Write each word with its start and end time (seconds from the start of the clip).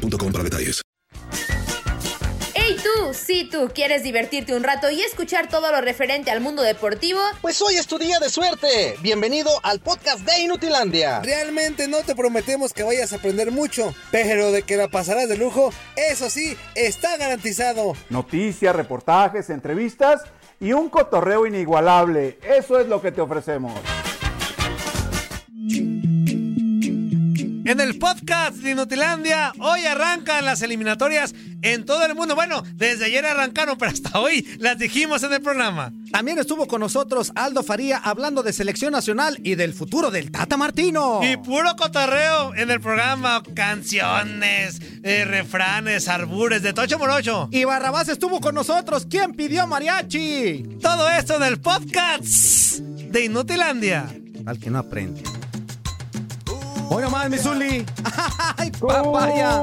boostmobile.com 0.00 0.32
para 0.32 0.44
detalles. 0.44 0.82
Hey 2.54 2.76
tú, 2.82 3.14
si 3.14 3.48
tú 3.48 3.70
quieres 3.74 4.02
divertirte 4.02 4.54
un 4.54 4.62
rato 4.62 4.90
y 4.90 5.00
escuchar 5.02 5.48
todo 5.48 5.70
lo 5.70 5.80
referente 5.80 6.30
al 6.30 6.40
mundo 6.40 6.62
deportivo, 6.62 7.20
Pues 7.40 7.60
hoy 7.62 7.76
es 7.76 7.86
tu 7.86 7.98
día 7.98 8.18
de 8.18 8.28
suerte. 8.28 8.96
Bienvenido 9.02 9.50
al 9.62 9.80
podcast 9.80 10.20
de 10.20 10.40
Inutilandia. 10.42 11.20
Realmente 11.20 11.88
no 11.88 11.98
te 11.98 12.14
prometemos 12.14 12.72
que 12.72 12.82
vayas 12.82 13.12
a 13.12 13.16
aprender 13.16 13.50
mucho, 13.50 13.94
pero 14.10 14.52
de 14.52 14.62
que 14.62 14.76
la 14.76 14.88
pasarás 14.88 15.28
de 15.28 15.36
lujo, 15.36 15.72
eso 15.96 16.28
sí, 16.28 16.56
está 16.74 17.16
garantizado. 17.16 17.94
Noticias, 18.08 18.74
reportajes, 18.74 19.50
entrevistas 19.50 20.22
y 20.60 20.72
un 20.72 20.90
cotorreo 20.90 21.46
inigualable. 21.46 22.38
Eso 22.42 22.78
es 22.78 22.86
lo 22.86 23.00
que 23.00 23.12
te 23.12 23.20
ofrecemos. 23.20 23.80
En 27.70 27.78
el 27.78 28.00
podcast 28.00 28.56
de 28.56 28.72
Inutilandia, 28.72 29.52
hoy 29.60 29.84
arrancan 29.84 30.44
las 30.44 30.60
eliminatorias 30.60 31.36
en 31.62 31.84
todo 31.86 32.04
el 32.04 32.16
mundo. 32.16 32.34
Bueno, 32.34 32.64
desde 32.74 33.04
ayer 33.04 33.24
arrancaron, 33.24 33.78
pero 33.78 33.92
hasta 33.92 34.18
hoy 34.18 34.44
las 34.58 34.76
dijimos 34.76 35.22
en 35.22 35.34
el 35.34 35.40
programa. 35.40 35.92
También 36.10 36.40
estuvo 36.40 36.66
con 36.66 36.80
nosotros 36.80 37.30
Aldo 37.36 37.62
Faría 37.62 37.98
hablando 37.98 38.42
de 38.42 38.52
selección 38.52 38.90
nacional 38.90 39.38
y 39.44 39.54
del 39.54 39.72
futuro 39.72 40.10
del 40.10 40.32
Tata 40.32 40.56
Martino. 40.56 41.20
Y 41.22 41.36
puro 41.36 41.76
cotorreo 41.76 42.56
en 42.56 42.72
el 42.72 42.80
programa, 42.80 43.40
canciones, 43.54 44.80
eh, 45.04 45.24
refranes, 45.24 46.08
arbures, 46.08 46.62
de 46.62 46.72
Tocho 46.72 46.98
Morocho. 46.98 47.48
Y 47.52 47.62
Barrabás 47.62 48.08
estuvo 48.08 48.40
con 48.40 48.56
nosotros. 48.56 49.06
¿Quién 49.08 49.34
pidió 49.34 49.68
mariachi? 49.68 50.78
Todo 50.82 51.08
esto 51.08 51.36
en 51.36 51.44
el 51.44 51.60
podcast 51.60 52.80
de 52.80 53.26
Inutilandia. 53.26 54.12
Al 54.44 54.58
que 54.58 54.70
no 54.70 54.80
aprende. 54.80 55.22
Hoy 56.92 57.02
nomás, 57.04 57.30
mi 57.30 57.38
Zuli. 57.38 57.86
¡Ay, 58.56 58.70
papaya! 58.72 59.62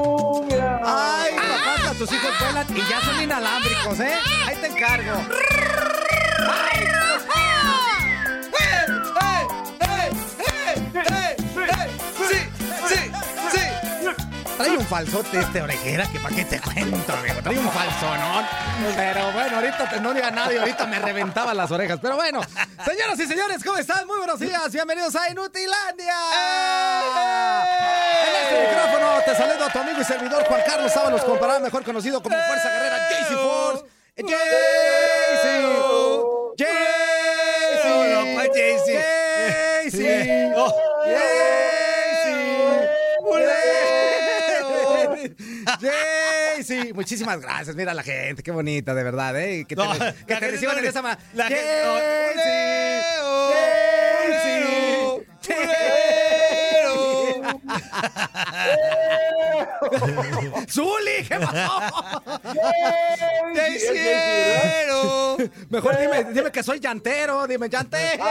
¡Ay, 0.84 1.32
papá, 1.36 1.92
tus 1.98 2.10
hijos 2.12 2.30
vuelan 2.40 2.66
y 2.76 2.80
ya 2.88 3.00
son 3.02 3.22
inalámbricos, 3.22 4.00
¿eh? 4.00 4.14
Ahí 4.46 4.56
te 4.56 4.66
encargo. 4.68 5.12
¡Ay! 6.48 6.88
Trae 14.56 14.76
un 14.76 14.84
falsote 14.86 15.38
este 15.38 15.62
orejera 15.62 16.04
que 16.10 16.18
pa' 16.18 16.30
qué 16.30 16.44
te 16.44 16.60
cuento, 16.60 17.12
amigo. 17.12 17.36
Trae 17.42 17.58
un 17.58 17.70
falso, 17.70 18.16
¿no? 18.16 18.42
Pero 18.96 19.30
bueno, 19.32 19.56
ahorita 19.56 19.88
te- 19.88 20.00
no 20.00 20.12
diga 20.12 20.32
nada 20.32 20.52
y 20.52 20.56
ahorita 20.56 20.84
me 20.86 20.98
reventaba 20.98 21.54
las 21.54 21.70
orejas. 21.70 22.00
Pero 22.02 22.16
bueno, 22.16 22.40
señoras 22.84 23.20
y 23.20 23.26
señores, 23.26 23.62
¿cómo 23.62 23.78
están? 23.78 24.04
Muy 24.08 24.16
buenos 24.18 24.40
días. 24.40 24.72
Bienvenidos 24.72 25.14
a 25.14 25.30
Inutilandia. 25.30 26.14
En 28.26 28.34
este 28.42 28.68
micrófono 28.68 29.20
te 29.24 29.34
saludo 29.34 29.64
a 29.66 29.72
tu 29.72 29.78
amigo 29.78 30.00
y 30.00 30.04
servidor 30.04 30.44
Juan 30.44 30.62
Carlos 30.66 30.92
Sábalos, 30.92 31.22
comparado 31.24 31.60
mejor 31.60 31.84
conocido 31.84 32.22
como 32.22 32.36
Fuerza 32.36 32.70
Guerrera 32.70 33.08
JC 33.10 33.34
Force. 33.36 33.84
JC. 34.16 34.28
JC. 36.56 36.66
No, 38.12 38.34
¿cuál 38.34 38.48
JC? 38.48 38.88
JC. 45.80 46.92
Muchísimas 46.94 47.40
gracias. 47.40 47.74
Mira 47.76 47.94
la 47.94 48.02
gente, 48.02 48.42
qué 48.42 48.50
bonita, 48.50 48.94
de 48.94 49.02
verdad, 49.04 49.38
¿eh? 49.40 49.64
Que 49.68 49.76
te, 49.76 49.82
No, 49.82 49.92
que 50.26 50.36
te 50.36 50.48
reciban 50.50 50.76
no 50.76 50.82
en 50.82 50.88
esa 50.88 51.02
ma- 51.02 51.18
la 51.34 51.44
gente- 51.44 51.82
Jaycee, 52.34 53.02
Jaycee. 55.42 55.97
¡Zuli! 60.68 61.24
¿Qué 61.28 61.38
pasó? 61.38 61.80
¡Te 63.54 63.76
hicieron! 63.76 65.52
Mejor 65.70 65.98
dime, 65.98 66.24
dime 66.32 66.50
que 66.50 66.62
soy 66.62 66.80
llantero, 66.80 67.46
dime 67.46 67.68
llantero. 67.68 68.24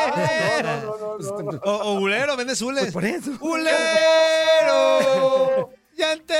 O, 1.64 1.72
o 1.72 2.00
bulero, 2.00 2.36
vende 2.36 2.56
zules. 2.56 2.84
Pues 2.84 2.94
por 2.94 3.06
eso. 3.06 3.32
¡Bulero! 3.40 3.70
¡Llantero! 5.96 6.38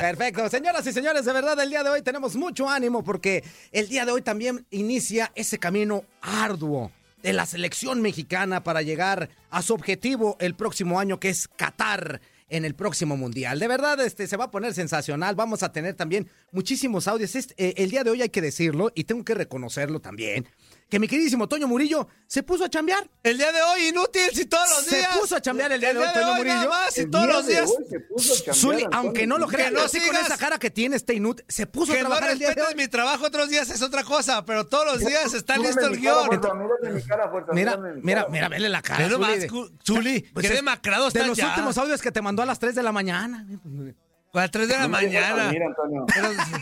Perfecto. 0.00 0.48
Señoras 0.48 0.86
y 0.86 0.92
señores, 0.92 1.24
de 1.24 1.32
verdad, 1.32 1.58
el 1.60 1.70
día 1.70 1.82
de 1.82 1.90
hoy 1.90 2.02
tenemos 2.02 2.36
mucho 2.36 2.68
ánimo 2.68 3.02
porque 3.02 3.42
el 3.70 3.88
día 3.88 4.04
de 4.04 4.12
hoy 4.12 4.22
también 4.22 4.66
inicia 4.70 5.32
ese 5.34 5.58
camino 5.58 6.04
arduo 6.20 6.90
de 7.22 7.32
la 7.32 7.46
selección 7.46 8.02
mexicana 8.02 8.64
para 8.64 8.82
llegar 8.82 9.30
a 9.50 9.62
su 9.62 9.74
objetivo 9.74 10.36
el 10.40 10.54
próximo 10.54 10.98
año, 10.98 11.20
que 11.20 11.28
es 11.28 11.48
Qatar 11.48 12.20
en 12.48 12.66
el 12.66 12.74
próximo 12.74 13.16
mundial. 13.16 13.58
De 13.58 13.66
verdad, 13.66 13.98
este 14.00 14.26
se 14.26 14.36
va 14.36 14.44
a 14.44 14.50
poner 14.50 14.74
sensacional. 14.74 15.34
Vamos 15.34 15.62
a 15.62 15.72
tener 15.72 15.94
también 15.94 16.28
muchísimos 16.50 17.08
audios. 17.08 17.34
Eh, 17.34 17.74
el 17.78 17.90
día 17.90 18.04
de 18.04 18.10
hoy 18.10 18.20
hay 18.20 18.28
que 18.28 18.42
decirlo 18.42 18.92
y 18.94 19.04
tengo 19.04 19.24
que 19.24 19.34
reconocerlo 19.34 20.00
también. 20.00 20.46
Que 20.88 20.98
mi 20.98 21.08
queridísimo 21.08 21.48
Toño 21.48 21.66
Murillo 21.66 22.06
se 22.26 22.42
puso 22.42 22.64
a 22.64 22.68
chambear. 22.68 23.08
El 23.22 23.38
día 23.38 23.50
de 23.50 23.62
hoy, 23.62 23.86
inútil, 23.88 24.28
si 24.32 24.44
todos 24.44 24.68
los 24.68 24.80
Se 24.84 24.96
días. 24.96 25.16
puso 25.18 25.36
a 25.36 25.40
chambear 25.40 25.72
el 25.72 25.80
día 25.80 25.94
de 25.94 25.98
hoy, 26.00 26.06
Toño 26.12 26.20
nada 26.20 26.36
Murillo. 26.36 26.68
más, 26.68 26.92
si 26.94 27.00
El 27.02 27.10
todos 27.10 27.24
día 27.26 27.34
los 27.34 27.46
de 27.46 27.52
días. 27.54 27.70
hoy 27.70 27.84
se 27.88 28.00
puso 28.00 28.32
a 28.32 28.36
chambear, 28.36 28.56
Zuli, 28.56 28.86
aunque 28.92 29.26
no 29.26 29.38
lo 29.38 29.46
creas, 29.48 29.70
Que 29.70 29.74
no 29.76 29.82
así 29.82 29.98
con 30.00 30.08
sigas. 30.08 30.26
esa 30.26 30.36
cara 30.36 30.58
que 30.58 30.70
tiene 30.70 30.96
este 30.96 31.14
inútil, 31.14 31.44
se 31.48 31.66
puso 31.66 31.92
a 31.92 31.96
Que 31.96 32.02
no 32.02 32.08
trabajar 32.10 32.32
el 32.32 32.38
día 32.38 32.52
de 32.54 32.60
hoy. 32.62 32.74
mi 32.74 32.88
trabajo 32.88 33.24
otros 33.26 33.48
días 33.48 33.70
es 33.70 33.80
otra 33.80 34.04
cosa, 34.04 34.44
pero 34.44 34.66
todos 34.66 34.84
los 34.84 34.98
días 35.00 35.32
está 35.32 35.56
listo 35.56 35.86
el 35.86 35.98
guion. 35.98 36.28
Mira, 37.52 37.78
mira, 38.02 38.26
mira, 38.28 38.48
vele 38.48 38.68
la 38.68 38.82
cara. 38.82 39.04
Ve 39.04 39.10
nomás, 39.10 39.38
Zuli. 39.86 40.20
Pues 40.34 40.42
qué 40.46 40.52
es 40.52 40.58
demacrado 40.58 41.04
De 41.04 41.08
está 41.08 41.26
los 41.26 41.38
ya. 41.38 41.48
últimos 41.48 41.78
audios 41.78 42.02
que 42.02 42.12
te 42.12 42.20
mandó 42.20 42.42
a 42.42 42.46
las 42.46 42.58
3 42.58 42.74
de 42.74 42.82
la 42.82 42.92
mañana. 42.92 43.46
A 44.34 44.38
las 44.40 44.50
3 44.50 44.66
de 44.68 44.74
la 44.74 44.82
No 44.84 44.88
mañana. 44.88 45.44
dormir, 45.44 45.62
Antonio. 45.62 46.06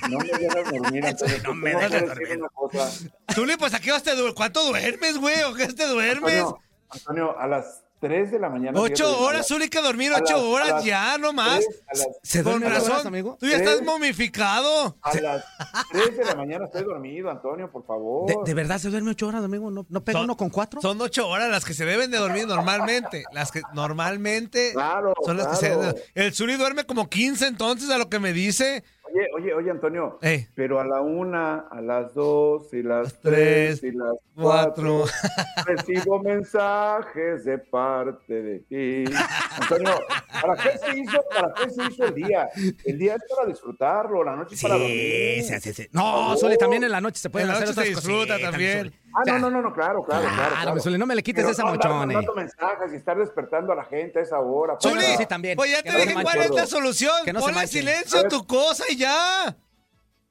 No 0.09 0.19
me 0.19 0.25
dejas 0.39 0.73
dormir, 0.73 1.07
Antonio. 1.07 1.37
no 1.45 1.55
me 1.55 1.71
dejas 1.75 2.07
dormir. 2.07 2.41
cosa. 2.53 2.91
Zuli, 3.33 3.57
pues 3.57 3.75
aquí 3.75 3.91
vas 3.91 4.03
te 4.03 4.15
du- 4.17 4.35
¿Cuánto 4.35 4.65
duermes, 4.67 5.19
güey? 5.19 5.43
¿O 5.45 5.55
qué 5.55 5.69
te 5.69 5.87
duermes? 5.87 6.35
Antonio, 6.41 6.59
Antonio, 6.89 7.39
a 7.39 7.47
las 7.47 7.85
3 8.01 8.31
de 8.31 8.39
la 8.39 8.49
mañana. 8.49 8.81
Ocho 8.81 9.05
fíjate, 9.05 9.23
a 9.23 9.27
horas, 9.27 9.37
las- 9.39 9.49
Zuli, 9.49 9.69
que 9.69 9.81
dormir 9.83 10.13
a 10.13 10.17
ocho 10.17 10.35
las- 10.37 10.43
a 10.43 10.47
horas 10.49 10.69
las 10.71 10.85
ya, 10.85 11.19
no 11.19 11.33
más. 11.33 11.61
las- 11.93 12.09
¿Se 12.23 12.43
Con 12.43 12.63
razón, 12.63 12.93
horas, 12.93 13.07
amigo? 13.07 13.37
tú 13.39 13.47
ya 13.47 13.57
estás 13.57 13.77
Tres. 13.77 13.87
momificado. 13.87 14.97
A 15.03 15.15
las 15.21 15.45
3 15.93 16.17
de 16.17 16.25
la 16.25 16.35
mañana 16.35 16.65
estoy 16.65 16.83
dormido, 16.85 17.31
Antonio, 17.31 17.71
por 17.71 17.85
favor. 17.87 18.27
¿De, 18.27 18.35
de 18.45 18.55
verdad 18.55 18.79
se 18.79 18.89
duerme 18.91 19.11
8 19.11 19.27
horas, 19.29 19.45
amigo? 19.45 19.71
¿No, 19.71 19.87
no 19.89 20.05
pega 20.05 20.19
Son- 20.19 20.25
uno 20.25 20.37
con 20.37 20.51
4? 20.51 20.81
Son 20.81 21.01
ocho 21.01 21.29
horas 21.29 21.51
las 21.51 21.65
que 21.65 21.75
se 21.75 21.85
deben 21.85 22.11
de 22.11 22.19
dormir 22.19 22.47
normalmente. 22.47 23.25
Las 23.33 23.53
que 23.53 23.63
normalmente 23.75 24.73
Claro, 24.73 25.15
son 25.25 25.37
las 25.37 25.49
que 25.49 25.57
se 25.57 25.67
claro. 25.67 25.81
deben 25.83 25.95
de- 25.97 26.03
El 26.27 26.35
Zuli 26.35 26.55
duerme 26.57 26.85
como 26.85 27.09
15 27.09 27.47
entonces 27.47 27.91
a 27.91 27.99
lo 27.99 28.09
que 28.09 28.19
me 28.19 28.33
dice. 28.33 28.83
Oye, 29.13 29.29
oye, 29.37 29.55
oye, 29.55 29.71
Antonio. 29.71 30.19
Ey. 30.23 30.47
Pero 30.55 30.81
a 30.81 30.85
la 30.85 31.01
una, 31.01 31.67
a 31.71 31.81
las 31.81 32.15
dos, 32.15 32.73
y 32.73 32.83
las 32.83 33.21
tres, 33.21 33.81
tres, 33.81 33.93
y 33.93 33.97
las 33.97 34.15
cuatro. 34.35 35.05
cuatro, 35.05 35.65
recibo 35.67 36.21
mensajes 36.21 37.45
de 37.45 37.59
parte 37.59 38.43
de 38.43 38.59
ti. 38.61 39.05
Antonio, 39.61 40.01
¿para 40.41 40.57
qué 40.63 40.79
se 40.79 40.99
hizo, 40.99 41.25
para 41.35 41.53
qué 41.55 41.71
se 41.71 41.85
hizo 41.85 42.05
el 42.05 42.15
día? 42.15 42.49
El 42.85 42.99
día 42.99 43.17
es 43.17 43.23
para 43.35 43.49
disfrutarlo, 43.49 44.23
la 44.23 44.37
noche 44.37 44.55
es 44.55 44.63
para 44.63 44.75
dormir. 44.75 45.43
Sí, 45.43 45.43
sí, 45.43 45.61
sí, 45.61 45.73
sí. 45.73 45.89
No. 45.93 46.37
Zuli, 46.37 46.57
también 46.57 46.85
en 46.85 46.93
la 46.93 47.01
noche 47.01 47.19
se 47.19 47.31
pueden 47.31 47.49
En 47.49 47.53
la 47.53 47.55
hacer 47.55 47.69
noche 47.69 47.81
otras 47.81 47.87
se 47.87 47.95
disfruta 47.95 48.35
cositas, 48.35 48.51
también. 48.51 48.93
Ah, 49.15 49.21
O 49.23 49.25
sea, 49.25 49.39
no, 49.39 49.51
no, 49.51 49.63
no, 49.63 49.73
claro, 49.73 50.03
claro, 50.05 50.29
claro. 50.35 50.55
Claro, 50.63 50.81
Zuli, 50.81 50.99
no 50.99 51.07
me 51.07 51.15
le 51.15 51.23
quites 51.23 51.43
Pero 51.43 51.53
esa 51.53 51.63
no 51.65 51.71
andar 51.71 51.91
mochone. 51.91 52.15
mandando 52.15 52.35
mensajes 52.35 52.93
y 52.93 52.97
estar 52.97 53.19
despertando 53.19 53.73
a 53.73 53.77
la 53.77 53.85
gente 53.85 54.19
a 54.19 54.23
esa 54.23 54.39
hora. 54.39 54.77
Bueno, 54.83 55.01
Zuli, 55.01 55.17
sí, 55.17 55.27
también. 55.27 55.57
pues 55.57 55.71
ya 55.71 55.79
Que 55.83 55.91
te 55.91 55.93
no 55.93 55.99
dije 55.99 56.15
manche. 56.15 56.33
cuál 56.33 56.45
es 56.45 56.51
la 56.51 56.67
solución. 56.67 57.15
Que 57.25 57.33
no 57.33 57.41
Ponle 57.41 57.67
silencio 57.67 58.21
a 58.21 58.29
tu 58.29 58.47
cosa 58.47 58.85
y 58.89 58.97
ya. 58.97 59.57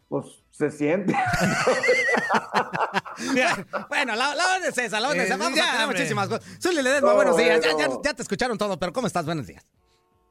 Pues 0.08 0.26
se 0.52 0.72
siente. 0.72 1.14
Mira, 3.34 3.66
Bueno, 3.90 4.16
la, 4.16 4.34
la 4.36 4.56
onda 4.56 4.68
es 4.70 4.78
esa, 4.78 5.00
la 5.00 5.10
onda 5.10 5.24
es 5.24 5.30
esa. 5.30 5.36
Eh, 5.36 5.40
Vamos 5.40 5.58
ya, 5.58 5.70
a 5.70 5.72
tener 5.74 5.88
muchísimas 5.88 6.28
cosas. 6.30 6.46
Zuli 6.62 6.82
Ledesma, 6.82 7.10
No, 7.10 7.16
buenos 7.16 7.38
días. 7.38 7.60
Ya, 7.64 7.74
bueno. 7.74 8.02
ya, 8.04 8.10
ya 8.10 8.14
te 8.16 8.22
escucharon 8.22 8.58
todo, 8.58 8.80
pero 8.80 8.94
¿cómo 8.94 9.08
estás? 9.08 9.26
Buenos 9.26 9.48
días. 9.48 9.66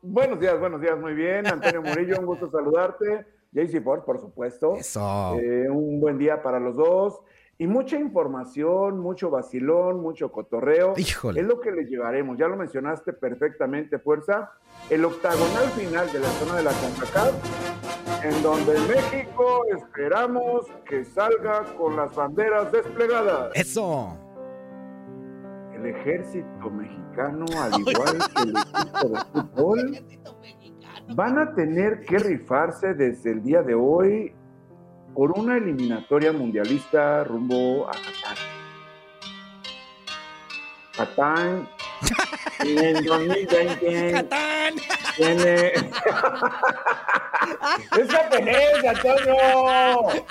buenos 0.02 0.40
días, 0.40 0.58
buenos 0.58 0.80
días, 0.80 0.98
muy 0.98 1.14
bien. 1.14 1.46
Antonio 1.46 1.82
Murillo, 1.82 2.16
un 2.18 2.26
gusto 2.26 2.50
saludarte. 2.50 3.26
JC 3.52 3.82
Ford, 3.82 4.04
por 4.04 4.20
supuesto. 4.20 4.74
Eso. 4.76 5.34
Eh, 5.40 5.68
un 5.70 6.00
buen 6.00 6.18
día 6.18 6.42
para 6.42 6.60
los 6.60 6.76
dos. 6.76 7.20
Y 7.60 7.66
mucha 7.66 7.98
información, 7.98 9.00
mucho 9.00 9.30
vacilón, 9.30 10.00
mucho 10.00 10.30
cotorreo. 10.30 10.94
Híjole. 10.96 11.40
Es 11.40 11.46
lo 11.46 11.60
que 11.60 11.72
les 11.72 11.90
llevaremos. 11.90 12.38
Ya 12.38 12.46
lo 12.46 12.56
mencionaste 12.56 13.12
perfectamente, 13.12 13.98
Fuerza. 13.98 14.52
El 14.88 15.04
octagonal 15.04 15.68
final 15.70 16.10
de 16.12 16.20
la 16.20 16.28
zona 16.28 16.56
de 16.56 16.62
la 16.62 16.70
CONCACAF, 16.70 18.24
en 18.24 18.42
donde 18.44 18.74
México 18.86 19.64
esperamos 19.76 20.66
que 20.88 21.04
salga 21.04 21.64
con 21.76 21.96
las 21.96 22.14
banderas 22.14 22.70
desplegadas. 22.70 23.50
Eso. 23.54 24.16
El 25.74 25.86
ejército 25.86 26.70
mexicano, 26.70 27.44
al 27.60 27.80
igual 27.80 28.18
que 28.36 28.42
el 28.42 28.56
equipo 28.56 29.08
de 29.08 29.24
fútbol, 29.32 29.98
van 31.16 31.38
a 31.38 31.54
tener 31.54 32.02
que 32.02 32.18
rifarse 32.18 32.94
desde 32.94 33.32
el 33.32 33.42
día 33.42 33.62
de 33.62 33.74
hoy 33.74 34.32
por 35.18 35.32
una 35.32 35.56
eliminatoria 35.56 36.30
mundialista 36.32 37.24
rumbo 37.24 37.88
a 37.88 37.92
Qatar. 37.92 38.38
Qatar 40.96 41.68
en 42.60 42.78
el 42.78 43.04
2020 43.04 44.12
¡Catán! 44.12 44.74
tiene... 45.16 45.72
¡Es 47.98 48.08
japonés, 48.08 48.84
Antonio! 48.86 49.36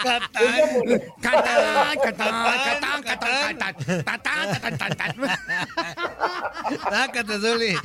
¡Catán! 0.02 0.82
¡Catán! 1.20 1.98
¡Catán! 2.02 2.46
¡Catán! 2.64 2.97
Zuli. 7.40 7.76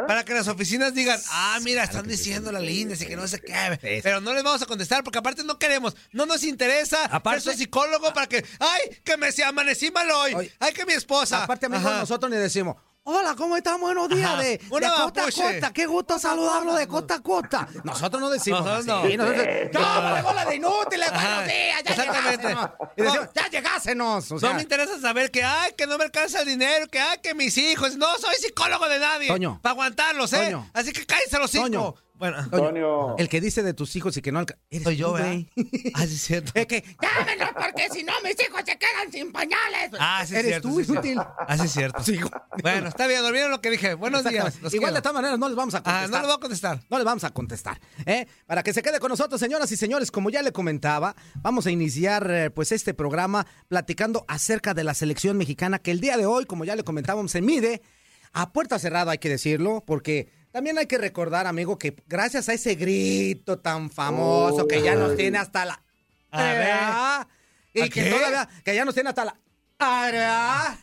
para 0.06 0.24
que 0.24 0.34
las 0.34 0.48
oficinas 0.48 0.94
digan, 0.94 1.18
ah, 1.30 1.58
mira, 1.62 1.84
están 1.84 2.06
diciendo 2.06 2.52
las 2.52 2.62
líneas 2.62 3.00
y 3.00 3.06
que 3.06 3.16
no 3.16 3.26
sé 3.26 3.36
sí. 3.38 3.42
qué. 3.46 4.00
Pero 4.02 4.20
no 4.20 4.34
les 4.34 4.42
vamos 4.42 4.60
a 4.62 4.66
contestar 4.66 5.02
porque 5.04 5.18
aparte 5.18 5.42
no 5.44 5.58
queremos, 5.58 5.96
no 6.12 6.26
nos 6.26 6.42
interesa 6.44 7.04
Aparte- 7.06 7.40
ser 7.40 7.56
psicólogo 7.56 8.12
para 8.12 8.26
que, 8.26 8.44
ay, 8.60 8.80
que 9.04 9.16
me 9.16 9.32
se 9.32 9.42
amanecí 9.44 9.90
mal 9.90 10.10
hoy, 10.10 10.50
ay, 10.58 10.72
que 10.72 10.84
mi 10.84 10.92
esposa. 10.92 11.44
Aparte, 11.44 11.66
amigo, 11.66 11.88
Ajá. 11.88 12.00
nosotros 12.00 12.30
ni 12.30 12.36
decimos, 12.36 12.76
hola, 13.10 13.34
¿cómo 13.34 13.56
están? 13.56 13.80
Buenos 13.80 14.06
días, 14.10 14.30
Ajá. 14.30 14.42
de, 14.42 14.58
de 14.58 14.60
costa 14.68 15.22
a 15.22 15.32
costa. 15.32 15.72
Qué 15.72 15.86
gusto 15.86 16.18
saludarlo 16.18 16.74
de 16.74 16.86
costa 16.86 17.14
a 17.14 17.20
costa. 17.20 17.66
Nosotros 17.82 18.20
no 18.20 18.28
decimos 18.28 18.62
Nosotros 18.64 18.86
así. 19.02 19.16
no. 19.16 19.24
Nosotros, 19.24 19.46
no, 19.72 20.14
me 20.14 20.22
bola 20.22 20.44
de 20.44 20.56
inútiles, 20.56 21.10
buenos 21.10 21.44
días, 21.46 21.82
ya 21.84 21.90
Exactamente. 21.90 22.48
llegásenos. 22.48 22.70
Y 22.96 23.02
decimos, 23.02 23.28
ya 23.34 23.48
llegásenos. 23.48 24.32
O 24.32 24.38
sea, 24.38 24.48
no 24.50 24.54
me 24.56 24.62
interesa 24.62 25.00
saber 25.00 25.30
que, 25.30 25.42
ay, 25.42 25.72
que 25.76 25.86
no 25.86 25.96
me 25.96 26.04
alcanza 26.04 26.40
el 26.40 26.46
dinero, 26.46 26.86
que, 26.88 27.00
ay, 27.00 27.18
que 27.22 27.34
mis 27.34 27.56
hijos. 27.56 27.96
No 27.96 28.06
soy 28.18 28.34
psicólogo 28.36 28.86
de 28.88 28.98
nadie. 28.98 29.28
Toño. 29.28 29.58
Para 29.62 29.72
aguantarlos, 29.72 30.32
¿eh? 30.34 30.44
Toño. 30.44 30.70
Así 30.74 30.92
que 30.92 31.06
cállese 31.06 31.38
los 31.38 31.50
cinco. 31.50 31.64
Toño. 31.64 31.94
Bueno, 32.18 32.36
Antonio. 32.38 33.14
el 33.18 33.28
que 33.28 33.40
dice 33.40 33.62
de 33.62 33.74
tus 33.74 33.94
hijos 33.96 34.16
y 34.16 34.22
que 34.22 34.32
no 34.32 34.40
alcanza. 34.40 34.62
soy 34.82 34.96
yo, 34.96 35.12
¿verdad? 35.12 35.36
Ah, 35.94 36.06
sí, 36.06 36.14
es 36.14 36.22
cierto. 36.22 36.52
Es 36.54 36.66
que, 36.66 36.82
llámenos 37.00 37.50
porque 37.54 37.88
si 37.90 38.02
no 38.04 38.12
mis 38.22 38.34
hijos 38.46 38.60
se 38.66 38.76
quedan 38.78 39.10
sin 39.12 39.32
pañales. 39.32 39.90
Ah, 39.98 40.22
sí, 40.26 40.34
es 40.34 40.38
Eres 40.40 40.50
cierto. 40.52 40.68
tú, 40.68 40.74
sí, 40.76 40.80
es 40.82 40.86
cierto. 40.88 41.06
inútil. 41.08 41.26
Ah, 41.46 41.56
sí, 41.58 41.64
es 41.66 41.72
cierto. 41.72 42.02
Sí. 42.02 42.18
Bueno, 42.62 42.88
está 42.88 43.06
bien, 43.06 43.24
olviden 43.24 43.50
lo 43.50 43.60
que 43.60 43.70
dije. 43.70 43.94
Buenos 43.94 44.24
días. 44.24 44.60
Los 44.60 44.74
Igual 44.74 44.90
quiero. 44.90 44.94
de 44.96 45.02
todas 45.02 45.14
maneras 45.14 45.38
no 45.38 45.48
les 45.48 45.56
vamos 45.56 45.74
a 45.74 45.78
Ah, 45.78 45.82
contestar. 45.82 46.10
no 46.10 46.18
le 46.20 46.26
voy 46.26 46.36
a 46.36 46.40
contestar. 46.40 46.80
No 46.90 46.96
les 46.98 47.04
vamos 47.04 47.24
a 47.24 47.30
contestar, 47.30 47.80
¿eh? 48.06 48.26
Para 48.46 48.62
que 48.62 48.72
se 48.72 48.82
quede 48.82 48.98
con 49.00 49.10
nosotros, 49.10 49.40
señoras 49.40 49.70
y 49.72 49.76
señores, 49.76 50.10
como 50.10 50.30
ya 50.30 50.42
le 50.42 50.52
comentaba, 50.52 51.14
vamos 51.36 51.66
a 51.66 51.70
iniciar 51.70 52.28
eh, 52.30 52.50
pues 52.50 52.72
este 52.72 52.94
programa 52.94 53.46
platicando 53.68 54.24
acerca 54.28 54.74
de 54.74 54.84
la 54.84 54.94
selección 54.94 55.36
mexicana 55.36 55.78
que 55.78 55.90
el 55.92 56.00
día 56.00 56.16
de 56.16 56.26
hoy, 56.26 56.44
como 56.46 56.64
ya 56.64 56.74
le 56.76 56.82
comentábamos, 56.84 57.30
se 57.30 57.40
mide 57.42 57.80
a 58.32 58.52
puerta 58.52 58.78
cerrada, 58.78 59.12
hay 59.12 59.18
que 59.18 59.28
decirlo, 59.30 59.82
porque 59.86 60.28
también 60.52 60.78
hay 60.78 60.86
que 60.86 60.98
recordar, 60.98 61.46
amigo, 61.46 61.78
que 61.78 61.96
gracias 62.06 62.48
a 62.48 62.52
ese 62.54 62.74
grito 62.74 63.58
tan 63.58 63.90
famoso 63.90 64.66
que 64.66 64.82
ya 64.82 64.94
nos 64.94 65.16
tiene 65.16 65.38
hasta 65.38 65.64
la 65.64 65.82
A 66.30 66.42
ver. 66.42 67.26
y 67.74 67.80
¿A 67.82 67.84
que 67.84 68.04
qué? 68.04 68.10
todavía 68.10 68.48
que 68.64 68.74
ya 68.74 68.84
nos 68.84 68.94
tiene 68.94 69.10
hasta 69.10 69.24
la 69.24 69.36
¿verdad? 69.78 70.78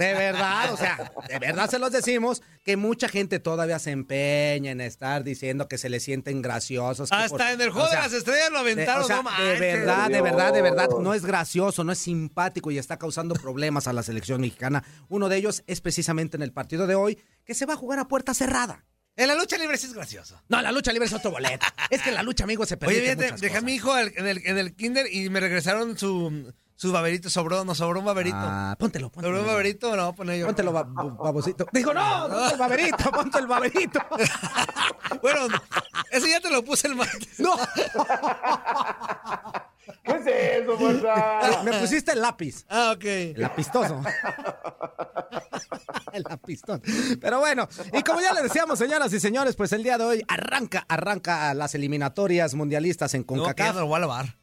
De 0.00 0.14
verdad, 0.14 0.72
o 0.72 0.76
sea, 0.78 1.12
de 1.28 1.38
verdad 1.38 1.68
se 1.68 1.78
los 1.78 1.92
decimos 1.92 2.42
que 2.64 2.76
mucha 2.78 3.08
gente 3.08 3.38
todavía 3.38 3.78
se 3.78 3.90
empeña 3.90 4.70
en 4.70 4.80
estar 4.80 5.22
diciendo 5.22 5.68
que 5.68 5.76
se 5.76 5.90
le 5.90 6.00
sienten 6.00 6.40
graciosos. 6.40 7.12
Hasta 7.12 7.28
por- 7.28 7.40
en 7.42 7.60
el 7.60 7.70
juego 7.70 7.86
o 7.86 7.90
sea, 7.90 8.00
de 8.00 8.04
las 8.06 8.12
estrellas 8.14 8.50
lo 8.50 8.64
de, 8.64 8.72
aventaron, 8.72 9.04
o 9.04 9.06
sea, 9.06 9.22
no 9.22 9.44
de 9.44 9.60
verdad, 9.60 10.08
de 10.08 10.22
verdad, 10.22 10.52
de 10.54 10.62
verdad, 10.62 10.88
no 11.00 11.12
es 11.12 11.24
gracioso, 11.24 11.84
no 11.84 11.92
es 11.92 11.98
simpático 11.98 12.70
y 12.70 12.78
está 12.78 12.98
causando 12.98 13.34
problemas 13.34 13.86
a 13.86 13.92
la 13.92 14.02
selección 14.02 14.40
mexicana. 14.40 14.82
Uno 15.08 15.28
de 15.28 15.36
ellos 15.36 15.62
es 15.66 15.80
precisamente 15.82 16.36
en 16.38 16.42
el 16.42 16.52
partido 16.52 16.86
de 16.86 16.94
hoy, 16.94 17.18
que 17.44 17.54
se 17.54 17.66
va 17.66 17.74
a 17.74 17.76
jugar 17.76 17.98
a 17.98 18.08
puerta 18.08 18.32
cerrada. 18.32 18.84
En 19.18 19.26
la 19.28 19.34
lucha 19.34 19.58
libre 19.58 19.76
sí 19.76 19.86
es 19.86 19.92
gracioso. 19.94 20.40
No, 20.48 20.62
la 20.62 20.70
lucha 20.72 20.92
libre 20.92 21.06
es 21.06 21.12
otro 21.12 21.30
boleto. 21.32 21.66
Es 21.90 22.02
que 22.02 22.12
la 22.12 22.22
lucha, 22.22 22.44
amigo, 22.44 22.64
se 22.66 22.74
Oye, 22.74 22.78
permite 22.80 23.00
fíjate, 23.02 23.22
muchas 23.24 23.40
dejé 23.40 23.54
a 23.54 23.56
cosas. 23.58 23.64
mi 23.64 23.74
hijo 23.74 23.98
en 23.98 24.26
el, 24.26 24.46
en 24.46 24.58
el 24.58 24.74
kinder 24.76 25.06
y 25.12 25.28
me 25.30 25.40
regresaron 25.40 25.98
su, 25.98 26.52
su 26.76 26.92
baberito. 26.92 27.28
Sobró, 27.30 27.64
nos 27.64 27.78
sobró 27.78 27.98
un 28.00 28.06
baberito. 28.06 28.36
Ah, 28.38 28.76
póntelo, 28.78 29.10
póntelo. 29.10 29.34
¿Sobró 29.36 29.48
un 29.48 29.54
baberito? 29.54 29.96
No, 29.96 30.14
pone 30.14 30.38
yo. 30.38 30.46
Póntelo, 30.46 30.72
ba- 30.72 30.84
babosito. 30.84 31.66
Dijo, 31.72 31.92
no, 31.94 32.28
ponte 32.28 32.52
el 32.54 32.58
baberito, 32.60 33.10
ponte 33.10 33.38
el 33.38 33.46
baberito. 33.46 34.00
Bueno, 35.22 35.48
ese 36.10 36.28
ya 36.30 36.38
te 36.38 36.50
lo 36.50 36.62
puse 36.62 36.86
el 36.86 36.94
martes. 36.94 37.28
No, 37.40 37.56
¿Qué 40.04 40.12
es 40.12 40.62
eso, 40.62 40.76
fuerza? 40.78 41.62
me 41.64 41.72
pusiste 41.80 42.12
el 42.12 42.20
lápiz. 42.20 42.64
Ah, 42.68 42.92
ok. 42.94 43.04
El 43.04 43.40
lapistoso. 43.40 44.02
el 46.14 46.22
lapistón. 46.28 46.82
Pero 47.20 47.40
bueno, 47.40 47.68
y 47.92 48.02
como 48.02 48.20
ya 48.20 48.32
le 48.34 48.42
decíamos, 48.42 48.78
señoras 48.78 49.12
y 49.12 49.20
señores, 49.20 49.56
pues 49.56 49.72
el 49.72 49.82
día 49.82 49.98
de 49.98 50.04
hoy 50.04 50.24
arranca, 50.28 50.84
arranca 50.88 51.52
las 51.54 51.74
eliminatorias 51.74 52.54
mundialistas 52.54 53.14
en 53.14 53.22
que 53.22 53.26
CONCACAF. 53.26 53.74
no 53.74 53.80
lo 53.82 53.86
voy 53.86 53.96
a 53.96 54.00
lavar. 54.00 54.36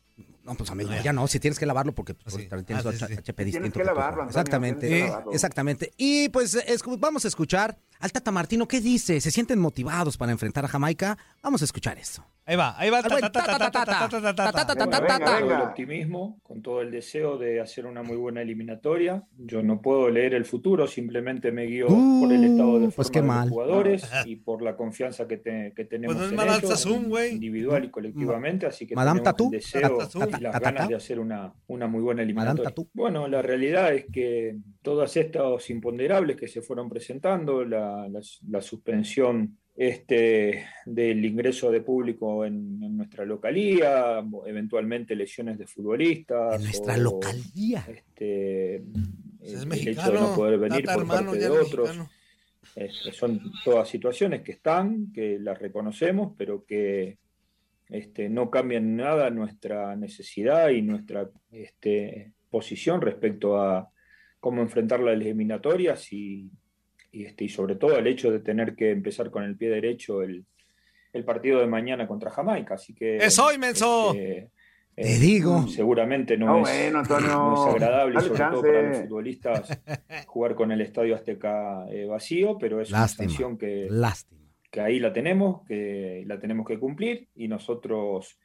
No, 0.44 0.54
pues 0.54 0.70
amigo, 0.70 0.92
ya 1.04 1.12
no, 1.12 1.28
si 1.28 1.40
tienes 1.40 1.58
que 1.58 1.66
lavarlo 1.66 1.96
porque 1.96 2.14
pues, 2.14 2.36
Sí. 2.36 2.48
ahorita 2.52 2.64
tienes 2.68 2.86
Ah, 2.86 2.90
otro 2.90 3.08
sí, 3.08 3.14
sí. 3.16 3.20
HP 3.20 3.34
Tienes 3.46 3.54
distinto. 3.64 3.80
que 3.80 3.80
tu 3.80 3.86
lavarlo. 3.88 4.22
Antonio, 4.22 4.30
Exactamente, 4.30 4.80
tienes 4.88 5.02
que 5.02 5.08
eh, 5.08 5.10
lavarlo. 5.10 5.32
exactamente. 5.34 5.92
Y 5.98 6.30
pues 6.30 6.58
vamos 7.00 7.26
a 7.26 7.28
escuchar 7.30 7.80
al 8.06 8.12
Tata 8.12 8.32
Martino. 8.32 8.68
¿Qué 8.68 8.82
dice? 8.82 9.20
¿Se 9.20 9.32
sienten 9.32 9.60
motivados 9.60 10.16
para 10.16 10.32
enfrentar 10.32 10.64
a 10.64 10.68
Jamaica? 10.68 11.18
Vamos 11.42 11.64
a 11.64 11.66
escuchar 11.66 11.98
esto. 11.98 12.24
Ahí 12.48 12.56
va, 12.56 12.80
ahí 12.80 12.92
va. 12.92 13.02
Con 13.02 13.18
el 13.18 13.24
optimismo, 15.62 16.40
con 16.44 16.62
todo 16.62 16.82
el 16.82 16.92
deseo 16.92 17.40
de 17.40 17.60
hacer 17.60 17.88
una 17.88 18.04
muy 18.04 18.18
buena 18.18 18.44
eliminatoria. 18.44 19.24
Yo 19.36 19.64
no 19.64 19.82
puedo 19.82 20.12
leer 20.12 20.36
el 20.36 20.46
futuro, 20.46 20.86
simplemente 20.86 21.52
me 21.52 21.64
guío 21.64 21.88
por 21.88 22.32
el 22.32 22.44
estado 22.44 22.80
de 22.80 22.86
los 22.86 22.96
jugadores 23.50 24.08
y 24.26 24.36
por 24.36 24.62
la 24.62 24.76
confianza 24.76 25.28
que, 25.28 25.38
tenemos 25.38 26.32
en 26.32 26.40
ellos, 26.40 26.88
individual 27.32 27.86
y 27.86 27.90
colectivamente. 27.90 28.68
Así 28.68 28.86
que 28.86 28.94
Madame 28.94 29.22
tenemos 29.22 29.42
el 29.42 29.50
deseo 29.52 29.98
y 30.38 30.42
las 30.42 30.60
ganas 30.60 30.88
de 30.88 30.96
hacer 30.96 31.20
una, 31.20 31.52
una 31.66 31.88
muy 31.88 32.02
buena 32.02 32.22
eliminatoria. 32.22 32.72
Bueno, 32.94 33.28
la 33.28 33.42
realidad 33.42 33.92
es 33.92 34.06
que 34.06 34.56
todas 34.84 35.18
estas 35.18 35.68
imponderables 35.72 36.38
que 36.38 36.48
se 36.48 36.62
fueron 36.62 36.90
presentando, 36.90 37.66
la 37.66 37.95
la- 38.10 38.22
la 38.50 38.62
suspensión 38.62 39.58
este, 39.78 40.66
del 40.86 41.26
ingreso 41.26 41.70
de 41.70 41.82
público 41.82 42.46
en, 42.46 42.82
en 42.82 42.96
nuestra 42.96 43.26
localía, 43.26 44.24
eventualmente 44.46 45.16
lesiones 45.16 45.58
de 45.58 45.68
futbolistas. 45.68 46.56
En 46.56 46.64
nuestra 46.64 46.94
o, 46.96 46.98
localía. 46.98 47.86
Este, 47.90 48.76
Es 49.42 49.54
el 49.62 49.68
mexicano. 49.68 50.08
hecho 50.08 50.12
de 50.14 50.20
no 50.22 50.36
poder 50.36 50.60
venir 50.60 50.86
por 50.86 50.94
hermano, 51.02 51.32
parte 51.32 51.40
de 51.44 51.50
otros. 51.50 51.90
Este, 52.76 53.12
son 53.12 53.40
todas 53.64 53.88
situaciones 53.90 54.42
que 54.42 54.54
están, 54.54 55.12
que 55.12 55.38
las 55.40 55.60
reconocemos, 55.60 56.34
pero 56.38 56.66
que 56.66 57.18
este, 57.90 58.30
no 58.30 58.50
cambian 58.50 58.96
nada 58.96 59.30
nuestra 59.30 59.96
necesidad 59.96 60.70
y 60.70 60.82
nuestra 60.82 61.30
este, 61.52 62.32
posición 62.50 63.02
respecto 63.02 63.58
a 63.62 63.90
cómo 64.40 64.62
enfrentar 64.62 65.00
las 65.02 65.16
eliminatorias 65.16 66.12
y, 66.14 66.50
y, 67.16 67.26
este, 67.26 67.46
y 67.46 67.50
sobre 67.50 67.76
todo 67.76 67.98
el 67.98 68.08
hecho 68.08 68.30
de 68.32 68.40
tener 68.40 68.76
que 68.76 68.92
empezar 68.92 69.32
con 69.32 69.44
el 69.44 69.56
pie 69.56 69.70
derecho 69.70 70.22
el, 70.22 70.46
el 71.14 71.24
partido 71.24 71.62
de 71.62 71.68
mañana 71.68 72.08
contra 72.08 72.30
Jamaica. 72.30 72.74
Así 72.76 72.94
que. 72.94 73.18
¡Es 73.18 73.40
hoy, 73.40 73.58
Menso! 73.58 74.14
este, 74.14 74.50
Te 74.96 75.16
eh, 75.16 75.20
digo. 75.20 75.66
Seguramente 75.68 76.38
no, 76.38 76.58
Ah, 76.66 76.72
es, 76.72 76.82
bueno, 76.84 77.00
Antonio, 77.00 77.28
no 77.30 77.68
es 77.70 77.74
agradable, 77.76 78.20
sobre 78.20 78.40
todo 78.40 78.62
para 78.62 78.82
los 78.90 78.98
futbolistas, 79.00 79.82
jugar 80.28 80.56
con 80.56 80.72
el 80.74 80.82
Estadio 80.82 81.16
Azteca 81.16 81.86
eh, 81.90 82.06
vacío, 82.06 82.58
pero 82.58 82.82
es 82.82 82.92
Lástima. 82.92 83.24
una 83.26 83.30
sanción 83.30 83.58
que, 83.58 83.88
Lástima. 83.90 84.42
que 84.70 84.82
ahí 84.82 85.00
la 85.00 85.14
tenemos, 85.14 85.66
que 85.66 86.24
la 86.26 86.38
tenemos 86.40 86.68
que 86.68 86.78
cumplir 86.80 87.30
y 87.34 87.48
nosotros 87.48 88.38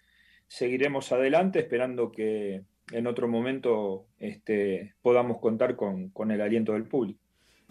seguiremos 0.46 1.10
adelante 1.10 1.58
esperando 1.58 2.12
que 2.12 2.62
en 2.92 3.06
otro 3.08 3.26
momento 3.26 4.06
este, 4.18 4.94
podamos 5.02 5.38
contar 5.38 5.74
con, 5.76 6.10
con 6.10 6.30
el 6.30 6.40
aliento 6.40 6.72
del 6.74 6.84
público. 6.84 7.20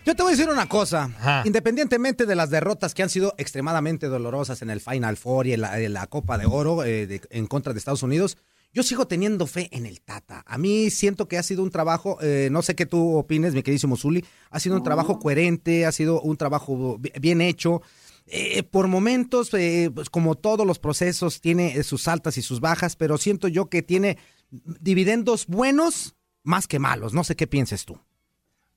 Yo 0.06 0.15
te 0.15 0.24
voy 0.24 0.34
a 0.34 0.36
decir 0.36 0.50
una 0.51 0.68
cosa. 0.68 1.03
Ajá. 1.20 1.44
Independientemente 1.46 2.25
de 2.25 2.36
las 2.36 2.50
derrotas 2.50 2.94
que 2.94 3.03
han 3.03 3.10
sido 3.10 3.36
extremadamente 3.38 4.08
dolorosas 4.08 4.62
en 4.62 4.70
el 4.70 4.82
Final 4.82 5.18
Four 5.18 5.48
y 5.48 5.53
en 5.53 5.62
la, 5.62 5.79
en 5.79 5.94
la 5.94 6.08
Copa 6.08 6.38
de 6.38 6.46
Oro 6.46 6.84
eh, 6.84 7.06
de- 7.06 7.22
en 7.29 7.46
contra 7.48 7.74
de 7.74 7.79
Estados 7.79 8.01
Unidos, 8.03 8.38
yo 8.74 8.84
sigo 8.84 9.08
teniendo 9.08 9.46
fe 9.48 9.68
en 9.72 9.86
el 9.86 10.01
Tata. 10.01 10.44
A 10.48 10.58
mí 10.58 10.89
siento 10.89 11.27
que 11.27 11.38
ha 11.38 11.44
sido 11.44 11.63
un 11.63 11.70
trabajo, 11.72 12.18
eh, 12.22 12.50
no 12.51 12.62
sé 12.62 12.75
qué 12.75 12.86
tú 12.86 13.18
opines, 13.18 13.53
mi 13.53 13.62
queridísimo 13.63 13.98
Zuli, 13.98 14.24
ha 14.51 14.60
sido 14.60 14.75
un 14.75 14.84
trabajo 14.84 15.20
coherente, 15.20 15.86
ha 15.86 15.91
sido 15.91 16.22
un 16.22 16.38
trabajo 16.38 16.98
bi- 17.00 17.12
bien 17.20 17.41
hecho. 17.41 17.82
Eh, 18.27 18.62
por 18.63 18.88
momentos, 18.88 19.51
eh, 19.56 19.89
pues 19.94 20.10
como 20.12 20.36
todos 20.36 20.65
los 20.68 20.77
procesos, 20.79 21.41
tiene 21.41 21.82
sus 21.84 22.08
altas 22.08 22.38
y 22.38 22.44
sus 22.44 22.60
bajas, 22.60 22.96
pero 22.96 23.18
siento 23.18 23.48
yo 23.48 23.70
que 23.70 23.82
tiene 23.82 24.18
dividendos 24.51 25.48
buenos 25.48 26.15
más 26.44 26.68
que 26.68 26.77
malos. 26.79 27.13
No 27.13 27.24
sé 27.24 27.36
qué 27.36 27.48
pienses 27.48 27.86
tú. 27.86 28.00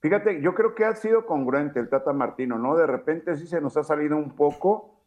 Fíjate, 0.03 0.41
yo 0.41 0.53
creo 0.53 0.75
que 0.75 0.83
ha 0.83 0.93
sido 0.95 1.25
congruente 1.25 1.79
el 1.79 1.87
Tata 1.87 2.11
Martino, 2.11 2.59
¿no? 2.59 2.75
De 2.75 2.85
repente 2.85 3.37
sí 3.37 3.47
se 3.47 3.61
nos 3.61 3.77
ha 3.77 3.85
salido 3.85 4.17
un 4.17 4.35
poco 4.35 4.99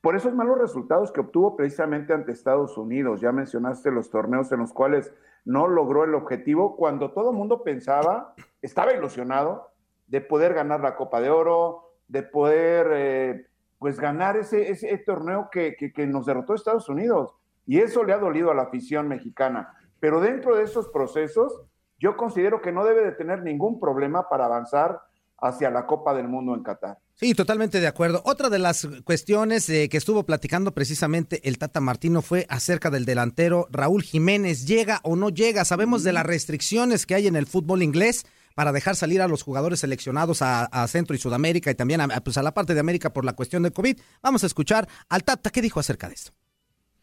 por 0.00 0.14
esos 0.14 0.32
malos 0.32 0.58
resultados 0.58 1.10
que 1.10 1.22
obtuvo 1.22 1.56
precisamente 1.56 2.12
ante 2.12 2.30
Estados 2.30 2.78
Unidos. 2.78 3.20
Ya 3.20 3.32
mencionaste 3.32 3.90
los 3.90 4.10
torneos 4.10 4.52
en 4.52 4.60
los 4.60 4.72
cuales 4.72 5.12
no 5.44 5.66
logró 5.66 6.04
el 6.04 6.14
objetivo 6.14 6.76
cuando 6.76 7.10
todo 7.10 7.30
el 7.30 7.36
mundo 7.36 7.64
pensaba, 7.64 8.32
estaba 8.62 8.92
ilusionado 8.92 9.72
de 10.06 10.20
poder 10.20 10.54
ganar 10.54 10.82
la 10.82 10.94
Copa 10.94 11.20
de 11.20 11.30
Oro, 11.30 11.96
de 12.06 12.22
poder 12.22 12.86
eh, 12.92 13.46
pues 13.80 13.98
ganar 13.98 14.36
ese, 14.36 14.70
ese 14.70 14.96
torneo 14.98 15.48
que, 15.50 15.74
que, 15.74 15.92
que 15.92 16.06
nos 16.06 16.26
derrotó 16.26 16.54
Estados 16.54 16.88
Unidos. 16.88 17.34
Y 17.66 17.80
eso 17.80 18.04
le 18.04 18.12
ha 18.12 18.18
dolido 18.18 18.52
a 18.52 18.54
la 18.54 18.62
afición 18.62 19.08
mexicana. 19.08 19.74
Pero 19.98 20.20
dentro 20.20 20.54
de 20.54 20.62
esos 20.62 20.90
procesos, 20.90 21.64
yo 21.98 22.16
considero 22.16 22.60
que 22.60 22.72
no 22.72 22.84
debe 22.84 23.04
de 23.04 23.12
tener 23.12 23.42
ningún 23.42 23.80
problema 23.80 24.28
para 24.28 24.46
avanzar 24.46 25.00
hacia 25.38 25.70
la 25.70 25.86
Copa 25.86 26.14
del 26.14 26.28
Mundo 26.28 26.54
en 26.54 26.62
Qatar. 26.62 26.98
Sí, 27.14 27.34
totalmente 27.34 27.80
de 27.80 27.86
acuerdo. 27.86 28.22
Otra 28.24 28.50
de 28.50 28.58
las 28.58 28.88
cuestiones 29.04 29.68
eh, 29.68 29.88
que 29.88 29.96
estuvo 29.96 30.24
platicando 30.24 30.72
precisamente 30.72 31.46
el 31.48 31.58
Tata 31.58 31.80
Martino 31.80 32.22
fue 32.22 32.46
acerca 32.48 32.90
del 32.90 33.04
delantero 33.04 33.68
Raúl 33.70 34.02
Jiménez. 34.02 34.66
¿Llega 34.66 35.00
o 35.04 35.14
no 35.16 35.28
llega? 35.28 35.64
Sabemos 35.64 36.02
de 36.02 36.12
las 36.12 36.26
restricciones 36.26 37.06
que 37.06 37.14
hay 37.14 37.26
en 37.26 37.36
el 37.36 37.46
fútbol 37.46 37.82
inglés 37.82 38.26
para 38.54 38.72
dejar 38.72 38.96
salir 38.96 39.20
a 39.20 39.28
los 39.28 39.42
jugadores 39.42 39.80
seleccionados 39.80 40.42
a, 40.42 40.64
a 40.64 40.86
Centro 40.88 41.14
y 41.14 41.18
Sudamérica 41.18 41.70
y 41.70 41.74
también 41.74 42.00
a, 42.00 42.08
pues 42.20 42.38
a 42.38 42.42
la 42.42 42.54
parte 42.54 42.74
de 42.74 42.80
América 42.80 43.12
por 43.12 43.24
la 43.24 43.34
cuestión 43.34 43.62
de 43.62 43.72
COVID. 43.72 43.98
Vamos 44.22 44.44
a 44.44 44.46
escuchar 44.46 44.88
al 45.08 45.24
Tata. 45.24 45.50
¿Qué 45.50 45.60
dijo 45.60 45.80
acerca 45.80 46.08
de 46.08 46.14
esto? 46.14 46.32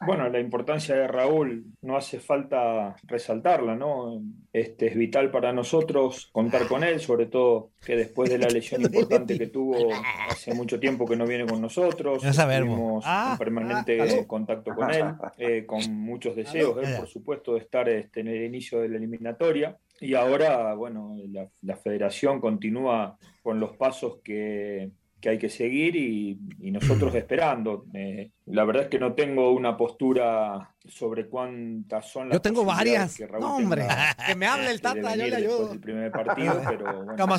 Bueno, 0.03 0.27
la 0.29 0.39
importancia 0.39 0.95
de 0.95 1.07
Raúl 1.07 1.65
no 1.81 1.95
hace 1.95 2.19
falta 2.19 2.95
resaltarla, 3.03 3.75
¿no? 3.75 4.21
Este, 4.51 4.87
es 4.87 4.95
vital 4.95 5.29
para 5.29 5.53
nosotros 5.53 6.29
contar 6.31 6.67
con 6.67 6.83
él, 6.83 6.99
sobre 6.99 7.27
todo 7.27 7.71
que 7.85 7.95
después 7.95 8.29
de 8.29 8.39
la 8.39 8.47
lesión 8.47 8.81
importante 8.81 9.37
que 9.37 9.47
tuvo 9.47 9.89
hace 10.29 10.53
mucho 10.55 10.79
tiempo 10.79 11.05
que 11.05 11.15
no 11.15 11.25
viene 11.25 11.45
con 11.45 11.61
nosotros, 11.61 12.23
sabemos. 12.33 12.77
tuvimos 12.77 13.03
Ah, 13.07 13.29
en 13.33 13.37
permanente 13.37 14.01
ah, 14.01 14.27
contacto 14.27 14.73
con 14.73 14.91
él, 14.91 15.05
eh, 15.37 15.65
con 15.65 15.81
muchos 15.93 16.35
deseos, 16.35 16.77
él, 16.81 16.95
por 16.97 17.07
supuesto, 17.07 17.53
de 17.53 17.59
estar 17.59 17.87
este, 17.87 18.21
en 18.21 18.27
el 18.29 18.43
inicio 18.43 18.79
de 18.79 18.89
la 18.89 18.97
eliminatoria. 18.97 19.77
Y 19.99 20.15
ahora, 20.15 20.73
bueno, 20.73 21.15
la, 21.29 21.47
la 21.61 21.75
federación 21.75 22.41
continúa 22.41 23.17
con 23.43 23.59
los 23.59 23.77
pasos 23.77 24.17
que, 24.23 24.89
que 25.21 25.29
hay 25.29 25.37
que 25.37 25.49
seguir 25.49 25.95
y, 25.95 26.39
y 26.59 26.71
nosotros 26.71 27.13
esperando. 27.15 27.85
Eh, 27.93 28.31
la 28.47 28.63
verdad 28.65 28.83
es 28.83 28.89
que 28.89 28.99
no 28.99 29.13
tengo 29.13 29.51
una 29.51 29.77
postura 29.77 30.73
sobre 30.87 31.27
cuántas 31.29 32.11
son 32.11 32.29
las 32.29 32.37
Yo 32.37 32.41
tengo 32.41 32.65
varias. 32.65 33.15
que 33.15 33.27
Raúl 33.27 33.41
No, 33.41 33.55
hombre. 33.57 33.81
tenga 33.83 34.15
Que 34.27 34.35
me 34.35 34.47
hable 34.47 34.71
el 34.71 34.77
de 34.77 34.81
Tata, 34.81 35.15
yo 35.15 35.27
le 35.27 35.35
ayudo. 35.35 35.67
del 35.69 35.79
primer 35.79 36.11
partido, 36.11 36.59
pero 36.67 37.03
bueno, 37.05 37.35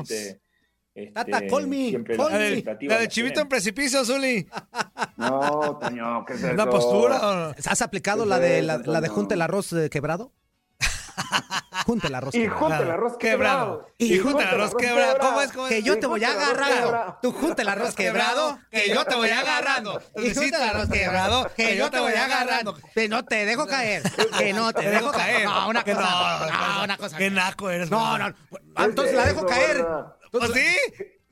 este, 0.00 0.40
Tata, 1.12 1.46
call 1.46 1.66
me, 1.66 1.92
La 1.92 2.28
me. 2.28 2.38
de, 2.38 2.76
la 2.82 3.08
Chivito 3.08 3.40
en 3.40 3.48
precipicio, 3.48 4.04
Zuli. 4.04 4.46
No, 5.16 5.78
Toño, 5.80 6.24
¿qué 6.24 6.34
es 6.34 6.42
eso? 6.44 6.54
¿Una 6.54 6.70
postura? 6.70 7.50
¿Has 7.50 7.82
aplicado 7.82 8.22
¿Qué 8.22 8.28
la 8.30 8.38
de, 8.38 8.62
la, 8.62 8.78
la 8.78 9.00
de 9.00 9.08
junta 9.08 9.34
el 9.34 9.42
arroz 9.42 9.72
eh, 9.74 9.90
quebrado? 9.90 10.32
Junta 11.86 12.08
el 12.08 12.14
arroz 12.16 12.34
Y 12.34 12.40
quebrado. 12.40 12.58
junta 12.58 12.78
el 12.82 12.90
arroz 12.90 13.16
Quebrado. 13.16 13.78
quebrado. 13.78 13.88
Y 13.98 14.18
junta 14.18 14.42
el 14.42 14.48
arroz 14.48 14.74
quebrado. 14.74 15.18
¿Cómo 15.20 15.40
es? 15.40 15.52
¿Cómo 15.52 15.66
es? 15.68 15.72
Que 15.72 15.82
yo 15.82 15.98
te 15.98 16.06
voy 16.06 16.24
agarrando. 16.24 17.18
Tú 17.22 17.32
junta 17.32 17.62
el 17.62 17.68
arroz 17.68 17.94
quebrado. 17.94 18.58
que 18.70 18.88
yo 18.88 19.04
te 19.04 19.14
voy 19.14 19.30
agarrando. 19.30 20.02
Y 20.16 20.34
junta 20.34 20.56
el 20.62 20.70
arroz 20.70 20.88
quebrado. 20.88 21.50
Que 21.56 21.76
yo 21.76 21.90
te 21.90 22.00
voy 22.00 22.12
agarrando. 22.12 22.76
Que 22.94 23.08
no 23.08 23.24
te 23.24 23.44
dejo 23.46 23.66
caer. 23.66 24.02
Que 24.36 24.52
no 24.52 24.72
te 24.72 24.90
dejo 24.90 25.12
caer. 25.12 25.44
No, 25.44 25.68
una 25.68 25.84
Que 25.84 25.94
cosa. 25.94 26.48
No, 26.76 26.84
una 26.84 26.96
cosa. 26.96 27.16
Qué 27.16 27.30
naco 27.30 27.70
eres. 27.70 27.90
No, 27.90 28.18
no. 28.18 28.34
Entonces 28.76 29.14
la 29.14 29.26
dejo 29.26 29.46
caer. 29.46 29.86
¿Pues 30.32 30.50
sí? 30.52 30.66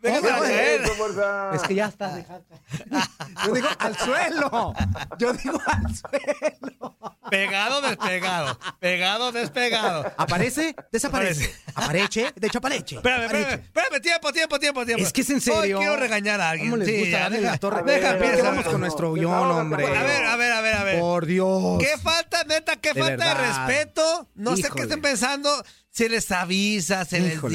Es 0.05 1.63
que 1.63 1.75
ya 1.75 1.87
está. 1.87 2.15
Yo 3.47 3.53
digo 3.53 3.69
al 3.79 3.97
suelo. 3.97 4.75
Yo 5.19 5.33
digo 5.33 5.59
al 5.67 5.95
suelo. 5.95 7.14
Pegado, 7.31 7.81
despegado. 7.81 8.59
Pegado, 8.81 9.33
despegado. 9.33 10.13
Aparece, 10.17 10.75
desaparece. 10.93 11.55
Aparece, 11.75 12.33
de 12.37 12.47
hecho 12.47 12.59
aparece. 12.59 12.97
Espérame, 12.97 13.25
espérame, 13.25 13.63
espérame, 13.65 14.01
tiempo, 14.01 14.33
tiempo, 14.33 14.59
tiempo, 14.59 14.85
tiempo. 14.87 15.03
Es 15.05 15.13
que 15.13 15.21
es 15.23 15.31
en 15.31 15.41
serio. 15.41 15.79
Hoy 15.79 15.85
quiero 15.85 15.97
regañar 15.97 16.41
a 16.41 16.51
alguien. 16.51 16.71
¿Cómo 16.71 16.83
les 16.85 17.01
gusta 17.01 17.19
darle 17.21 17.39
deja- 17.41 17.51
la 17.53 17.59
torre? 17.59 17.83
Deja, 17.85 18.13
ver, 18.13 18.21
piensa. 18.21 18.43
vamos 18.51 18.65
con 18.65 18.81
nuestro 18.81 19.13
guion, 19.15 19.33
hombre. 19.51 19.87
A 19.87 20.03
ver, 20.03 20.25
a 20.27 20.37
ver, 20.37 20.53
a 20.53 20.61
ver, 20.61 20.75
a 20.75 20.85
ver. 20.85 20.99
Por 21.01 21.27
Dios. 21.27 21.79
¿Qué 21.81 21.99
falta, 21.99 22.45
neta, 22.45 22.77
qué 22.77 22.93
De 22.93 23.01
falta 23.01 23.35
de 23.35 23.35
respeto? 23.35 24.29
No 24.35 24.57
sé 24.57 24.69
qué 24.75 24.83
estén 24.83 25.01
pensando. 25.01 25.51
Se 25.91 26.09
les 26.09 26.31
avisa, 26.33 27.05
se 27.05 27.21
les 27.21 27.41
no. 27.41 27.49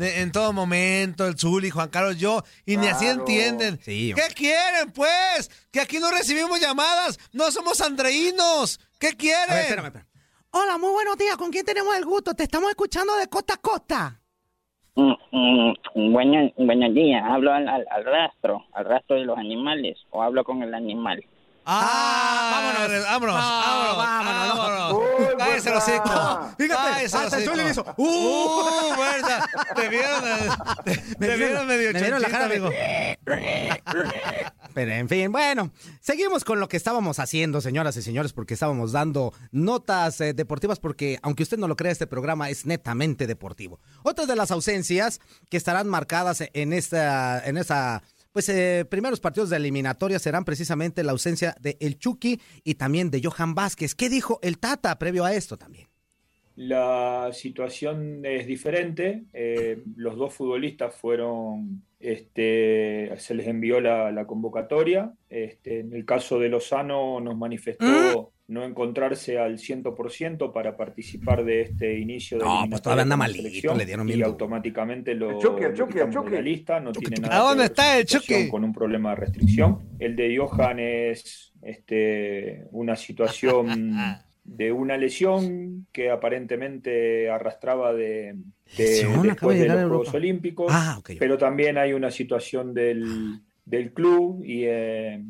De- 0.00 0.20
en 0.22 0.32
todo 0.32 0.52
momento, 0.52 1.26
el 1.26 1.38
Zuli, 1.38 1.70
Juan 1.70 1.88
Carlos, 1.90 2.18
yo, 2.18 2.42
y 2.66 2.76
ni 2.76 2.86
así 2.88 3.04
Claro. 3.04 3.20
entienden. 3.20 3.78
Sí, 3.82 4.12
¿Qué 4.16 4.34
quieren, 4.34 4.90
pues? 4.92 5.50
Que 5.70 5.80
aquí 5.80 5.98
no 5.98 6.10
recibimos 6.10 6.58
llamadas, 6.60 7.18
no 7.32 7.50
somos 7.50 7.80
andreínos. 7.80 8.80
¿Qué 8.98 9.12
quieren? 9.16 9.50
A 9.50 9.54
ver, 9.54 9.64
espérame, 9.64 9.86
espérame. 9.86 10.08
Hola, 10.52 10.78
muy 10.78 10.90
buenos 10.90 11.16
días. 11.16 11.36
¿Con 11.36 11.50
quién 11.50 11.64
tenemos 11.64 11.94
el 11.96 12.04
gusto? 12.04 12.34
Te 12.34 12.42
estamos 12.42 12.70
escuchando 12.70 13.14
de 13.16 13.28
costa 13.28 13.54
a 13.54 13.56
costa. 13.58 14.20
Mm, 14.96 15.12
mm, 15.30 16.12
buenos, 16.12 16.52
buenos 16.56 16.92
días, 16.94 17.22
hablo 17.24 17.52
al, 17.52 17.68
al- 17.68 17.86
al 17.90 18.04
rastro, 18.04 18.64
al 18.72 18.84
rastro 18.86 19.16
de 19.16 19.24
los 19.24 19.38
animales, 19.38 19.96
o 20.10 20.22
hablo 20.22 20.42
con 20.44 20.62
el 20.62 20.74
animal. 20.74 21.24
Ah, 21.72 22.72
vámonos. 22.74 23.04
vámonos, 23.04 23.34
No, 23.36 23.40
vámonos, 23.40 23.96
vámonos, 23.96 24.48
no. 24.48 24.56
vámonos. 24.56 24.92
Uy, 25.20 25.26
Cállese 25.38 25.70
fuerza. 25.70 25.92
hocico. 25.92 26.54
Fíjate, 26.58 27.04
hasta 27.06 27.36
el 27.38 27.56
le 27.56 27.70
hizo, 27.70 27.84
Uh, 27.96 28.04
uh. 28.04 28.94
fuerza. 28.94 29.46
Te 29.76 29.88
vieron, 29.88 30.24
eh, 30.26 30.48
te, 31.18 31.36
vieron- 31.36 31.66
medio 31.66 31.92
me 31.92 32.00
vieron 32.00 32.22
la 32.22 32.28
cara 32.28 32.44
amigo. 32.46 32.70
Pero 34.74 34.92
en 34.92 35.08
fin, 35.08 35.32
bueno, 35.32 35.72
seguimos 36.00 36.44
con 36.44 36.60
lo 36.60 36.68
que 36.68 36.76
estábamos 36.76 37.18
haciendo, 37.18 37.60
señoras 37.60 37.96
y 37.96 38.02
señores, 38.02 38.32
porque 38.32 38.54
estábamos 38.54 38.92
dando 38.92 39.32
notas 39.50 40.20
eh, 40.20 40.32
deportivas, 40.32 40.78
porque 40.78 41.18
aunque 41.22 41.42
usted 41.42 41.58
no 41.58 41.66
lo 41.68 41.76
crea, 41.76 41.90
este 41.92 42.06
programa 42.06 42.50
es 42.50 42.66
netamente 42.66 43.26
deportivo. 43.26 43.80
Otra 44.04 44.26
de 44.26 44.36
las 44.36 44.50
ausencias 44.50 45.20
que 45.50 45.56
estarán 45.56 45.88
marcadas 45.88 46.42
en 46.52 46.72
esta, 46.72 47.44
en 47.44 47.56
esa, 47.58 48.02
pues, 48.32 48.48
eh, 48.48 48.84
primeros 48.88 49.20
partidos 49.20 49.50
de 49.50 49.56
eliminatoria 49.56 50.18
serán 50.18 50.44
precisamente 50.44 51.02
la 51.02 51.12
ausencia 51.12 51.54
de 51.60 51.76
El 51.80 51.98
Chucky 51.98 52.40
y 52.64 52.74
también 52.74 53.10
de 53.10 53.20
Johan 53.22 53.54
Vázquez. 53.54 53.94
¿Qué 53.94 54.08
dijo 54.08 54.38
el 54.42 54.58
Tata 54.58 54.98
previo 54.98 55.24
a 55.24 55.34
esto 55.34 55.56
también? 55.56 55.88
La 56.56 57.30
situación 57.32 58.24
es 58.24 58.46
diferente. 58.46 59.24
eh, 59.32 59.82
los 59.96 60.16
dos 60.16 60.34
futbolistas 60.34 60.94
fueron, 60.94 61.82
este, 61.98 63.10
se 63.16 63.34
les 63.34 63.46
envió 63.46 63.80
la, 63.80 64.12
la 64.12 64.26
convocatoria. 64.26 65.12
Este, 65.30 65.80
en 65.80 65.94
el 65.94 66.04
caso 66.04 66.38
de 66.38 66.50
Lozano 66.50 67.20
nos 67.20 67.36
manifestó 67.36 68.32
no 68.50 68.64
encontrarse 68.64 69.38
al 69.38 69.58
100% 69.58 70.52
para 70.52 70.76
participar 70.76 71.44
de 71.44 71.62
este 71.62 71.98
inicio 71.98 72.38
de 72.38 72.44
No, 72.44 72.64
pues 72.68 72.82
todavía 72.82 73.04
anda 73.04 73.16
malito, 73.16 73.42
selección 73.42 73.78
le 73.78 73.86
dieron 73.86 74.08
y 74.08 74.20
automáticamente 74.22 75.14
lo, 75.14 75.30
El 75.30 75.36
de 76.24 76.30
la 76.32 76.40
lista, 76.42 76.80
no 76.80 76.90
tiene 76.92 77.16
nada 77.20 77.36
¿A 77.36 77.40
que 77.42 77.48
dónde 77.48 77.64
está 77.66 77.98
el 77.98 78.04
Chucky? 78.06 78.48
con 78.48 78.64
un 78.64 78.72
problema 78.72 79.10
de 79.10 79.16
restricción. 79.16 79.78
El 80.00 80.16
de 80.16 80.36
Johan 80.36 80.80
es 80.80 81.52
este, 81.62 82.64
una 82.72 82.96
situación 82.96 83.94
de 84.44 84.72
una 84.72 84.96
lesión 84.96 85.86
que 85.92 86.10
aparentemente 86.10 87.30
arrastraba 87.30 87.92
de, 87.92 88.34
de- 88.34 88.42
Lesión, 88.78 89.12
acaba 89.12 89.52
después 89.52 89.58
de 89.60 89.68
los 89.68 89.78
Juegos. 89.88 90.14
Olímpicos, 90.14 90.72
Ah, 90.74 91.00
pero 91.20 91.38
también 91.38 91.78
hay 91.78 91.92
una 91.92 92.10
situación 92.10 92.74
del, 92.74 93.38
del 93.64 93.92
club 93.92 94.42
y 94.44 94.64
eh, 94.64 95.22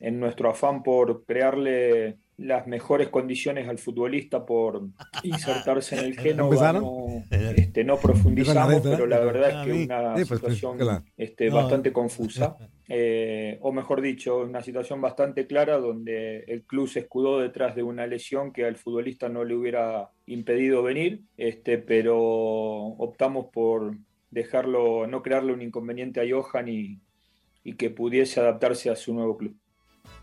en 0.00 0.18
nuestro 0.20 0.50
afán 0.50 0.82
por 0.82 1.24
crearle 1.24 2.16
las 2.36 2.66
mejores 2.66 3.08
condiciones 3.08 3.68
al 3.68 3.78
futbolista 3.78 4.44
por 4.44 4.88
insertarse 5.22 5.96
en 5.96 6.04
el 6.04 6.18
Génova, 6.18 6.48
¿Empezaron? 6.48 6.82
no, 6.82 7.24
este, 7.30 7.84
no 7.84 7.96
profundizamos, 7.98 8.82
pero 8.82 9.06
la 9.06 9.20
¿verdad? 9.20 9.60
es 9.60 9.66
que 9.66 9.72
mí. 9.72 9.84
una 9.84 10.16
Sí, 10.16 10.24
pues, 10.24 10.40
situación 10.40 10.78
este, 11.16 11.50
bastante 11.50 11.92
confusa, 11.92 12.56
eh, 12.88 13.58
o 13.60 13.72
mejor 13.72 14.00
dicho, 14.00 14.38
una 14.38 14.62
situación 14.62 15.00
bastante 15.00 15.46
clara 15.46 15.78
donde 15.78 16.40
el 16.48 16.62
club 16.64 16.88
se 16.88 17.00
escudó 17.00 17.40
detrás 17.40 17.76
de 17.76 17.82
una 17.82 18.06
lesión 18.06 18.52
que 18.52 18.64
al 18.64 18.76
futbolista 18.76 19.28
no 19.28 19.44
le 19.44 19.54
hubiera 19.54 20.10
impedido 20.26 20.82
venir, 20.82 21.20
este, 21.36 21.78
pero 21.78 22.18
optamos 22.18 23.46
por 23.52 23.96
dejarlo, 24.30 25.06
no 25.06 25.22
crearle 25.22 25.52
un 25.52 25.62
inconveniente 25.62 26.20
a 26.20 26.24
Johan 26.28 26.68
y, 26.68 26.98
y 27.62 27.74
que 27.74 27.90
pudiese 27.90 28.40
adaptarse 28.40 28.90
a 28.90 28.96
su 28.96 29.14
nuevo 29.14 29.36
club. 29.36 29.56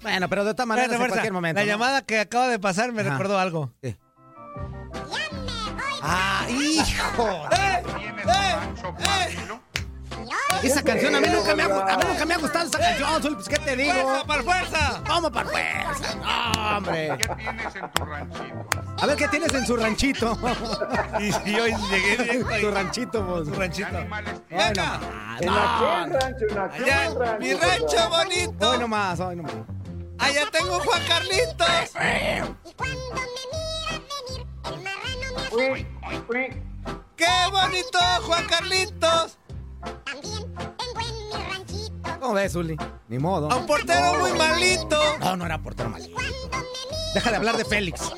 Bueno, 0.01 0.27
pero 0.29 0.43
de 0.45 0.53
todas 0.53 0.67
maneras, 0.67 0.91
en 0.91 0.97
fuerza. 0.97 1.13
cualquier 1.13 1.33
momento. 1.33 1.59
La 1.59 1.65
¿no? 1.65 1.71
llamada 1.71 2.01
que 2.01 2.19
acaba 2.19 2.47
de 2.47 2.59
pasar 2.59 2.91
me 2.91 3.01
Ajá. 3.01 3.11
recordó 3.11 3.37
algo. 3.39 3.71
¡Ah, 6.01 6.45
hijo! 6.49 7.47
¡Eh! 7.51 7.83
Esa 10.63 10.83
canción 10.83 11.15
a 11.15 11.19
mí 11.21 11.27
nunca 11.27 11.55
me 11.55 11.63
ha, 11.63 11.65
a 11.65 11.97
mí 11.97 12.03
nunca 12.07 12.23
me 12.25 12.33
ha 12.35 12.37
gustado 12.37 12.67
esa 12.67 12.77
canción, 12.77 13.33
pues 13.33 13.49
¿qué 13.49 13.57
te 13.57 13.75
digo? 13.75 13.93
¡Fuerza, 13.93 14.25
para 14.27 14.43
fuerza! 14.43 15.03
¿Cómo 15.07 15.31
para 15.31 15.49
fuerza? 15.49 16.15
No, 16.15 16.77
hombre. 16.77 17.09
A 19.01 19.05
ver, 19.07 19.15
¿qué 19.17 19.27
tienes 19.27 19.53
en 19.55 19.65
su 19.65 19.75
ranchito? 19.75 20.37
Y 21.19 21.31
si 21.31 21.59
hoy 21.59 21.73
llegué 21.89 22.17
directo 22.23 22.49
ahí. 22.53 22.61
Su 22.61 22.71
ranchito, 22.71 23.23
vos. 23.23 23.47
Su 23.47 23.53
ranchito. 23.55 23.87
Ay, 23.91 24.05
¡Venga! 24.49 24.99
En 25.39 25.47
no. 25.47 25.57
aquel 25.57 26.13
rancho, 26.21 26.45
en 26.47 26.57
aquel 26.59 27.15
rancho. 27.15 27.39
mi 27.39 27.53
rancho 27.53 28.09
bonito. 28.09 28.69
Hoy 28.71 28.79
nomás, 28.79 29.19
hoy 29.19 29.35
nomás. 29.37 29.53
Allá 30.21 30.49
tengo 30.51 30.79
Juan 30.79 31.01
Carlitos. 31.07 31.67
Uy, 35.51 35.87
uy. 36.29 36.63
¡Qué 37.15 37.27
bonito, 37.51 37.99
Juan 38.25 38.45
Carlitos! 38.47 39.37
¿Cómo 42.19 42.33
ves, 42.35 42.53
Zuli? 42.53 42.77
Ni 43.07 43.17
modo. 43.17 43.51
A 43.51 43.55
un 43.57 43.65
portero 43.65 44.13
muy 44.19 44.31
malito. 44.33 45.01
No, 45.19 45.35
no 45.35 45.45
era 45.45 45.61
portero 45.61 45.89
malito. 45.89 46.17
Deja 47.15 47.31
de 47.31 47.35
hablar 47.35 47.57
de 47.57 47.65
Félix. 47.65 48.11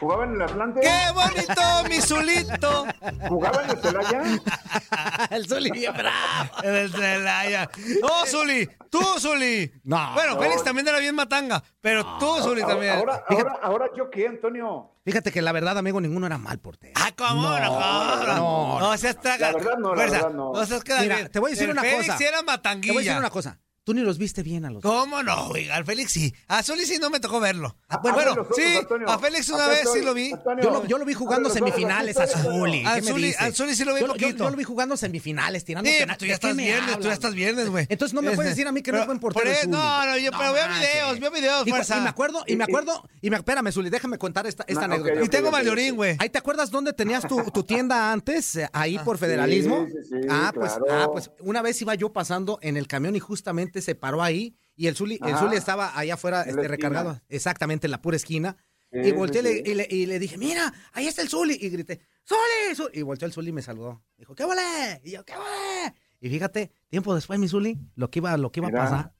¿Jugaba 0.00 0.24
en 0.24 0.34
el 0.34 0.42
Atlante? 0.42 0.80
¡Qué 0.80 1.12
bonito, 1.12 1.62
mi 1.88 2.00
Zulito! 2.00 2.86
¿Jugaba 3.28 3.62
en 3.64 3.70
el 3.70 3.78
Celaya? 3.80 4.22
El 5.30 5.46
Zuli 5.48 5.70
bien 5.70 5.92
bravo. 5.92 6.50
En 6.62 6.74
el 6.74 6.90
Celaya. 6.92 7.70
No, 8.02 8.26
Zuli. 8.26 8.68
Tú, 8.90 9.00
Zuli. 9.18 9.72
No. 9.84 10.12
Bueno, 10.14 10.38
Félix 10.38 10.62
también 10.62 10.86
era 10.88 10.98
bien 10.98 11.14
matanga. 11.14 11.62
Pero 11.80 12.18
tú, 12.18 12.40
Zuli, 12.42 12.62
también. 12.62 12.96
Ahora, 12.98 13.24
ahora, 13.28 13.58
ahora, 13.62 13.86
¿yo 13.96 14.10
qué, 14.10 14.26
Antonio? 14.28 14.90
Fíjate 15.04 15.30
que 15.32 15.42
la 15.42 15.52
verdad, 15.52 15.76
amigo, 15.78 16.00
ninguno 16.00 16.26
era 16.26 16.38
mal 16.38 16.58
portero. 16.58 16.94
Ah, 16.96 17.10
¿cómo? 17.16 17.42
No, 17.42 17.60
no, 17.60 18.26
no. 18.26 18.34
no. 18.36 18.80
No 18.80 18.96
seas 18.96 19.20
traga. 19.20 19.52
La 19.52 19.58
verdad 19.58 19.78
no, 19.78 19.94
la 19.94 20.04
verdad 20.06 20.30
no. 20.30 20.66
seas 20.66 20.82
queda 20.84 21.00
Mira, 21.00 21.16
bien. 21.16 21.30
te 21.30 21.38
voy 21.38 21.50
a 21.50 21.52
decir 21.52 21.64
El 21.64 21.72
una 21.72 21.82
Félix 21.82 22.06
cosa. 22.06 22.18
sí 22.18 22.24
era 22.24 22.38
Te 22.38 22.44
voy 22.44 22.52
a 22.52 22.56
matanguilla. 22.56 22.98
decir 23.00 23.16
una 23.18 23.30
cosa. 23.30 23.58
Tú 23.84 23.92
ni 23.92 24.00
los 24.00 24.16
viste 24.16 24.42
bien 24.42 24.64
a 24.64 24.70
los 24.70 24.82
¿Cómo 24.82 25.22
no, 25.22 25.48
oiga? 25.48 25.76
Al 25.76 25.84
Félix 25.84 26.12
sí. 26.12 26.34
A 26.48 26.62
Zuli 26.62 26.86
sí 26.86 26.96
no 26.98 27.10
me 27.10 27.20
tocó 27.20 27.38
verlo. 27.38 27.76
Ah, 27.90 27.98
bueno, 28.02 28.48
sí. 28.56 28.62
Antonio. 28.78 29.06
A 29.10 29.18
Félix 29.18 29.50
una 29.50 29.66
vez 29.68 29.80
estoy, 29.80 30.00
sí 30.00 30.06
lo 30.06 30.14
vi. 30.14 30.32
Antonio. 30.32 30.64
Yo 30.64 30.70
lo, 30.70 30.86
yo 30.86 30.96
lo 30.96 31.04
vi 31.04 31.12
jugando 31.12 31.50
A 31.50 31.52
semifinales 31.52 32.16
a 32.16 32.26
Zuli. 32.26 32.82
Al 32.86 32.94
¿Qué 33.02 33.12
me 33.12 33.52
Zuli, 33.52 33.74
sí 33.76 33.84
lo 33.84 33.92
vi 33.92 34.00
yo, 34.00 34.06
yo- 34.06 34.12
poquito. 34.14 34.44
yo 34.44 34.50
lo 34.50 34.56
vi 34.56 34.64
jugando 34.64 34.96
semifinales, 34.96 35.66
tirando 35.66 35.90
Sí, 35.90 35.96
tú 35.98 36.06
ya 36.06 36.14
¿De 36.14 36.16
qué 36.16 36.32
estás 36.32 36.56
viernes, 36.56 36.96
tú 36.98 37.02
ya 37.02 37.12
estás 37.12 37.34
viernes, 37.34 37.68
güey. 37.68 37.86
Entonces 37.90 38.14
no 38.14 38.22
me 38.22 38.30
puedes 38.30 38.52
decir 38.52 38.66
a 38.66 38.72
mí 38.72 38.80
que 38.80 38.90
no 38.90 39.00
es 39.00 39.06
buen 39.06 39.18
portero 39.20 39.44
por 39.44 39.52
eso-. 39.54 39.68
No, 39.68 40.06
no, 40.06 40.16
yo, 40.16 40.30
pero 40.30 40.54
veo 40.54 40.66
videos, 40.66 41.20
veo 41.20 41.30
videos, 41.30 41.66
Y, 41.66 41.70
cu- 41.70 41.76
fuerza. 41.76 41.98
y 41.98 42.00
me 42.00 42.08
acuerdo, 42.08 42.42
y 42.46 42.56
me 42.56 42.64
acuerdo, 42.64 43.06
y 43.20 43.28
me, 43.28 43.36
espérame, 43.36 43.70
Zuli, 43.70 43.90
déjame 43.90 44.16
contar 44.16 44.46
esta, 44.46 44.64
esta 44.66 44.88
No, 44.88 44.94
anécdota. 44.94 45.22
Y 45.22 45.28
tengo 45.28 45.50
mayorín, 45.50 45.94
güey. 45.96 46.16
Ahí 46.20 46.30
te 46.30 46.38
acuerdas 46.38 46.70
dónde 46.70 46.94
tenías 46.94 47.28
tu, 47.28 47.42
tu 47.52 47.62
tienda 47.64 48.12
antes, 48.12 48.56
eh, 48.56 48.66
ahí 48.72 48.98
por 49.00 49.18
federalismo. 49.18 49.86
sí, 49.88 49.98
sí, 50.08 50.26
ah, 50.30 50.52
pues, 50.54 50.72
ah, 50.90 51.08
pues 51.12 51.30
una 51.40 51.60
vez 51.60 51.82
iba 51.82 51.94
yo 51.94 52.10
pasando 52.14 52.58
en 52.62 52.78
el 52.78 52.86
camión 52.88 53.14
y 53.14 53.20
justamente 53.20 53.73
se 53.82 53.94
paró 53.94 54.22
ahí 54.22 54.56
y 54.76 54.86
el 54.88 54.96
Zuli, 54.96 55.18
el. 55.24 55.36
Zuli 55.36 55.56
estaba 55.56 55.96
allá 55.98 56.14
afuera 56.14 56.40
este, 56.40 56.50
esquina. 56.52 56.68
recargado, 56.68 57.20
exactamente 57.28 57.86
en 57.86 57.90
la 57.92 58.02
pura 58.02 58.16
esquina. 58.16 58.56
Sí, 58.92 58.98
y 59.00 59.12
volteé 59.12 59.42
sí, 59.42 59.48
le- 59.48 59.54
sí. 59.54 59.62
Y, 59.66 59.74
le, 59.74 59.86
y 59.90 60.06
le 60.06 60.18
dije, 60.18 60.38
mira, 60.38 60.72
ahí 60.92 61.06
está 61.08 61.22
el 61.22 61.28
Zuli. 61.28 61.58
Y 61.60 61.68
grité, 61.68 62.00
¡Zuli! 62.28 62.74
Zuli! 62.76 62.90
Y 62.98 63.02
volteó 63.02 63.26
el 63.26 63.32
Zuli 63.32 63.48
y 63.48 63.52
me 63.52 63.62
saludó. 63.62 64.04
Dijo, 64.16 64.34
¿qué 64.34 64.44
vale? 64.44 65.00
Y 65.04 65.10
yo, 65.12 65.24
¿qué 65.24 65.34
vale? 65.34 65.94
Y 66.20 66.28
fíjate, 66.30 66.70
tiempo 66.88 67.14
después, 67.14 67.38
mi 67.40 67.48
Zuli, 67.48 67.76
lo 67.96 68.08
que 68.10 68.20
iba, 68.20 68.36
lo 68.36 68.50
que 68.52 68.60
iba 68.60 68.68
Mira, 68.68 68.80
a 68.82 68.84
pasar. 68.90 69.14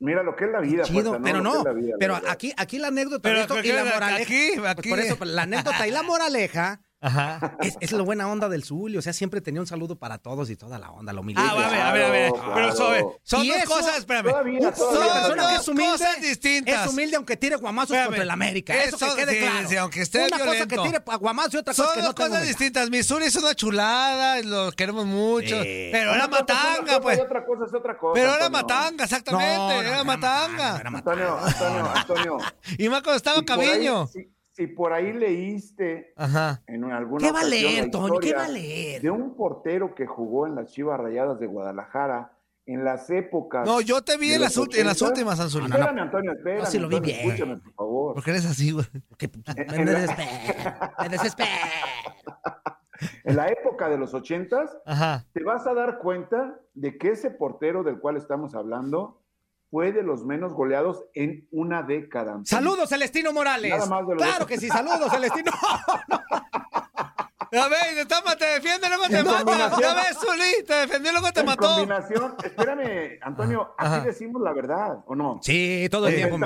Mira 0.00 0.22
lo 0.22 0.34
que 0.34 0.44
es 0.46 0.50
la 0.50 0.60
vida. 0.60 0.82
Chido, 0.82 1.10
fuerza, 1.10 1.22
pero 1.24 1.42
no, 1.42 1.62
la 1.62 1.72
vida, 1.72 1.94
pero 2.00 2.16
aquí, 2.28 2.52
aquí 2.56 2.78
la 2.78 2.88
anécdota 2.88 3.22
Pero 3.22 3.40
esto 3.40 3.60
y 3.62 3.68
la 3.72 3.84
moraleja. 3.84 4.22
aquí, 4.22 4.50
pues 4.56 4.70
aquí. 4.70 4.88
por 4.88 4.98
eso, 4.98 5.16
pues, 5.16 5.30
la 5.30 5.42
anécdota 5.42 5.86
y 5.86 5.90
la 5.90 6.02
moraleja 6.02 6.80
Ajá. 7.00 7.56
es, 7.62 7.76
es 7.80 7.92
la 7.92 8.02
buena 8.02 8.28
onda 8.28 8.48
del 8.48 8.62
Zuli, 8.64 8.98
o 8.98 9.02
sea, 9.02 9.12
siempre 9.12 9.40
tenía 9.40 9.60
un 9.60 9.66
saludo 9.66 9.96
para 9.96 10.18
todos 10.18 10.50
y 10.50 10.56
toda 10.56 10.78
la 10.78 10.90
onda, 10.90 11.12
lo 11.12 11.22
humilde. 11.22 11.40
Ah, 11.44 11.50
a 11.50 11.54
ver, 11.70 11.80
a 11.80 11.92
ver, 11.92 12.04
a 12.04 12.10
ver. 12.10 12.32
Claro, 12.32 12.52
Pero 12.54 12.72
son, 12.76 12.96
son 13.22 13.46
dos 13.46 13.56
eso- 13.56 13.66
cosas, 13.74 13.96
espérame. 13.98 14.30
Todavía, 14.30 14.72
todavía. 14.72 15.56
que 15.58 15.62
Son 15.64 15.74
humilde 15.74 15.92
cosas 15.92 16.20
distintas. 16.20 16.86
es 16.86 16.92
humilde 16.92 17.16
aunque 17.16 17.36
tire 17.36 17.56
guamazos 17.56 17.90
Espérame. 17.90 18.06
contra 18.08 18.22
el 18.24 18.30
América. 18.30 18.74
Eso, 18.84 18.96
Eso, 18.96 19.16
que 19.16 19.22
quede 19.24 19.32
sí, 19.32 19.38
claro. 19.40 19.68
sí, 19.68 19.76
aunque 19.76 20.00
esté 20.02 20.26
Una 20.26 20.38
cosa 20.38 20.66
que 20.66 20.76
tire 20.78 21.02
guamazos 21.18 21.54
y 21.54 21.56
otra 21.56 21.74
Son 21.74 21.86
cosa 21.86 21.94
que 21.96 22.00
dos 22.02 22.08
no 22.10 22.14
tenga 22.14 22.28
cosas 22.28 22.42
humildad. 22.42 22.58
distintas. 22.58 22.90
Missouri 22.90 23.24
es 23.26 23.36
una 23.36 23.54
chulada, 23.54 24.42
lo 24.42 24.72
queremos 24.72 25.06
mucho. 25.06 25.62
Sí. 25.62 25.88
Pero 25.92 26.14
era 26.14 26.28
matanga, 26.28 27.00
pues. 27.00 27.18
y 27.18 27.20
otra 27.22 27.44
cosa 27.46 27.64
es 27.66 27.74
otra 27.74 27.96
cosa. 27.98 28.12
Pero 28.14 28.34
era 28.34 28.50
matanga, 28.50 29.04
exactamente. 29.04 29.56
No, 29.56 29.68
no, 29.68 29.80
era 29.80 29.88
era 29.90 30.04
matanga. 30.04 30.76
era 30.80 30.90
Antonio, 30.90 31.38
Antonio, 31.38 31.90
Antonio. 31.94 32.38
Y 32.78 32.88
más 32.88 33.02
cuando 33.02 33.16
estaba 33.16 33.42
Caviño. 33.44 34.08
Si, 34.60 34.66
si 34.66 34.66
por 34.66 34.92
ahí 34.92 35.12
leíste 35.12 36.12
Ajá. 36.16 36.62
en 36.66 36.84
alguna 36.84 37.26
¿Qué 37.26 37.32
va 37.32 37.40
a 37.40 37.44
leer, 37.44 37.90
Toño? 37.90 38.18
¿Qué 38.20 38.34
va 38.34 38.44
a 38.44 38.48
leer? 38.48 39.00
De 39.00 39.10
un 39.10 39.34
portero 39.34 39.94
que 39.94 40.06
jugó 40.06 40.46
en 40.46 40.54
las 40.54 40.72
Chivas 40.72 41.00
Rayadas 41.00 41.40
de 41.40 41.46
Guadalajara 41.46 42.32
en 42.66 42.84
las 42.84 43.08
épocas. 43.10 43.66
No, 43.66 43.80
yo 43.80 44.02
te 44.02 44.16
vi 44.16 44.32
en 44.32 44.42
las, 44.42 44.56
en 44.56 44.86
las 44.86 45.00
80. 45.02 45.06
últimas, 45.08 45.40
Anzuli. 45.40 45.68
No, 45.68 45.70
no, 45.70 45.78
no. 45.78 45.84
Espérame, 45.84 46.02
Antonio, 46.02 46.32
espérame. 46.32 46.66
sí 46.66 46.78
lo 46.78 46.88
vi 46.88 46.96
Antonio, 46.96 47.16
bien. 47.16 47.30
Escúchame, 47.30 47.56
por 47.56 47.72
favor. 47.72 48.14
¿Por 48.14 48.24
qué 48.24 48.30
eres 48.30 48.46
así, 48.46 48.70
güey? 48.70 48.86
Me 49.76 49.84
desespera, 49.84 50.94
me 51.00 51.08
desespera. 51.08 51.48
En 53.24 53.36
la 53.36 53.48
época 53.48 53.88
de 53.88 53.96
los 53.96 54.12
ochentas, 54.12 54.76
Ajá. 54.84 55.24
te 55.32 55.42
vas 55.42 55.66
a 55.66 55.72
dar 55.72 55.98
cuenta 55.98 56.60
de 56.74 56.98
que 56.98 57.12
ese 57.12 57.30
portero 57.30 57.82
del 57.82 57.98
cual 57.98 58.16
estamos 58.16 58.54
hablando 58.54 59.19
fue 59.70 59.92
de 59.92 60.02
los 60.02 60.24
menos 60.24 60.52
goleados 60.52 61.04
en 61.14 61.46
una 61.52 61.82
década. 61.82 62.40
Saludos, 62.44 62.88
Celestino 62.88 63.32
Morales. 63.32 63.70
Nada 63.70 63.86
más 63.86 64.06
de 64.06 64.14
lo 64.14 64.20
Claro 64.20 64.46
que 64.46 64.58
sí, 64.58 64.68
saludos, 64.68 65.10
Celestino. 65.10 65.52
A 67.52 67.68
ver, 67.68 67.80
te, 67.96 68.06
toma, 68.06 68.36
te 68.36 68.44
defiende, 68.44 68.86
luego 68.88 69.04
te 69.08 69.24
mata. 69.24 69.80
Ya 69.80 69.94
ves, 69.94 70.16
Zuli, 70.20 70.64
te 70.66 70.74
defendió, 70.74 71.10
luego 71.12 71.32
te 71.32 71.40
en 71.40 71.46
mató. 71.46 71.66
combinación, 71.68 72.34
espérame, 72.44 73.18
Antonio, 73.22 73.74
aquí 73.76 73.86
Ajá. 73.86 74.00
decimos 74.04 74.40
la 74.42 74.52
verdad, 74.52 74.98
¿o 75.06 75.14
no? 75.16 75.40
Sí, 75.42 75.88
todo 75.90 76.06
el 76.06 76.14
Sí, 76.14 76.18
tiempo, 76.22 76.38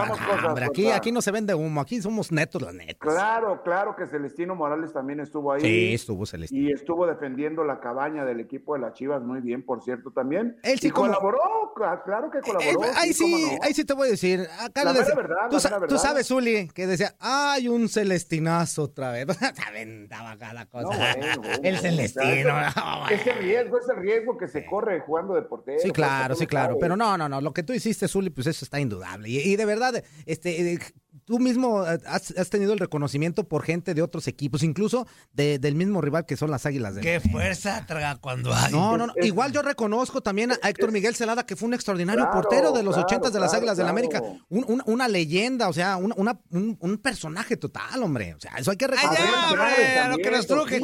Aquí, 0.65 0.91
aquí 0.91 1.13
no 1.13 1.21
se 1.21 1.31
vende 1.31 1.55
humo, 1.55 1.81
aquí 1.83 2.01
somos 2.01 2.33
netos, 2.33 2.63
la 2.63 2.73
neta. 2.73 2.95
Claro, 2.99 3.63
claro 3.63 3.95
que 3.97 4.07
Celestino 4.07 4.55
Morales 4.55 4.93
también 4.93 5.21
estuvo 5.21 5.53
ahí. 5.53 5.61
Sí, 5.61 5.95
estuvo 5.95 6.25
Celestino. 6.25 6.69
Y 6.69 6.73
estuvo 6.73 7.07
defendiendo 7.07 7.65
la 7.65 7.81
cabaña 7.81 8.25
del 8.25 8.41
equipo 8.41 8.75
de 8.75 8.81
las 8.81 8.95
Chivas 8.95 9.23
muy 9.23 9.41
bien, 9.41 9.65
por 9.65 9.83
cierto, 9.83 10.11
también. 10.11 10.57
Él 10.63 10.79
sí 10.81 10.89
y 10.89 10.91
como- 10.91 11.09
colaboró, 11.09 11.39
cla- 11.77 12.03
claro 12.03 12.31
que 12.31 12.41
colaboró. 12.41 12.85
Eh, 12.85 12.93
ahí 12.97 13.13
cómo 13.15 13.37
sí, 13.37 13.47
no. 13.57 13.59
ahí 13.63 13.75
sí 13.75 13.85
te 13.85 13.93
voy 13.93 14.09
a 14.09 14.11
decir. 14.13 14.49
Acá 14.61 14.85
La 14.85 14.93
decía- 14.95 15.15
verdad, 15.15 15.49
tú, 15.51 15.57
la 15.95 15.99
sabes, 15.99 16.29
Zuli, 16.29 16.69
que 16.69 16.87
decía, 16.87 17.15
ay, 17.21 17.69
un 17.69 17.89
celestinazo 17.91 18.85
otra 18.85 19.11
vez. 19.11 19.27
Se 19.37 19.63
aventaba 19.69 20.37
cada 20.39 20.67
cosa. 20.67 20.83
No, 20.85 20.94
bueno, 20.97 21.43
bueno, 21.43 21.59
el 21.63 21.75
o 21.75 21.79
sea, 21.79 21.91
celestino. 21.91 22.55
ese- 23.11 23.33
riesgo, 23.35 23.79
ese 23.79 23.95
riesgo 23.95 24.39
que 24.39 24.49
se 24.49 24.65
corre 24.67 25.01
jugando 25.01 25.35
de 25.35 25.43
portero. 25.43 25.79
Sí, 25.79 25.89
pues, 25.89 25.93
claro, 25.95 26.35
sí, 26.35 26.47
claro. 26.47 26.69
sabes. 26.75 26.79
Pero 26.81 26.97
no, 26.97 27.17
no, 27.19 27.29
no. 27.29 27.41
Lo 27.41 27.53
que 27.53 27.63
tú 27.63 27.73
hiciste, 27.73 28.09
Zuli, 28.09 28.31
pues 28.31 28.47
eso 28.47 28.65
está 28.65 28.81
indudable. 28.81 29.29
Y, 29.29 29.39
y 29.41 29.57
de 29.57 29.65
verdad, 29.65 30.03
este, 30.27 30.75
eh, 30.75 30.79
tú 31.25 31.39
mismo 31.39 31.87
eh, 31.87 31.99
has, 32.07 32.31
has 32.37 32.51
tenido 32.51 32.73
el 32.73 32.79
reconocimiento 32.79 33.45
por 33.49 33.63
gente 33.65 33.95
de 33.95 34.03
otros 34.03 34.29
equipos, 34.29 34.63
incluso 34.63 35.07
de- 35.33 35.59
del 35.59 35.75
mismo 35.75 36.01
rival 36.01 36.27
que 36.27 36.37
son 36.37 36.51
las 36.51 36.67
Águilas 36.67 36.95
de 36.95 37.01
Qué 37.01 37.21
fuerza 37.21 37.85
traga 37.87 38.17
cuando 38.17 38.55
hay. 38.55 38.73
No, 38.73 38.97
no, 38.97 39.07
no. 39.09 39.15
Igual 39.23 39.53
yo 39.53 39.63
reconozco 39.63 40.21
también 40.21 40.53
a 40.53 40.69
Héctor 40.69 40.93
Miguel 40.93 41.15
Celada, 41.15 41.47
que 41.47 41.57
fue 41.57 41.69
un 41.69 41.75
extraordinario 41.75 42.25
Claro, 42.25 42.41
portero 42.43 42.73
de 42.73 42.83
los 42.83 42.95
claro, 42.95 43.07
ochentas 43.07 43.33
de 43.33 43.41
las 43.41 43.51
claro, 43.51 43.61
Águilas 43.61 43.77
del 43.77 43.87
la 43.87 43.91
América. 43.91 44.19
claro. 44.21 44.37
Un- 44.49 44.65
un- 44.69 44.83
una 44.87 45.09
leyenda, 45.09 45.69
o 45.69 45.73
sea, 45.73 45.97
una- 45.97 46.15
una- 46.17 46.41
un, 46.51 46.77
un 46.81 46.99
personaje 46.99 47.57
total, 47.57 48.03
hombre. 48.03 48.35
O 48.35 48.41
sea, 48.41 48.53
eso 48.59 48.71
hay 48.71 48.77
que 48.77 48.85
Ay, 48.85 48.91
reconocerlo. 48.93 49.27
ya, 49.27 49.49
Adrián 49.49 49.51
hombre, 49.51 49.77
Chávez 49.85 49.99
a 50.05 50.09
lo 50.09 50.17
que 50.19 50.31
nos 50.31 50.47
truje, 50.47 50.81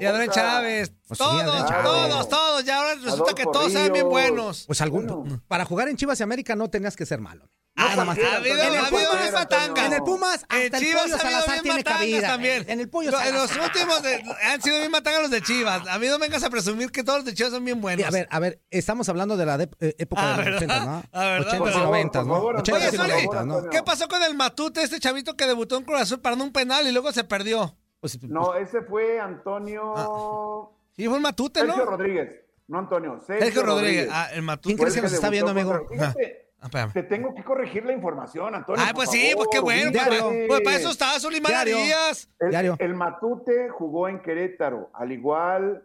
Y 0.00 0.04
Adrián. 0.04 0.30
Chávez. 0.30 0.92
Pues 1.08 1.18
sí, 1.18 1.24
todos, 1.24 1.42
Adrián 1.42 1.66
Chávez. 1.66 1.82
todos, 1.84 2.28
todos. 2.28 2.64
Ya 2.64 2.76
ahora 2.78 2.94
resulta 2.96 3.32
que 3.34 3.44
todos 3.44 3.72
saben 3.72 3.92
bien 3.92 4.08
buenos. 4.08 4.64
Pues 4.66 4.80
algún, 4.80 5.42
para 5.48 5.64
jugar 5.64 5.88
en 5.88 5.96
Chivas 5.96 6.20
y 6.20 6.22
América 6.22 6.54
no 6.54 6.68
tenías 6.70 6.94
que 6.96 7.06
ser 7.06 7.20
malo. 7.20 7.48
Ah, 7.76 7.90
Nada 7.90 8.04
más. 8.04 8.18
ha 8.18 8.36
habido, 8.36 8.60
ha 8.62 8.66
habido 8.66 8.84
Pumas- 8.90 9.20
bien 9.22 9.34
matangas. 9.70 9.86
En 9.92 9.92
el 9.98 10.02
Pumas, 10.02 10.34
hasta 10.48 10.56
el 10.58 10.70
Chivas 10.72 11.02
pollo 11.02 11.14
ha 11.14 11.18
habido 11.18 11.18
Salazar 11.18 11.50
bien 11.50 11.62
tiene 11.62 11.84
cabida. 11.84 12.28
también. 12.28 12.64
En 12.68 12.80
el 12.80 12.88
pollo 12.90 13.10
Lo- 13.10 13.20
En 13.20 13.34
los 13.34 13.50
Salazar. 13.50 13.70
últimos 13.74 14.02
de- 14.02 14.24
han 14.44 14.62
sido 14.62 14.78
bien 14.78 14.90
matangas 14.90 15.22
los 15.22 15.30
de 15.30 15.42
Chivas. 15.42 15.86
A 15.88 15.98
mí 15.98 16.06
no 16.08 16.18
vengas 16.18 16.42
a 16.44 16.50
presumir 16.50 16.90
que 16.90 17.02
todos 17.04 17.18
los 17.20 17.24
de 17.26 17.34
Chivas 17.34 17.52
son 17.52 17.64
bien 17.64 17.80
buenos. 17.80 18.02
Sí, 18.02 18.08
a 18.08 18.10
ver, 18.10 18.28
a 18.30 18.38
ver, 18.38 18.60
estamos 18.70 19.08
hablando 19.08 19.36
de 19.36 19.46
la 19.46 19.58
de- 19.58 19.70
eh, 19.80 19.94
época 19.98 20.22
Ah, 20.22 20.30
de 20.30 20.36
los 20.36 20.44
¿verdad? 20.44 20.56
80, 20.56 20.84
¿no? 20.84 21.02
Ah, 21.12 21.24
¿verdad? 21.24 21.40
80 21.48 21.58
Por 21.58 21.68
y 21.68 21.72
favor, 21.72 21.86
90, 21.88 22.18
por 22.20 22.26
¿no? 22.28 22.34
favor, 22.34 22.56
80 22.56 22.76
Oye, 22.78 22.86
y 22.86 22.90
Zuli, 22.96 23.08
90, 23.26 23.44
¿no? 23.44 23.70
¿qué 23.70 23.82
pasó 23.82 24.08
con 24.08 24.22
el 24.22 24.34
Matute, 24.36 24.82
este 24.82 25.00
chavito 25.00 25.36
que 25.36 25.46
debutó 25.46 25.76
en 25.76 25.84
Cruz 25.84 26.00
Azul 26.00 26.20
parando 26.20 26.44
un 26.44 26.52
penal 26.52 26.86
y 26.86 26.92
luego 26.92 27.12
se 27.12 27.24
perdió? 27.24 27.76
Pues, 28.00 28.22
No, 28.22 28.54
ese 28.54 28.82
fue 28.82 29.20
Antonio. 29.20 30.72
Sí, 30.96 31.06
fue 31.06 31.16
el 31.16 31.22
Matute, 31.22 31.60
Sergio 31.60 31.76
¿no? 31.76 31.84
Rodríguez. 31.90 32.28
No 32.68 32.78
Antonio. 32.78 33.20
Sergio, 33.26 33.44
Sergio 33.46 33.62
Rodríguez. 33.64 34.08
Ah, 34.12 34.28
el 34.32 34.42
Matute. 34.42 34.68
¿Quién 34.68 34.78
crees 34.78 34.94
que 34.94 35.02
nos 35.02 35.10
el 35.10 35.16
está 35.16 35.28
viendo, 35.28 35.50
amigo? 35.50 35.70
contra- 35.88 36.12
Fíjate, 36.12 36.29
Ah, 36.60 36.66
espérame. 36.66 36.92
te 36.92 37.02
tengo 37.02 37.34
que 37.34 37.42
corregir 37.42 37.84
la 37.86 37.92
información, 37.92 38.54
Antonio. 38.54 38.84
Por 38.84 38.94
pues 38.94 39.10
sí, 39.10 39.32
pues 39.34 39.48
qué 39.50 39.60
bueno. 39.60 39.90
Pues, 39.92 40.04
Diario. 40.08 40.46
pues, 40.46 40.60
para 40.60 40.76
eso 40.76 40.90
está 40.90 41.18
Diario. 41.18 41.76
Maravillas. 41.76 42.28
El, 42.78 42.94
Matute 42.94 43.68
jugó 43.70 44.08
en 44.08 44.20
Querétaro, 44.20 44.90
al 44.92 45.10
igual 45.12 45.82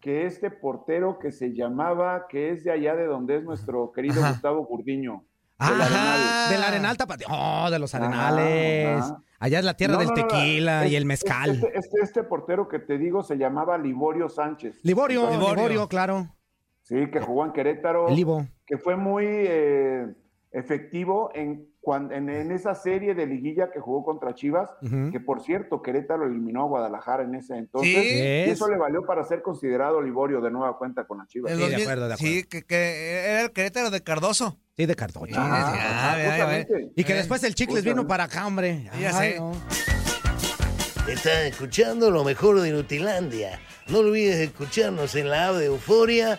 que 0.00 0.26
este 0.26 0.50
portero 0.50 1.18
que 1.18 1.32
se 1.32 1.54
llamaba, 1.54 2.26
que 2.28 2.50
es 2.50 2.64
de 2.64 2.70
allá 2.72 2.94
de 2.96 3.06
donde 3.06 3.36
es 3.36 3.44
nuestro 3.44 3.92
querido 3.92 4.20
Ajá. 4.22 4.32
Gustavo 4.32 4.64
Gurdiño. 4.66 5.24
Ah, 5.58 5.70
del 5.72 5.80
Arenal. 5.82 6.50
del 6.50 6.62
Arenal 6.64 6.96
Tapatía. 6.96 7.26
Oh, 7.30 7.70
de 7.70 7.78
los 7.78 7.94
Arenales. 7.94 9.02
ajá. 9.02 9.22
Allá 9.38 9.58
es 9.58 9.64
la 9.64 9.74
tierra 9.74 9.94
No, 9.94 9.98
del 10.00 10.08
no, 10.08 10.14
no, 10.16 10.22
no, 10.22 10.28
tequila 10.28 10.86
y 10.86 10.90
es- 10.94 10.96
el 11.00 11.06
mezcal. 11.06 11.50
Este, 11.50 11.78
este, 11.78 12.00
este 12.02 12.22
portero 12.24 12.68
que 12.68 12.78
te 12.78 12.98
digo 12.98 13.22
se 13.22 13.36
llamaba 13.36 13.78
Liborio 13.78 14.28
Sánchez. 14.28 14.80
Liborio, 14.82 15.30
Liborio. 15.30 15.54
Liborio, 15.54 15.88
claro. 15.88 16.28
Sí, 16.90 17.08
que 17.10 17.20
jugó 17.20 17.46
en 17.46 17.52
Querétaro. 17.52 18.08
El 18.08 18.16
Libo. 18.16 18.46
que 18.66 18.76
fue 18.76 18.96
muy 18.96 19.24
eh, 19.26 20.06
efectivo 20.52 21.30
en, 21.34 21.68
cuan- 21.80 22.10
en, 22.12 22.28
en 22.28 22.50
esa 22.50 22.74
serie 22.74 23.14
de 23.14 23.26
liguilla 23.26 23.70
que 23.72 23.78
jugó 23.78 24.04
contra 24.04 24.34
Chivas, 24.34 24.68
que 25.12 25.20
por 25.20 25.40
cierto 25.40 25.80
Querétaro 25.82 26.26
eliminó 26.26 26.62
a 26.62 26.66
Guadalajara 26.66 27.22
en 27.22 27.36
ese 27.36 27.56
entonces, 27.56 27.94
Sí. 27.94 28.18
y 28.18 28.50
eso 28.50 28.64
Es. 28.66 28.72
le 28.72 28.76
valió 28.76 29.02
para 29.06 29.22
ser 29.24 29.40
considerado 29.40 30.02
Liborio 30.02 30.40
de 30.40 30.50
nueva 30.50 30.76
cuenta 30.76 31.06
con 31.06 31.18
las 31.18 31.28
Chivas. 31.28 31.52
Sí, 31.52 31.58
de 31.58 31.64
acuerdo, 31.64 32.08
de 32.08 32.14
acuerdo. 32.14 32.16
Sí, 32.16 32.42
que, 32.44 32.62
que 32.62 33.20
era 33.30 33.42
el 33.42 33.52
Querétaro 33.52 33.90
de 33.90 34.02
Cardoso. 34.02 34.58
Sí, 34.76 34.86
de 34.86 34.96
Cardoso. 34.96 35.26
Ah, 35.36 35.72
ah, 35.72 35.76
ya, 35.76 36.18
ya, 36.18 36.24
ya. 36.24 36.30
justamente. 36.32 36.90
Y 36.96 37.04
que 37.04 37.12
Eh, 37.12 37.16
después 37.16 37.44
el 37.44 37.54
Chicles 37.54 37.84
vino 37.84 38.04
para 38.08 38.24
acá, 38.24 38.46
hombre. 38.48 38.90
Ya 39.00 39.12
sé. 39.12 39.36
no. 39.38 39.52
Estás 41.08 41.44
escuchando 41.44 42.10
lo 42.10 42.24
mejor 42.24 42.60
de 42.60 42.68
Inutilandia. 42.68 43.58
No 43.88 43.98
olvides 43.98 44.36
escucharnos 44.36 45.14
en 45.16 45.28
la 45.30 45.48
app 45.48 45.54
de 45.56 45.66
Euforia 45.66 46.38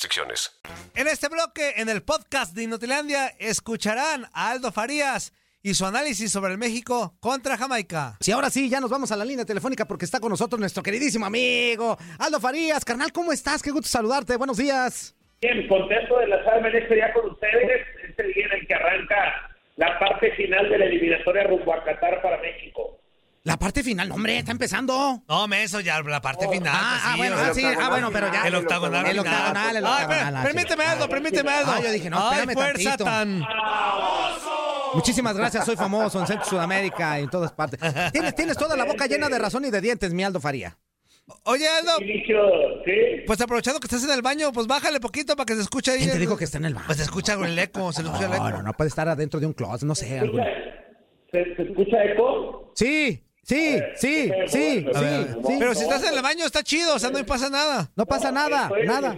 restricciones. 0.00 0.58
En 0.94 1.06
este 1.06 1.28
bloque, 1.28 1.74
en 1.76 1.90
el 1.90 2.02
podcast 2.02 2.54
de 2.54 2.62
Inutilandia, 2.62 3.28
escucharán 3.38 4.24
a 4.32 4.50
Aldo 4.50 4.72
Farías 4.72 5.32
y 5.62 5.74
su 5.74 5.84
análisis 5.84 6.32
sobre 6.32 6.52
el 6.52 6.58
México 6.58 7.14
contra 7.20 7.58
Jamaica. 7.58 8.16
Sí, 8.20 8.32
ahora 8.32 8.48
sí, 8.48 8.70
ya 8.70 8.80
nos 8.80 8.90
vamos 8.90 9.12
a 9.12 9.16
la 9.16 9.26
línea 9.26 9.44
telefónica 9.44 9.84
porque 9.84 10.06
está 10.06 10.18
con 10.18 10.30
nosotros 10.30 10.58
nuestro 10.58 10.82
queridísimo 10.82 11.26
amigo 11.26 11.98
Aldo 12.18 12.40
Farías. 12.40 12.82
Carnal, 12.82 13.12
¿cómo 13.12 13.30
estás? 13.30 13.62
Qué 13.62 13.70
gusto 13.70 13.88
saludarte. 13.88 14.36
Buenos 14.38 14.56
días. 14.56 15.14
Bien, 15.42 15.68
contento 15.68 16.18
de 16.18 16.28
lanzarme 16.28 16.68
en 16.70 16.76
este 16.76 16.94
día 16.94 17.12
con 17.12 17.30
ustedes, 17.30 17.86
este 18.08 18.22
día 18.22 18.46
en 18.46 18.52
el 18.52 18.66
que 18.66 18.74
arranca 18.74 19.50
la 19.76 19.98
parte 19.98 20.32
final 20.32 20.68
de 20.70 20.78
la 20.78 20.84
eliminatoria 20.86 21.44
rumbo 21.44 21.74
a 21.74 21.84
Qatar 21.84 22.22
para 22.22 22.40
México. 22.40 22.79
La 23.42 23.56
parte 23.58 23.82
final, 23.82 24.06
no, 24.10 24.16
hombre, 24.16 24.36
está 24.38 24.52
empezando. 24.52 25.22
No, 25.26 25.48
me 25.48 25.62
eso 25.62 25.80
ya, 25.80 26.02
la 26.02 26.20
parte 26.20 26.46
final. 26.46 26.74
Ah, 26.76 26.90
pues 26.90 27.02
ah, 27.04 27.12
sí, 27.12 27.18
bueno, 27.18 27.36
ah, 27.38 27.54
sí, 27.54 27.64
ah, 27.64 27.88
bueno, 27.88 28.10
pero 28.12 28.30
ya. 28.30 28.46
El 28.46 28.54
octagonal. 28.54 29.06
El 29.06 29.18
octagonal, 29.18 29.76
el 29.76 29.86
Ay, 29.86 29.92
octagonal, 30.04 30.36
ah, 30.36 30.42
permíteme 30.42 30.84
algo, 30.84 31.08
permíteme 31.08 31.50
algo. 31.50 31.72
Ah, 31.72 31.80
yo 31.82 31.90
dije, 31.90 32.10
no, 32.10 32.18
Ay, 32.18 32.40
espérame 32.40 32.52
fuerza 32.54 32.96
tantito. 32.98 33.04
tan... 33.04 33.42
Muchísimas 34.92 35.36
gracias, 35.36 35.64
soy 35.64 35.76
famoso 35.76 36.20
en 36.20 36.26
Centro 36.26 36.44
Sudamérica 36.44 37.18
y 37.18 37.22
en 37.22 37.30
todas 37.30 37.52
partes. 37.52 37.80
Tienes, 38.12 38.34
tienes 38.34 38.58
toda 38.58 38.76
la 38.76 38.84
boca 38.84 39.06
llena 39.06 39.28
de 39.28 39.38
razón 39.38 39.64
y 39.64 39.70
de 39.70 39.80
dientes, 39.80 40.12
mi 40.12 40.22
Aldo 40.22 40.40
Faría. 40.40 40.76
Oye, 41.44 41.66
Aldo, 41.68 41.92
¿sí? 41.98 43.22
pues 43.26 43.40
aprovechando 43.40 43.78
que 43.78 43.86
estás 43.86 44.02
en 44.04 44.10
el 44.10 44.20
baño, 44.20 44.52
pues 44.52 44.66
bájale 44.66 44.98
poquito 45.00 45.36
para 45.36 45.46
que 45.46 45.54
se 45.54 45.62
escuche 45.62 45.92
ahí. 45.92 45.98
¿Quién 46.00 46.10
te 46.10 46.18
dijo 46.18 46.36
que 46.36 46.44
está 46.44 46.58
en 46.58 46.64
el 46.66 46.74
baño? 46.74 46.86
Pues 46.86 46.98
se 46.98 47.04
escucha 47.04 47.34
el 47.34 47.56
eco, 47.58 47.92
se 47.92 48.02
escucha 48.02 48.26
el 48.26 48.32
eco. 48.34 48.50
No, 48.50 48.56
no, 48.58 48.62
no 48.64 48.72
puede 48.72 48.88
estar 48.88 49.08
adentro 49.08 49.38
de 49.38 49.46
un 49.46 49.52
closet, 49.52 49.86
no 49.86 49.94
sé. 49.94 50.18
algo- 50.18 50.38
¿Se, 51.30 51.54
se 51.54 51.62
escucha 51.62 52.04
eco? 52.04 52.72
Sí, 52.74 53.24
sí, 53.54 53.80
sí, 53.96 54.30
sí, 54.48 54.86
a 54.94 55.00
ver. 55.00 55.26
sí, 55.28 55.40
sí. 55.46 55.56
Pero 55.58 55.74
si 55.74 55.82
estás 55.82 56.02
en 56.04 56.14
el 56.14 56.22
baño 56.22 56.44
está 56.46 56.62
chido, 56.62 56.94
o 56.94 56.98
sea, 56.98 57.10
no 57.10 57.24
pasa 57.26 57.50
nada. 57.50 57.90
No 57.96 58.06
pasa 58.06 58.30
nada, 58.32 58.70
nada, 58.86 59.14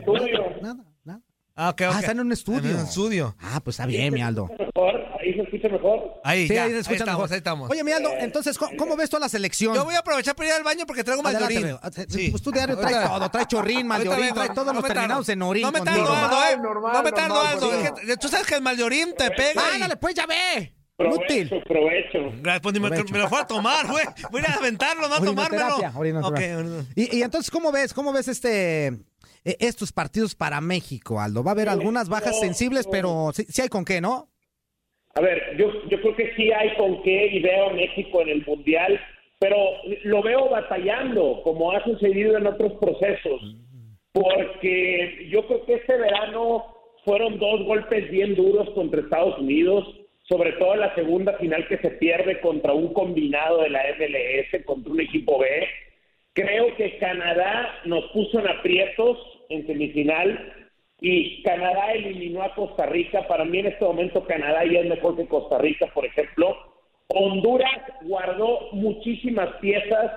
nada, 0.61 0.85
nada. 1.05 1.21
Ah, 1.55 1.68
ok, 1.68 1.83
Ah, 1.83 1.90
ok. 1.90 1.97
está 2.01 2.12
en 2.12 2.21
un 2.21 2.33
estudio. 2.33 2.71
En 2.71 2.77
un 2.77 2.83
estudio. 2.87 3.37
Ah, 3.38 3.61
pues 3.62 3.75
está 3.75 3.85
bien, 3.87 4.12
mi 4.14 4.23
Aldo. 4.23 4.49
¿Mejor? 4.59 4.95
¿Ahí 5.21 5.35
se 5.35 5.42
escucha 5.42 5.68
mejor? 5.68 6.21
Ahí, 6.25 6.49
Sí, 6.49 6.55
ya, 6.55 6.64
ahí 6.64 6.71
se 6.71 6.79
escucha 6.79 6.97
estamos, 7.01 7.21
mejor. 7.21 7.33
ahí 7.33 7.37
estamos. 7.38 7.71
Oye, 7.71 7.85
mi 7.85 7.92
Aldo, 7.92 8.11
entonces, 8.18 8.57
¿cómo, 8.57 8.73
cómo 8.79 8.97
ves 8.97 9.11
tú 9.11 9.18
a 9.18 9.21
la 9.21 9.29
selección? 9.29 9.75
Yo 9.75 9.85
voy 9.85 9.95
a 9.95 9.99
aprovechar 9.99 10.35
para 10.35 10.49
ir 10.49 10.55
al 10.55 10.62
baño 10.64 10.87
porque 10.87 11.05
traigo 11.05 11.23
maldorín. 11.23 11.77
Ah, 11.83 11.90
Pues 11.92 12.42
tu 12.42 12.51
diario 12.51 12.77
trae 12.79 12.95
Ahorita- 12.95 13.09
todo, 13.18 13.31
trae 13.31 13.47
chorrín, 13.47 13.87
maldorín, 13.87 14.12
Ahorita 14.14 14.35
trae 14.35 14.49
vengo, 14.49 14.55
todos 14.55 14.66
no 14.75 14.81
los 14.81 14.88
terminados 14.88 15.29
en 15.29 15.42
orín. 15.42 15.62
No 15.62 15.73
me 15.73 15.81
tardo, 15.83 16.11
Aldo, 16.12 16.37
eh. 16.45 16.57
Normal, 16.57 16.92
No 16.95 17.03
me 17.03 17.12
tardo, 17.12 17.40
Aldo. 17.42 17.71
normal. 17.71 17.92
Es 18.01 18.07
que 18.07 18.16
tú 18.16 18.29
sabes 18.29 18.47
que 18.47 18.55
el 18.55 18.62
maldorín 18.62 19.14
te 19.14 19.31
pega. 19.31 19.62
Ándale, 19.75 19.97
pues 19.99 20.14
ya 20.14 20.25
ve. 20.27 20.75
Provecho, 21.11 21.61
provecho. 21.67 22.33
Gracias, 22.41 22.61
pues 22.62 22.75
me, 22.81 22.88
Provecho. 22.88 23.12
me 23.12 23.19
lo 23.19 23.29
fue 23.29 23.41
a 23.41 23.47
tomar, 23.47 23.87
güey. 23.88 24.05
Voy 24.31 24.43
a 24.47 24.55
aventarlo, 24.55 25.09
no 25.09 25.15
a 25.15 25.19
tomármelo. 25.21 25.65
Orinoterapia, 25.67 25.99
orinoterapia. 25.99 26.59
Ok, 26.59 26.65
orino- 26.65 26.87
Y, 26.97 27.19
y 27.19 27.23
entonces, 27.23 27.51
¿cómo 27.51 27.73
ves? 27.73 27.93
¿Cómo 27.95 28.12
ves 28.12 28.29
este 28.29 28.87
eh, 29.45 29.57
estos 29.61 29.93
partidos 29.93 30.35
para 30.35 30.61
México, 30.61 31.21
Aldo? 31.21 31.43
Va 31.45 31.51
a 31.51 31.55
haber 31.55 31.69
algunas 31.69 32.09
bajas 32.09 32.38
sensibles, 32.41 32.87
pero 32.91 33.31
sí, 33.35 33.45
sí 33.49 33.62
hay 33.62 33.69
con 33.69 33.85
qué, 33.85 34.01
¿no? 34.01 34.29
A 35.15 35.21
ver, 35.21 35.57
yo, 35.59 35.67
yo 35.91 36.01
creo 36.01 36.17
que 36.17 36.33
sí 36.37 36.51
hay 36.53 36.75
con 36.77 37.03
qué 37.03 37.27
y 37.27 37.41
veo 37.41 37.69
a 37.71 37.73
México 37.75 38.23
en 38.23 38.31
el 38.31 38.47
Mundial, 38.47 38.99
pero 39.38 39.57
lo 40.05 40.23
veo 40.23 40.49
batallando, 40.49 41.43
como 41.45 41.73
ha 41.73 41.85
sucedido 41.85 42.38
en 42.38 42.47
otros 42.47 42.73
procesos, 42.81 43.57
porque 44.12 45.29
yo 45.31 45.47
creo 45.47 45.65
que 45.67 45.75
este 45.75 45.97
verano 45.97 46.65
fueron 47.05 47.38
dos 47.38 47.65
golpes 47.67 48.11
bien 48.11 48.35
duros 48.35 48.69
contra 48.75 49.01
Estados 49.01 49.38
Unidos, 49.38 49.85
sobre 50.33 50.53
todo 50.53 50.77
la 50.77 50.95
segunda 50.95 51.35
final 51.35 51.68
que 51.68 51.77
se 51.77 51.90
pierde 51.90 52.40
contra 52.40 52.73
un 52.73 52.95
combinado 52.95 53.61
de 53.61 53.68
la 53.68 53.83
MLS, 53.99 54.64
contra 54.64 54.90
un 54.90 55.01
equipo 55.03 55.38
B. 55.38 55.47
Creo 56.33 56.75
que 56.77 56.97
Canadá 56.97 57.81
nos 57.85 58.07
puso 58.12 58.40
en 58.40 58.49
aprietos 58.49 59.18
en 59.51 59.66
semifinal 59.66 60.55
y 61.03 61.42
Canadá 61.42 61.92
eliminó 61.92 62.42
a 62.45 62.55
Costa 62.55 62.87
Rica. 62.87 63.29
Para 63.29 63.45
mí 63.45 63.59
en 63.59 63.66
este 63.66 63.85
momento 63.85 64.25
Canadá 64.25 64.64
ya 64.64 64.81
es 64.81 64.87
mejor 64.87 65.16
que 65.16 65.27
Costa 65.27 65.59
Rica, 65.59 65.88
por 65.92 66.07
ejemplo. 66.07 66.57
Honduras 67.09 67.83
guardó 68.01 68.71
muchísimas 68.73 69.51
piezas 69.57 70.12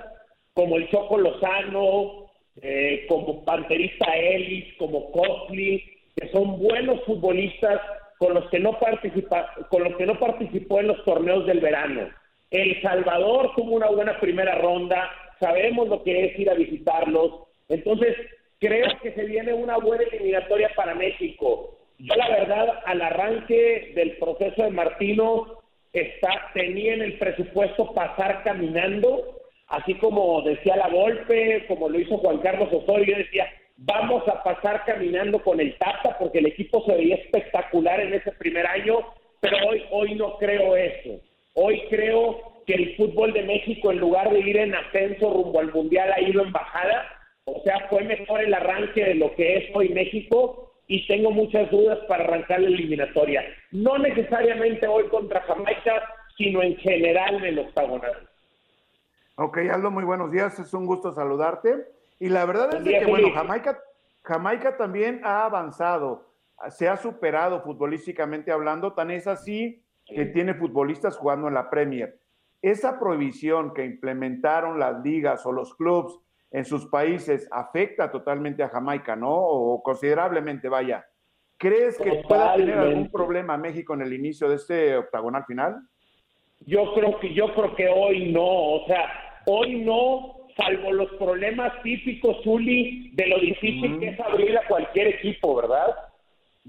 como 0.53 0.77
el 0.77 0.89
Choco 0.91 1.17
Lozano, 1.17 2.27
eh, 2.61 3.05
como 3.09 3.43
Panterista 3.43 4.15
Ellis, 4.15 4.75
como 4.77 5.11
Cosley, 5.11 5.83
que 6.15 6.29
son 6.29 6.57
buenos 6.57 7.03
futbolistas, 7.03 7.81
con 8.17 8.33
los 8.33 8.49
que 8.49 8.59
no 8.59 8.79
participa, 8.79 9.53
con 9.69 9.83
los 9.83 9.95
que 9.97 10.05
no 10.05 10.17
participó 10.19 10.79
en 10.79 10.87
los 10.87 11.03
torneos 11.03 11.45
del 11.45 11.59
verano. 11.59 12.09
El 12.51 12.81
Salvador 12.81 13.51
tuvo 13.55 13.71
una 13.71 13.87
buena 13.87 14.19
primera 14.19 14.55
ronda, 14.55 15.09
sabemos 15.39 15.87
lo 15.89 16.03
que 16.03 16.25
es 16.25 16.39
ir 16.39 16.49
a 16.49 16.53
visitarlos, 16.53 17.43
entonces 17.67 18.15
creo 18.59 18.87
que 19.01 19.11
se 19.11 19.25
viene 19.25 19.53
una 19.53 19.77
buena 19.77 20.03
eliminatoria 20.03 20.69
para 20.75 20.95
México. 20.95 21.77
Yo 21.97 22.15
la 22.15 22.29
verdad 22.29 22.79
al 22.85 23.01
arranque 23.01 23.93
del 23.95 24.17
proceso 24.17 24.63
de 24.63 24.71
Martino 24.71 25.59
está 25.93 26.51
tenía 26.53 26.93
en 26.93 27.01
el 27.01 27.17
presupuesto 27.17 27.93
pasar 27.93 28.43
caminando, 28.43 29.39
así 29.67 29.95
como 29.95 30.41
decía 30.41 30.75
la 30.75 30.89
golpe, 30.89 31.65
como 31.67 31.89
lo 31.89 31.99
hizo 31.99 32.17
Juan 32.17 32.39
Carlos 32.39 32.69
Osorio, 32.71 33.15
yo 33.15 33.17
decía, 33.17 33.47
vamos 33.77 34.27
a 34.27 34.43
pasar 34.43 34.83
caminando 34.85 35.39
con 35.39 35.59
el 35.59 35.77
Tata 35.77 36.17
porque 36.17 36.39
el 36.39 36.47
equipo 36.47 36.83
se 36.85 36.95
veía 36.95 37.15
espectacular 37.15 37.99
en 37.99 38.13
ese 38.13 38.31
primer 38.33 38.65
año, 38.65 38.99
pero 39.39 39.57
hoy 39.67 39.83
hoy 39.91 40.15
no 40.15 40.37
creo 40.37 40.75
eso. 40.75 41.19
Hoy 41.53 41.81
creo 41.89 42.53
que 42.65 42.73
el 42.73 42.95
fútbol 42.95 43.33
de 43.33 43.43
México 43.43 43.91
en 43.91 43.99
lugar 43.99 44.31
de 44.31 44.39
ir 44.39 44.57
en 44.57 44.75
ascenso 44.75 45.31
rumbo 45.31 45.59
al 45.59 45.71
Mundial 45.71 46.11
ha 46.11 46.21
ido 46.21 46.43
en 46.43 46.51
bajada, 46.51 47.05
o 47.45 47.61
sea, 47.63 47.87
fue 47.89 48.03
mejor 48.03 48.41
el 48.41 48.53
arranque 48.53 49.03
de 49.03 49.15
lo 49.15 49.35
que 49.35 49.57
es 49.57 49.75
hoy 49.75 49.89
México 49.89 50.71
y 50.87 51.05
tengo 51.07 51.31
muchas 51.31 51.69
dudas 51.69 51.99
para 52.07 52.23
arrancar 52.23 52.61
la 52.61 52.67
eliminatoria. 52.67 53.43
No 53.71 53.97
necesariamente 53.97 54.87
hoy 54.87 55.07
contra 55.09 55.41
Jamaica, 55.41 56.03
sino 56.37 56.61
en 56.61 56.75
general 56.77 57.35
en 57.35 57.45
el 57.45 57.59
octagonal. 57.59 58.29
Ok, 59.35 59.57
Aldo, 59.71 59.91
muy 59.91 60.03
buenos 60.03 60.31
días. 60.31 60.57
Es 60.59 60.73
un 60.73 60.85
gusto 60.85 61.11
saludarte. 61.13 61.94
Y 62.19 62.29
la 62.29 62.45
verdad 62.45 62.73
es 62.75 62.83
que, 62.83 63.05
bueno. 63.05 63.31
Jamaica, 63.33 63.79
Jamaica 64.23 64.77
también 64.77 65.21
ha 65.23 65.45
avanzado, 65.45 66.31
se 66.69 66.87
ha 66.87 66.97
superado 66.97 67.61
futbolísticamente 67.61 68.51
hablando, 68.51 68.93
tan 68.93 69.11
es 69.11 69.27
así 69.27 69.83
que 70.05 70.25
tiene 70.25 70.53
futbolistas 70.53 71.17
jugando 71.17 71.47
en 71.47 71.53
la 71.53 71.69
Premier. 71.69 72.19
Esa 72.61 72.99
prohibición 72.99 73.73
que 73.73 73.85
implementaron 73.85 74.79
las 74.79 75.01
ligas 75.03 75.45
o 75.45 75.51
los 75.51 75.75
clubes 75.75 76.13
en 76.51 76.63
sus 76.63 76.87
países 76.87 77.47
afecta 77.51 78.11
totalmente 78.11 78.63
a 78.63 78.69
Jamaica, 78.69 79.15
¿no? 79.15 79.35
O 79.35 79.83
considerablemente, 79.83 80.69
vaya. 80.69 81.05
¿Crees 81.57 81.97
que 81.97 82.23
pueda 82.27 82.55
tener 82.55 82.73
algún 82.73 83.05
Totalmente. 83.07 83.11
problema 83.11 83.57
México 83.57 83.93
en 83.93 84.01
el 84.01 84.13
inicio 84.13 84.49
de 84.49 84.55
este 84.55 84.97
octagonal 84.97 85.45
final? 85.45 85.81
Yo 86.61 86.93
creo 86.93 87.19
que 87.19 87.33
yo 87.33 87.53
creo 87.53 87.75
que 87.75 87.87
hoy 87.87 88.31
no, 88.31 88.45
o 88.45 88.85
sea, 88.87 89.09
hoy 89.45 89.83
no, 89.83 90.44
salvo 90.55 90.91
los 90.91 91.11
problemas 91.13 91.81
típicos, 91.83 92.41
Zuli, 92.43 93.11
de 93.13 93.27
lo 93.27 93.39
difícil 93.39 93.99
que 93.99 94.09
es 94.09 94.19
abrir 94.19 94.57
a 94.57 94.67
cualquier 94.67 95.07
equipo, 95.07 95.55
¿verdad? 95.55 95.95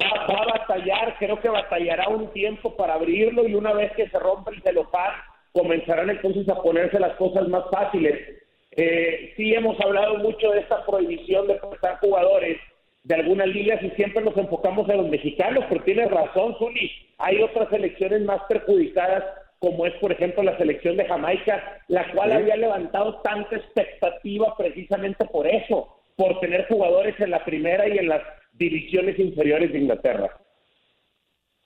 Va, 0.00 0.26
va 0.26 0.42
a 0.42 0.58
batallar, 0.58 1.16
creo 1.18 1.40
que 1.40 1.48
batallará 1.48 2.08
un 2.08 2.32
tiempo 2.32 2.76
para 2.76 2.94
abrirlo 2.94 3.46
y 3.46 3.54
una 3.54 3.72
vez 3.72 3.92
que 3.92 4.08
se 4.08 4.18
rompe 4.18 4.50
el 4.50 4.62
celofán, 4.62 5.12
comenzarán 5.52 6.10
entonces 6.10 6.48
a 6.48 6.60
ponerse 6.62 7.00
las 7.00 7.16
cosas 7.16 7.48
más 7.48 7.64
fáciles. 7.70 8.42
Eh, 8.72 9.32
sí 9.36 9.54
hemos 9.54 9.80
hablado 9.80 10.18
mucho 10.18 10.50
de 10.50 10.60
esta 10.60 10.84
prohibición 10.84 11.46
de 11.46 11.54
prestar 11.54 11.98
jugadores 11.98 12.58
de 13.04 13.14
algunas 13.14 13.46
ligas 13.48 13.82
y 13.82 13.90
siempre 13.90 14.22
nos 14.22 14.36
enfocamos 14.36 14.88
en 14.90 14.98
los 14.98 15.08
mexicanos, 15.08 15.64
pero 15.68 15.82
tienes 15.84 16.10
razón, 16.10 16.56
Zuli, 16.58 16.90
hay 17.18 17.40
otras 17.40 17.70
selecciones 17.70 18.20
más 18.22 18.42
perjudicadas, 18.48 19.24
como 19.58 19.86
es 19.86 19.94
por 19.94 20.12
ejemplo 20.12 20.42
la 20.42 20.56
selección 20.58 20.96
de 20.96 21.06
Jamaica, 21.06 21.82
la 21.88 22.12
cual 22.12 22.32
había 22.32 22.56
levantado 22.56 23.20
tanta 23.22 23.56
expectativa 23.56 24.54
precisamente 24.56 25.24
por 25.24 25.46
eso, 25.46 25.96
por 26.16 26.40
tener 26.40 26.66
jugadores 26.68 27.18
en 27.20 27.30
la 27.30 27.44
primera 27.44 27.88
y 27.88 27.98
en 27.98 28.08
las 28.08 28.22
divisiones 28.52 29.18
inferiores 29.18 29.72
de 29.72 29.78
Inglaterra. 29.78 30.30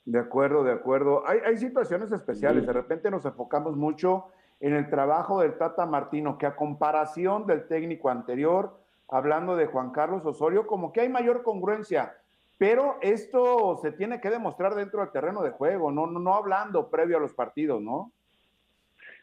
De 0.05 0.19
acuerdo, 0.19 0.65
de 0.65 0.73
acuerdo. 0.73 1.23
Hay, 1.27 1.39
hay 1.45 1.57
situaciones 1.57 2.11
especiales. 2.11 2.67
De 2.67 2.73
repente 2.73 3.11
nos 3.11 3.25
enfocamos 3.25 3.77
mucho 3.77 4.27
en 4.61 4.75
el 4.75 4.91
trabajo 4.91 5.41
del 5.41 5.57
Tata 5.57 5.87
Martino, 5.87 6.37
que 6.37 6.47
a 6.47 6.57
comparación 6.57 7.47
del 7.47 7.67
técnico 7.67 8.11
anterior, 8.11 8.79
hablando 9.09 9.57
de 9.57 9.67
Juan 9.67 9.91
Carlos 9.91 10.25
Osorio, 10.25 10.67
como 10.67 10.93
que 10.93 11.01
hay 11.01 11.09
mayor 11.09 11.43
congruencia. 11.43 12.17
Pero 12.61 12.99
esto 13.01 13.79
se 13.81 13.93
tiene 13.93 14.21
que 14.21 14.29
demostrar 14.29 14.75
dentro 14.75 15.01
del 15.01 15.13
terreno 15.13 15.43
de 15.43 15.53
juego, 15.53 15.91
no, 15.91 16.07
no, 16.07 16.21
no 16.21 16.35
hablando 16.35 16.91
previo 16.91 17.17
a 17.17 17.21
los 17.21 17.33
partidos, 17.33 17.81
¿no? 17.81 18.13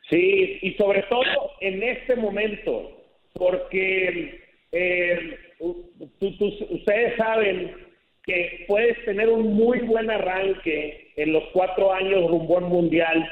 Sí, 0.09 0.57
y 0.63 0.73
sobre 0.73 1.03
todo 1.03 1.21
en 1.61 1.83
este 1.83 2.15
momento, 2.15 2.89
porque 3.33 4.41
eh, 4.71 5.37
ustedes 5.59 7.15
saben 7.15 7.75
que 8.23 8.65
puedes 8.67 9.05
tener 9.05 9.29
un 9.29 9.53
muy 9.53 9.81
buen 9.81 10.09
arranque 10.09 11.13
en 11.15 11.31
los 11.31 11.43
cuatro 11.53 11.93
años 11.93 12.31
rumbo 12.31 12.57
al 12.57 12.65
mundial, 12.65 13.23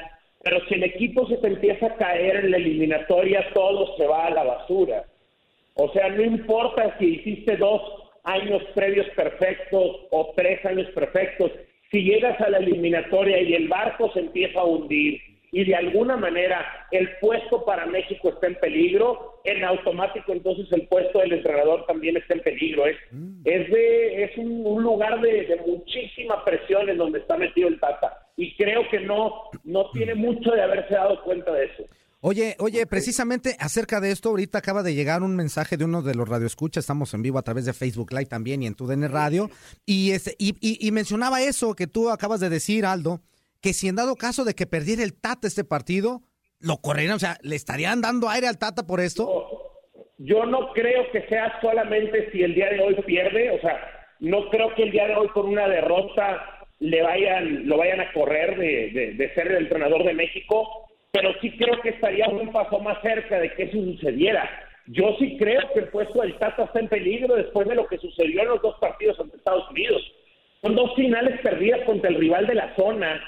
pero 0.44 0.64
si 0.68 0.74
el 0.74 0.84
equipo 0.84 1.26
se 1.26 1.38
te 1.38 1.48
empieza 1.48 1.84
a 1.84 1.96
caer 1.96 2.44
en 2.44 2.52
la 2.52 2.58
eliminatoria, 2.58 3.52
todo 3.52 3.96
se 3.96 4.06
va 4.06 4.26
a 4.26 4.30
la 4.30 4.44
basura. 4.44 5.04
O 5.74 5.92
sea, 5.92 6.10
no 6.10 6.22
importa 6.22 6.96
si 7.00 7.16
hiciste 7.16 7.56
dos 7.56 8.05
años 8.26 8.62
previos 8.74 9.06
perfectos 9.10 10.06
o 10.10 10.32
tres 10.36 10.64
años 10.66 10.88
perfectos, 10.90 11.50
si 11.90 12.02
llegas 12.02 12.38
a 12.40 12.50
la 12.50 12.58
eliminatoria 12.58 13.40
y 13.40 13.54
el 13.54 13.68
barco 13.68 14.12
se 14.12 14.20
empieza 14.20 14.60
a 14.60 14.64
hundir 14.64 15.20
y 15.52 15.64
de 15.64 15.76
alguna 15.76 16.16
manera 16.16 16.66
el 16.90 17.08
puesto 17.20 17.64
para 17.64 17.86
México 17.86 18.28
está 18.28 18.48
en 18.48 18.56
peligro, 18.56 19.40
en 19.44 19.64
automático 19.64 20.32
entonces 20.32 20.70
el 20.72 20.88
puesto 20.88 21.20
del 21.20 21.34
entrenador 21.34 21.86
también 21.86 22.16
está 22.16 22.34
en 22.34 22.40
peligro. 22.40 22.86
Es, 22.86 22.96
es, 23.44 23.70
de, 23.70 24.24
es 24.24 24.36
un, 24.36 24.66
un 24.66 24.82
lugar 24.82 25.20
de, 25.20 25.46
de 25.46 25.56
muchísima 25.64 26.44
presión 26.44 26.90
en 26.90 26.98
donde 26.98 27.20
está 27.20 27.38
metido 27.38 27.68
el 27.68 27.78
Tata 27.78 28.26
y 28.36 28.54
creo 28.56 28.88
que 28.90 29.00
no, 29.00 29.44
no 29.64 29.90
tiene 29.92 30.14
mucho 30.16 30.50
de 30.50 30.62
haberse 30.62 30.94
dado 30.94 31.22
cuenta 31.22 31.52
de 31.52 31.66
eso. 31.66 31.84
Oye, 32.20 32.56
oye, 32.60 32.86
precisamente 32.86 33.56
acerca 33.60 34.00
de 34.00 34.10
esto, 34.10 34.30
ahorita 34.30 34.58
acaba 34.58 34.82
de 34.82 34.94
llegar 34.94 35.22
un 35.22 35.36
mensaje 35.36 35.76
de 35.76 35.84
uno 35.84 36.02
de 36.02 36.14
los 36.14 36.28
radioescuchas, 36.28 36.82
estamos 36.82 37.12
en 37.14 37.22
vivo 37.22 37.38
a 37.38 37.42
través 37.42 37.66
de 37.66 37.72
Facebook 37.72 38.10
Live 38.12 38.26
también 38.26 38.62
y 38.62 38.66
en 38.66 38.74
tu 38.74 38.86
DN 38.86 39.06
Radio, 39.08 39.50
y, 39.84 40.12
este, 40.12 40.34
y, 40.38 40.54
y- 40.60 40.84
y 40.86 40.90
mencionaba 40.92 41.42
eso 41.42 41.74
que 41.74 41.86
tú 41.86 42.10
acabas 42.10 42.40
de 42.40 42.48
decir, 42.48 42.84
Aldo, 42.86 43.20
que 43.60 43.72
si 43.74 43.86
en 43.88 43.96
dado 43.96 44.16
caso 44.16 44.44
de 44.44 44.54
que 44.54 44.66
perdiera 44.66 45.02
el 45.02 45.14
Tata 45.14 45.46
este 45.46 45.62
partido, 45.62 46.22
lo 46.58 46.78
correrían, 46.78 47.14
o 47.16 47.18
sea, 47.18 47.36
¿le 47.42 47.54
estarían 47.54 48.00
dando 48.00 48.28
aire 48.30 48.48
al 48.48 48.58
Tata 48.58 48.86
por 48.86 49.00
esto? 49.00 49.28
Yo 50.18 50.46
no 50.46 50.72
creo 50.72 51.04
que 51.12 51.22
sea 51.28 51.52
solamente 51.60 52.30
si 52.32 52.42
el 52.42 52.54
día 52.54 52.70
de 52.70 52.80
hoy 52.80 52.96
pierde, 53.06 53.50
o 53.50 53.60
sea, 53.60 53.78
no 54.20 54.48
creo 54.50 54.74
que 54.74 54.84
el 54.84 54.90
día 54.90 55.06
de 55.06 55.14
hoy 55.16 55.28
con 55.28 55.46
una 55.46 55.68
derrota 55.68 56.66
le 56.78 57.02
vayan, 57.02 57.68
lo 57.68 57.76
vayan 57.76 58.00
a 58.00 58.10
correr 58.14 58.58
de, 58.58 58.90
de- 58.92 59.14
de 59.14 59.34
ser 59.34 59.48
el 59.48 59.64
entrenador 59.64 60.02
de 60.04 60.14
México, 60.14 60.85
pero 61.16 61.32
sí 61.40 61.50
creo 61.52 61.80
que 61.80 61.88
estaría 61.90 62.28
un 62.28 62.52
paso 62.52 62.78
más 62.78 63.00
cerca 63.00 63.40
de 63.40 63.50
que 63.54 63.62
eso 63.64 63.78
sucediera. 63.78 64.48
Yo 64.86 65.16
sí 65.18 65.38
creo 65.38 65.62
que 65.72 65.80
el 65.80 65.88
puesto 65.88 66.20
del 66.20 66.36
Tata 66.36 66.64
está 66.64 66.78
en 66.78 66.88
peligro 66.88 67.34
después 67.36 67.66
de 67.66 67.74
lo 67.74 67.86
que 67.86 67.96
sucedió 67.96 68.42
en 68.42 68.48
los 68.48 68.60
dos 68.60 68.76
partidos 68.78 69.18
ante 69.18 69.38
Estados 69.38 69.68
Unidos. 69.70 70.02
Son 70.60 70.76
dos 70.76 70.94
finales 70.94 71.40
perdidas 71.40 71.80
contra 71.86 72.10
el 72.10 72.16
rival 72.16 72.46
de 72.46 72.54
la 72.54 72.74
zona, 72.76 73.18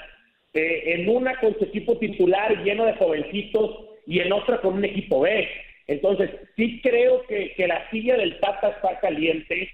eh, 0.53 0.83
en 0.85 1.09
una 1.09 1.39
con 1.39 1.57
su 1.57 1.65
equipo 1.65 1.97
titular 1.97 2.63
lleno 2.63 2.85
de 2.85 2.93
jovencitos 2.93 3.85
y 4.05 4.19
en 4.19 4.31
otra 4.33 4.61
con 4.61 4.75
un 4.75 4.85
equipo 4.85 5.21
B. 5.21 5.49
Entonces, 5.87 6.29
sí 6.55 6.79
creo 6.83 7.23
que, 7.25 7.53
que 7.55 7.67
la 7.67 7.89
silla 7.89 8.17
del 8.17 8.39
Tata 8.39 8.69
está 8.69 8.99
caliente 8.99 9.67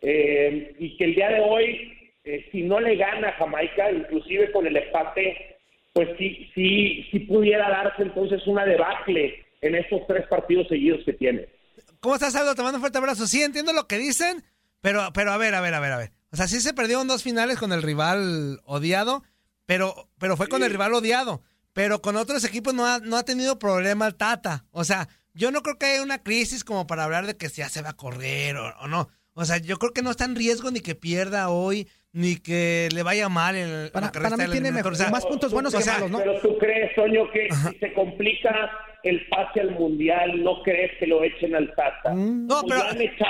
eh, 0.00 0.74
y 0.78 0.96
que 0.96 1.04
el 1.04 1.14
día 1.14 1.28
de 1.28 1.40
hoy, 1.40 1.92
eh, 2.24 2.46
si 2.50 2.62
no 2.62 2.80
le 2.80 2.96
gana 2.96 3.28
a 3.28 3.32
Jamaica, 3.32 3.92
inclusive 3.92 4.50
con 4.52 4.66
el 4.66 4.76
empate, 4.76 5.57
pues 5.98 6.10
sí, 6.16 6.48
sí, 6.54 7.08
sí 7.10 7.18
pudiera 7.18 7.68
darse 7.68 8.04
entonces 8.04 8.46
una 8.46 8.64
debacle 8.64 9.44
en 9.60 9.74
estos 9.74 10.06
tres 10.06 10.28
partidos 10.28 10.68
seguidos 10.68 11.00
que 11.04 11.12
tiene. 11.12 11.48
¿Cómo 11.98 12.14
estás, 12.14 12.36
Aldo? 12.36 12.54
Te 12.54 12.62
mando 12.62 12.76
un 12.76 12.82
fuerte 12.82 12.98
abrazo. 12.98 13.26
Sí, 13.26 13.42
entiendo 13.42 13.72
lo 13.72 13.88
que 13.88 13.98
dicen, 13.98 14.44
pero, 14.80 15.08
pero 15.12 15.32
a 15.32 15.36
ver, 15.38 15.56
a 15.56 15.60
ver, 15.60 15.74
a 15.74 15.80
ver, 15.80 15.90
a 15.90 15.96
ver. 15.96 16.12
O 16.30 16.36
sea, 16.36 16.46
sí 16.46 16.60
se 16.60 16.72
perdieron 16.72 17.08
dos 17.08 17.24
finales 17.24 17.58
con 17.58 17.72
el 17.72 17.82
rival 17.82 18.60
odiado, 18.62 19.24
pero, 19.66 20.08
pero 20.20 20.36
fue 20.36 20.46
con 20.46 20.62
el 20.62 20.70
rival 20.70 20.94
odiado. 20.94 21.42
Pero 21.72 22.00
con 22.00 22.14
otros 22.14 22.44
equipos 22.44 22.74
no 22.74 22.86
ha, 22.86 23.00
no 23.00 23.16
ha 23.16 23.24
tenido 23.24 23.58
problema 23.58 24.06
el 24.06 24.14
Tata. 24.14 24.66
O 24.70 24.84
sea, 24.84 25.08
yo 25.34 25.50
no 25.50 25.64
creo 25.64 25.78
que 25.78 25.86
haya 25.86 26.02
una 26.04 26.22
crisis 26.22 26.62
como 26.62 26.86
para 26.86 27.02
hablar 27.02 27.26
de 27.26 27.36
que 27.36 27.48
ya 27.48 27.68
se 27.68 27.82
va 27.82 27.88
a 27.88 27.96
correr 27.96 28.56
o, 28.56 28.72
o 28.82 28.86
no. 28.86 29.08
O 29.34 29.44
sea, 29.44 29.56
yo 29.56 29.80
creo 29.80 29.92
que 29.92 30.02
no 30.02 30.12
está 30.12 30.26
en 30.26 30.36
riesgo 30.36 30.70
ni 30.70 30.78
que 30.78 30.94
pierda 30.94 31.48
hoy, 31.48 31.88
ni 32.12 32.36
que 32.36 32.88
le 32.94 33.02
vaya 33.02 33.28
mal 33.28 33.54
el 33.54 33.90
Para- 33.90 34.10
para 34.10 34.36
mí 34.36 34.44
tiene 34.50 34.72
mejor- 34.72 34.96
más 35.10 35.26
puntos 35.26 35.52
buenos 35.52 35.74
que 35.74 35.84
malos, 35.84 36.10
¿no? 36.10 36.18
Pero 36.18 36.40
tú 36.40 36.56
crees, 36.58 36.94
Toño, 36.94 37.30
que 37.30 37.48
si 37.50 37.78
se 37.78 37.92
complica 37.92 38.70
el 39.04 39.26
pase 39.28 39.60
al 39.60 39.70
Mundial, 39.72 40.42
¿no 40.42 40.62
crees 40.62 40.90
que 40.98 41.06
lo 41.06 41.22
echen 41.22 41.54
al 41.54 41.72
Tata? 41.76 42.12
No, 42.14 42.62
pero, 42.66 42.82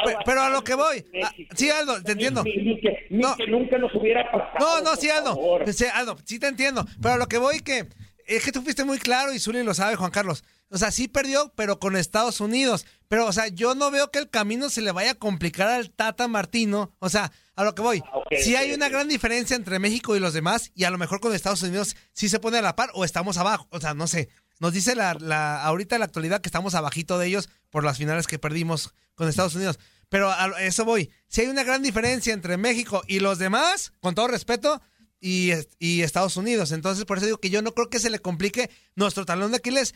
pero, 0.05 0.19
pero 0.25 0.43
a 0.43 0.49
lo 0.51 0.63
que 0.63 0.75
voy. 0.75 1.05
Ah, 1.23 1.31
sí, 1.55 1.69
Aldo, 1.71 2.03
te 2.03 2.13
entiendo. 2.13 2.43
Ni, 2.45 2.57
ni 2.57 2.81
que, 2.81 3.07
ni 3.11 3.23
que 3.37 3.47
nunca 3.49 3.79
nos 3.79 3.95
hubiera 3.95 4.31
pasado. 4.31 4.59
No, 4.61 4.81
no, 4.83 4.97
sí, 4.97 5.11
Aldo. 5.11 5.37
Sí, 5.73 5.85
Aldo, 5.93 6.17
sí 6.25 6.39
te 6.39 6.47
entiendo. 6.47 6.85
Pero 7.03 7.15
a 7.15 7.19
lo 7.19 7.27
que 7.27 7.39
voy 7.39 7.61
que 7.61 7.87
es 8.27 8.45
que 8.45 8.53
tú 8.53 8.63
fuiste 8.63 8.85
muy 8.85 8.99
claro 8.99 9.33
y 9.35 9.39
Zuli 9.39 9.63
lo 9.63 9.75
sabe, 9.75 9.97
Juan 9.97 10.11
Carlos. 10.11 10.45
O 10.71 10.77
sea, 10.77 10.91
sí 10.91 11.09
perdió, 11.09 11.53
pero 11.57 11.79
con 11.79 11.97
Estados 11.97 12.41
Unidos. 12.41 12.87
Pero, 13.09 13.27
o 13.27 13.33
sea, 13.33 13.49
yo 13.49 13.75
no 13.75 13.91
veo 13.91 14.11
que 14.11 14.19
el 14.19 14.29
camino 14.29 14.69
se 14.69 14.83
le 14.83 14.93
vaya 14.93 15.13
a 15.13 15.15
complicar 15.15 15.69
al 15.69 15.91
Tata 15.91 16.29
Martino. 16.29 16.95
O 16.99 17.09
sea, 17.09 17.33
a 17.55 17.65
lo 17.65 17.75
que 17.75 17.83
voy. 17.83 18.03
sí 18.43 18.55
hay 18.55 18.73
una 18.73 18.89
gran 18.89 19.09
diferencia 19.09 19.57
entre 19.57 19.79
México 19.79 20.15
y 20.15 20.21
los 20.21 20.35
demás, 20.35 20.71
y 20.75 20.85
a 20.85 20.91
lo 20.91 20.99
mejor 20.99 21.21
con 21.21 21.35
Estados 21.35 21.63
Unidos 21.63 21.97
sí 22.13 22.29
se 22.29 22.39
pone 22.39 22.59
a 22.59 22.63
la 22.63 22.77
par 22.77 22.91
o 22.95 23.05
estamos 23.05 23.39
abajo. 23.39 23.67
O 23.71 23.81
sea, 23.81 23.95
no 23.95 24.07
sé. 24.07 24.29
Nos 24.61 24.73
dice 24.73 24.95
la, 24.95 25.15
la 25.15 25.63
ahorita 25.65 25.97
en 25.97 26.01
la 26.01 26.07
actualidad 26.07 26.41
que 26.41 26.49
estamos 26.49 26.75
abajito 26.75 27.19
de 27.19 27.29
ellos 27.29 27.49
por 27.71 27.85
las 27.85 27.97
finales 27.97 28.27
que 28.27 28.39
perdimos 28.39 28.93
con 29.15 29.29
Estados 29.29 29.55
Unidos. 29.55 29.79
Pero 30.09 30.31
a 30.31 30.63
eso 30.63 30.85
voy. 30.85 31.11
Si 31.29 31.41
hay 31.41 31.49
una 31.49 31.65
gran 31.65 31.83
diferencia 31.83 32.33
entre 32.33 32.57
México 32.57 33.03
y 33.07 33.21
los 33.21 33.39
demás, 33.39 33.93
con 34.01 34.15
todo 34.15 34.29
respeto, 34.29 34.81
y, 35.21 35.51
y 35.79 36.03
Estados 36.03 36.37
Unidos. 36.37 36.73
Entonces, 36.73 37.05
por 37.05 37.19
eso 37.19 37.27
digo 37.27 37.41
que 37.41 37.51
yo 37.51 37.63
no 37.63 37.75
creo 37.75 37.91
que 37.91 37.99
se 37.99 38.11
le 38.11 38.21
complique 38.21 38.71
nuestro 38.95 39.25
talón 39.25 39.51
de 39.51 39.59
Aquiles 39.59 39.95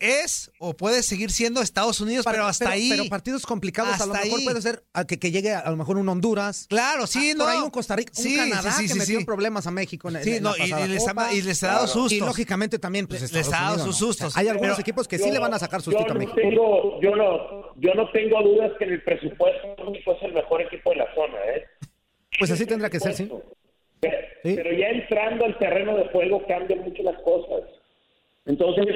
es 0.00 0.50
o 0.58 0.74
puede 0.74 1.02
seguir 1.02 1.30
siendo 1.30 1.60
Estados 1.60 2.00
Unidos, 2.00 2.24
pero 2.28 2.44
hasta 2.44 2.70
ahí. 2.70 2.90
Pero 2.90 3.04
partidos 3.08 3.46
complicados, 3.46 4.00
a 4.00 4.06
lo 4.06 4.14
mejor 4.14 4.44
puede 4.44 4.62
ser 4.62 4.82
a 4.92 5.06
que, 5.06 5.18
que, 5.18 5.30
llegue 5.30 5.52
a 5.52 5.70
lo 5.70 5.76
mejor 5.76 5.98
un 5.98 6.08
Honduras. 6.08 6.66
Claro, 6.68 7.06
sí, 7.06 7.32
no. 7.34 7.44
Por 7.44 7.52
ahí 7.52 7.60
un 7.60 7.70
Costa 7.70 7.96
Rica, 7.96 8.12
un 8.16 8.36
Canadá 8.36 8.74
que 8.86 8.94
metió 8.94 9.24
problemas 9.24 9.66
a 9.66 9.70
México 9.70 10.08
en, 10.08 10.22
sí, 10.22 10.38
no, 10.40 10.56
y, 10.56 10.68
les 10.88 11.06
ha, 11.06 11.34
y, 11.34 11.42
les 11.42 11.62
ha, 11.62 11.68
dado 11.68 11.86
sustos. 11.86 12.12
Y 12.12 12.20
lógicamente 12.20 12.78
también 12.78 13.06
pues, 13.06 13.32
les 13.32 13.48
ha 13.48 13.62
dado 13.62 13.78
sus 13.78 13.96
sustos. 13.96 14.36
hay 14.36 14.48
algunos 14.48 14.78
equipos 14.78 15.08
que 15.08 15.18
sí 15.18 15.30
le 15.30 15.38
van 15.38 15.54
a 15.54 15.58
sacar 15.58 15.82
sustito 15.82 16.08
yo 16.08 16.12
a 16.12 16.18
México. 16.18 16.36
Tengo, 16.36 17.00
yo, 17.00 17.16
no, 17.16 17.74
yo 17.76 17.94
no 17.94 18.10
tengo 18.12 18.42
dudas 18.42 18.72
que 18.78 18.84
en 18.84 18.92
el 18.92 19.02
presupuesto 19.02 19.90
México 19.90 20.16
es 20.16 20.22
el 20.22 20.34
mejor 20.34 20.62
equipo 20.62 20.90
de 20.90 20.96
la 20.96 21.14
zona. 21.14 21.38
¿eh? 21.54 21.64
Pues 22.38 22.50
así 22.50 22.66
tendrá 22.66 22.90
que 22.90 23.00
ser, 23.00 23.14
sí. 23.14 23.28
Pero 24.42 24.72
ya 24.72 24.88
entrando 24.88 25.44
al 25.44 25.56
terreno 25.58 25.96
de 25.96 26.08
juego 26.08 26.44
cambian 26.46 26.80
mucho 26.80 27.02
las 27.02 27.20
cosas. 27.22 27.68
Entonces, 28.46 28.86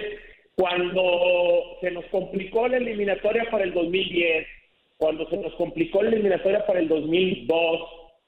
cuando 0.57 1.77
se 1.81 1.91
nos 1.91 2.05
complicó 2.07 2.67
la 2.67 2.79
eliminatoria 2.79 3.45
para 3.51 3.65
el 3.65 3.75
2010, 3.75 4.47
cuando 4.97 5.29
se 5.29 5.37
nos 5.37 5.55
complicó 5.55 6.03
la 6.03 6.09
eliminatoria 6.09 6.67
para 6.67 6.81
el 6.81 6.89
2002, 6.89 7.81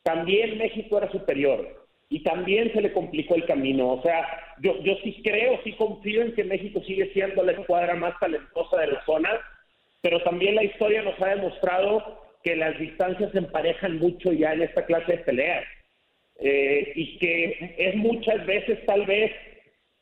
también 0.03 0.59
México 0.59 0.99
era 0.99 1.11
superior 1.11 1.87
y 2.11 2.23
también 2.23 2.73
se 2.73 2.83
le 2.83 2.93
complicó 2.93 3.35
el 3.35 3.47
camino. 3.47 3.93
O 3.95 4.03
sea, 4.03 4.27
yo, 4.61 4.79
yo 4.83 4.97
sí 5.03 5.21
creo, 5.23 5.59
sí 5.65 5.73
confío 5.73 6.23
en 6.23 6.35
que 6.35 6.45
México 6.45 6.83
sigue 6.87 7.11
siendo 7.13 7.43
la 7.43 7.53
escuadra 7.53 7.95
más 7.95 8.19
talentosa 8.21 8.81
de 8.81 8.89
la 8.89 9.05
zona, 9.07 9.31
pero 10.03 10.23
también 10.23 10.55
la 10.55 10.65
historia 10.65 11.03
nos 11.03 11.21
ha 11.23 11.29
demostrado 11.29 12.21
que 12.45 12.57
las 12.57 12.79
distancias 12.79 13.33
se 13.33 13.39
emparejan 13.39 13.99
mucho 13.99 14.33
ya 14.33 14.53
en 14.53 14.63
esta 14.63 14.85
clase 14.85 15.13
de 15.13 15.19
peleas. 15.19 15.65
Eh, 16.41 16.93
y 16.95 17.19
que 17.19 17.75
es 17.79 17.97
muchas 17.97 18.47
veces 18.47 18.85
tal 18.87 19.05
vez 19.07 19.33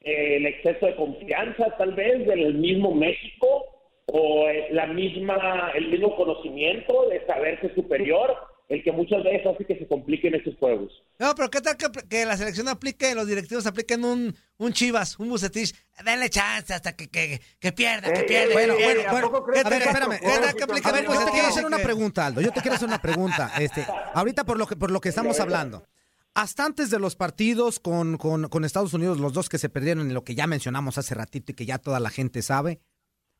eh, 0.00 0.37
el 0.37 0.46
exceso 0.46 0.87
de 0.87 0.96
confianza 0.96 1.76
tal 1.78 1.92
vez 1.94 2.26
del 2.26 2.54
mismo 2.54 2.94
México 2.94 3.64
o 4.06 4.48
eh, 4.48 4.68
la 4.70 4.87
misma 4.87 5.72
el 5.74 5.88
mismo 5.88 6.14
conocimiento 6.16 7.09
de 7.09 7.24
saberse 7.26 7.74
superior 7.74 8.37
el 8.68 8.82
que 8.82 8.90
muchas 8.90 9.22
veces 9.22 9.46
hace 9.46 9.64
que 9.64 9.78
se 9.78 9.87
compliquen 9.87 10.35
estos 10.35 10.56
juegos. 10.56 10.92
No, 11.20 11.35
pero 11.37 11.50
¿qué 11.50 11.61
tal 11.61 11.76
que, 11.76 12.26
la 12.26 12.37
selección 12.37 12.66
aplique, 12.66 13.14
los 13.14 13.28
directivos 13.28 13.64
apliquen 13.66 14.04
un, 14.04 14.35
un 14.59 14.72
Chivas, 14.72 15.20
un 15.20 15.28
Bucetich? 15.28 15.72
Denle 16.04 16.28
chance 16.30 16.74
hasta 16.74 16.96
que, 16.96 17.09
que, 17.09 17.40
que 17.61 17.72
pierda, 17.72 18.12
que 18.12 18.24
pierda. 18.24 18.54
bueno, 18.54 18.74
bueno, 18.74 19.02
bueno. 19.11 19.44
A 19.64 19.70
ver, 19.70 19.82
espérame. 19.82 20.18
A 20.85 20.92
ver, 20.92 21.04
yo 21.04 21.24
te 21.24 21.30
quiero 21.30 21.48
hacer 21.48 21.64
una 21.64 21.78
pregunta, 21.78 22.26
Aldo. 22.26 22.40
Yo 22.40 22.50
te 22.50 22.61
quiero 22.61 22.74
hacer 22.74 22.88
una 22.88 23.00
pregunta. 23.00 23.52
Este, 23.61 23.87
ahorita 24.14 24.44
por 24.44 24.59
lo 24.59 24.66
que, 24.66 24.74
por 24.74 24.90
lo 24.90 25.00
que 25.00 25.11
estamos 25.11 25.38
hablando 25.38 25.87
hasta 26.37 26.66
antes 26.66 26.90
de 26.90 26.99
los 26.99 27.16
partidos 27.16 27.81
con, 27.81 28.18
con, 28.18 28.64
Estados 28.66 28.92
Unidos, 28.92 29.18
los 29.18 29.33
dos 29.33 29.49
que 29.49 29.57
se 29.57 29.70
perdieron 29.70 30.09
en 30.09 30.12
lo 30.12 30.22
que 30.22 30.35
ya 30.35 30.46
mencionamos 30.46 30.99
hace 30.99 31.14
ratito 31.14 31.51
y 31.51 31.55
que 31.55 31.64
ya 31.64 31.79
toda 31.79 31.99
la 31.99 32.11
gente 32.11 32.42
sabe, 32.42 32.79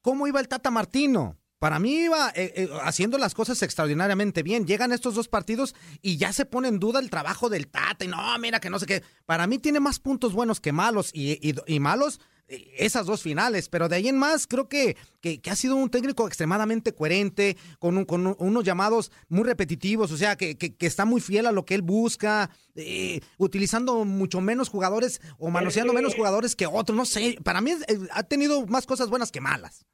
¿cómo 0.01 0.27
iba 0.27 0.41
el 0.41 0.49
Tata 0.49 0.71
Martino? 0.71 1.37
Para 1.59 1.79
mí 1.79 2.05
iba 2.05 2.31
eh, 2.35 2.53
eh, 2.55 2.69
haciendo 2.83 3.17
las 3.17 3.35
cosas 3.35 3.63
extraordinariamente 3.63 4.43
bien. 4.43 4.67
Llegan 4.67 4.93
estos 4.93 5.15
dos 5.15 5.29
partidos 5.29 5.75
y 6.03 6.19
ya 6.19 6.33
se 6.33 6.45
pone 6.45 6.69
en 6.69 6.79
duda 6.79 7.01
el 7.01 7.09
trabajo 7.09 7.49
del 7.49 7.69
Tata. 7.69 8.05
Y 8.05 8.09
no, 8.09 8.39
mira 8.39 8.61
que 8.61 8.69
no 8.69 8.79
sé 8.79 8.87
qué. 8.87 9.03
Para 9.25 9.47
mí 9.47 9.59
tiene 9.59 9.81
más 9.81 9.99
puntos 9.99 10.35
buenos 10.35 10.61
que 10.61 10.73
malos. 10.73 11.11
Y, 11.15 11.55
malos 11.81 12.21
esas 12.49 13.07
dos 13.07 13.23
finales, 13.23 13.69
pero 13.69 13.89
de 13.89 13.97
ahí 13.97 14.09
en 14.09 14.19
más 14.19 14.47
creo 14.47 14.69
que, 14.69 14.97
que, 15.21 15.41
ha 15.51 15.57
sido 15.57 15.75
un 15.75 15.91
técnico 15.91 16.29
extremadamente 16.29 16.95
coherente, 16.95 17.57
con, 17.81 18.05
con 18.05 18.37
unos 18.39 18.65
llamados 18.65 19.11
muy 19.29 19.43
repetitivos, 19.43 20.13
o 20.13 20.17
sea, 20.17 20.37
que, 20.37 20.57
que, 20.57 20.87
está 20.87 21.05
muy 21.05 21.21
fiel 21.21 21.47
a 21.47 21.53
lo 21.53 21.65
que 21.65 21.75
él 21.75 21.83
busca, 21.83 22.51
eh, 22.77 23.21
utilizando 23.39 24.05
mucho 24.05 24.41
menos 24.41 24.69
jugadores 24.69 25.21
o 25.39 25.51
manoseando 25.51 25.93
menos 25.93 26.15
jugadores 26.15 26.55
que 26.55 26.67
otros, 26.67 26.97
no 26.97 27.05
sé, 27.05 27.37
para 27.43 27.61
mí 27.61 27.73
eh, 27.73 27.99
ha 28.13 28.23
tenido 28.23 28.65
más 28.67 28.87
cosas 28.87 29.09
buenas 29.09 29.33
que 29.33 29.41
malas. 29.41 29.85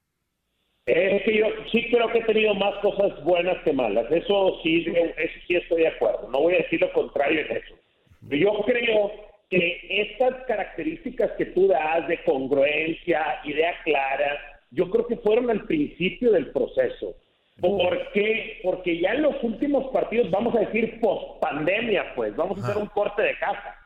Es 0.87 1.23
que 1.23 1.39
yo 1.39 1.47
sí 1.71 1.89
creo 1.91 2.09
que 2.11 2.21
ha 2.21 2.27
tenido 2.27 2.55
más 2.55 2.75
cosas 2.81 3.23
buenas 3.23 3.57
que 3.63 3.73
malas, 3.73 4.11
eso 4.11 4.59
sí, 4.65 4.85
eso 5.17 5.35
sí 5.47 5.55
estoy 5.55 5.83
de 5.83 5.89
acuerdo, 5.89 6.29
no 6.31 6.41
voy 6.41 6.55
a 6.55 6.59
decir 6.59 6.81
lo 6.81 6.93
contrario 6.93 7.41
en 7.41 7.57
eso. 7.57 7.75
Yo 8.23 8.53
creo 8.65 9.13
que 9.49 9.81
estas 9.89 10.45
características 10.47 11.31
que 11.33 11.47
tú 11.47 11.69
das 11.69 12.09
de 12.09 12.23
congruencia, 12.25 13.41
idea 13.45 13.75
clara, 13.85 14.41
yo 14.71 14.91
creo 14.91 15.07
que 15.07 15.17
fueron 15.17 15.51
al 15.51 15.65
principio 15.67 16.33
del 16.33 16.51
proceso. 16.51 17.15
¿Por 17.61 18.11
qué? 18.13 18.59
Porque 18.65 18.99
ya 18.99 19.13
en 19.13 19.23
los 19.23 19.41
últimos 19.43 19.93
partidos, 19.93 20.31
vamos 20.31 20.57
a 20.57 20.61
decir 20.61 20.99
post 21.01 21.41
pandemia, 21.41 22.15
pues, 22.17 22.35
vamos 22.35 22.59
a 22.59 22.67
hacer 22.67 22.83
un 22.83 22.89
corte 22.89 23.23
de 23.23 23.37
casa. 23.37 23.77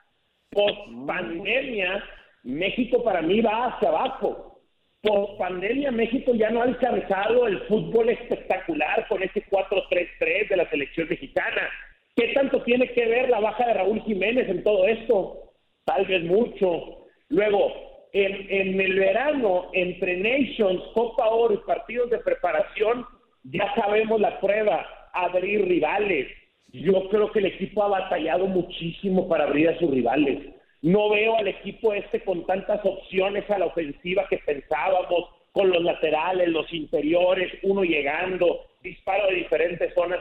Post 0.50 0.78
pandemia, 1.06 2.02
México 2.44 3.02
para 3.02 3.20
mí 3.20 3.40
va 3.40 3.66
hacia 3.66 3.88
abajo. 3.88 4.55
Post 5.02 5.38
pandemia, 5.38 5.90
México 5.90 6.34
ya 6.34 6.50
no 6.50 6.62
ha 6.62 6.64
alcanzado 6.64 7.46
el 7.46 7.60
fútbol 7.62 8.08
espectacular 8.08 9.06
con 9.08 9.22
ese 9.22 9.44
4-3-3 9.46 10.48
de 10.48 10.56
la 10.56 10.68
selección 10.70 11.08
mexicana. 11.08 11.68
¿Qué 12.16 12.28
tanto 12.28 12.62
tiene 12.62 12.88
que 12.92 13.06
ver 13.06 13.28
la 13.28 13.40
baja 13.40 13.66
de 13.66 13.74
Raúl 13.74 14.02
Jiménez 14.02 14.48
en 14.48 14.64
todo 14.64 14.86
esto? 14.86 15.46
tal 15.86 16.04
vez 16.04 16.22
mucho. 16.24 17.06
Luego, 17.28 17.72
en, 18.12 18.80
el 18.80 18.98
verano, 18.98 19.70
entre 19.72 20.16
Nations, 20.18 20.82
Copa 20.92 21.28
Oro 21.28 21.54
y 21.54 21.66
partidos 21.66 22.10
de 22.10 22.18
preparación, 22.18 23.06
ya 23.44 23.72
sabemos 23.74 24.20
la 24.20 24.38
prueba, 24.40 24.86
abrir 25.14 25.66
rivales. 25.66 26.28
Yo 26.72 27.08
creo 27.08 27.32
que 27.32 27.38
el 27.38 27.46
equipo 27.46 27.82
ha 27.82 27.88
batallado 27.88 28.46
muchísimo 28.46 29.28
para 29.28 29.44
abrir 29.44 29.70
a 29.70 29.78
sus 29.78 29.90
rivales. 29.90 30.55
No 30.86 31.10
veo 31.10 31.36
al 31.36 31.48
equipo 31.48 31.92
este 31.92 32.20
con 32.20 32.46
tantas 32.46 32.78
opciones 32.84 33.50
a 33.50 33.58
la 33.58 33.66
ofensiva 33.66 34.24
que 34.30 34.38
pensábamos, 34.38 35.30
con 35.50 35.68
los 35.70 35.82
laterales, 35.82 36.48
los 36.48 36.72
interiores, 36.72 37.52
uno 37.64 37.82
llegando, 37.82 38.60
disparo 38.84 39.26
de 39.26 39.34
diferentes 39.34 39.92
zonas. 39.94 40.20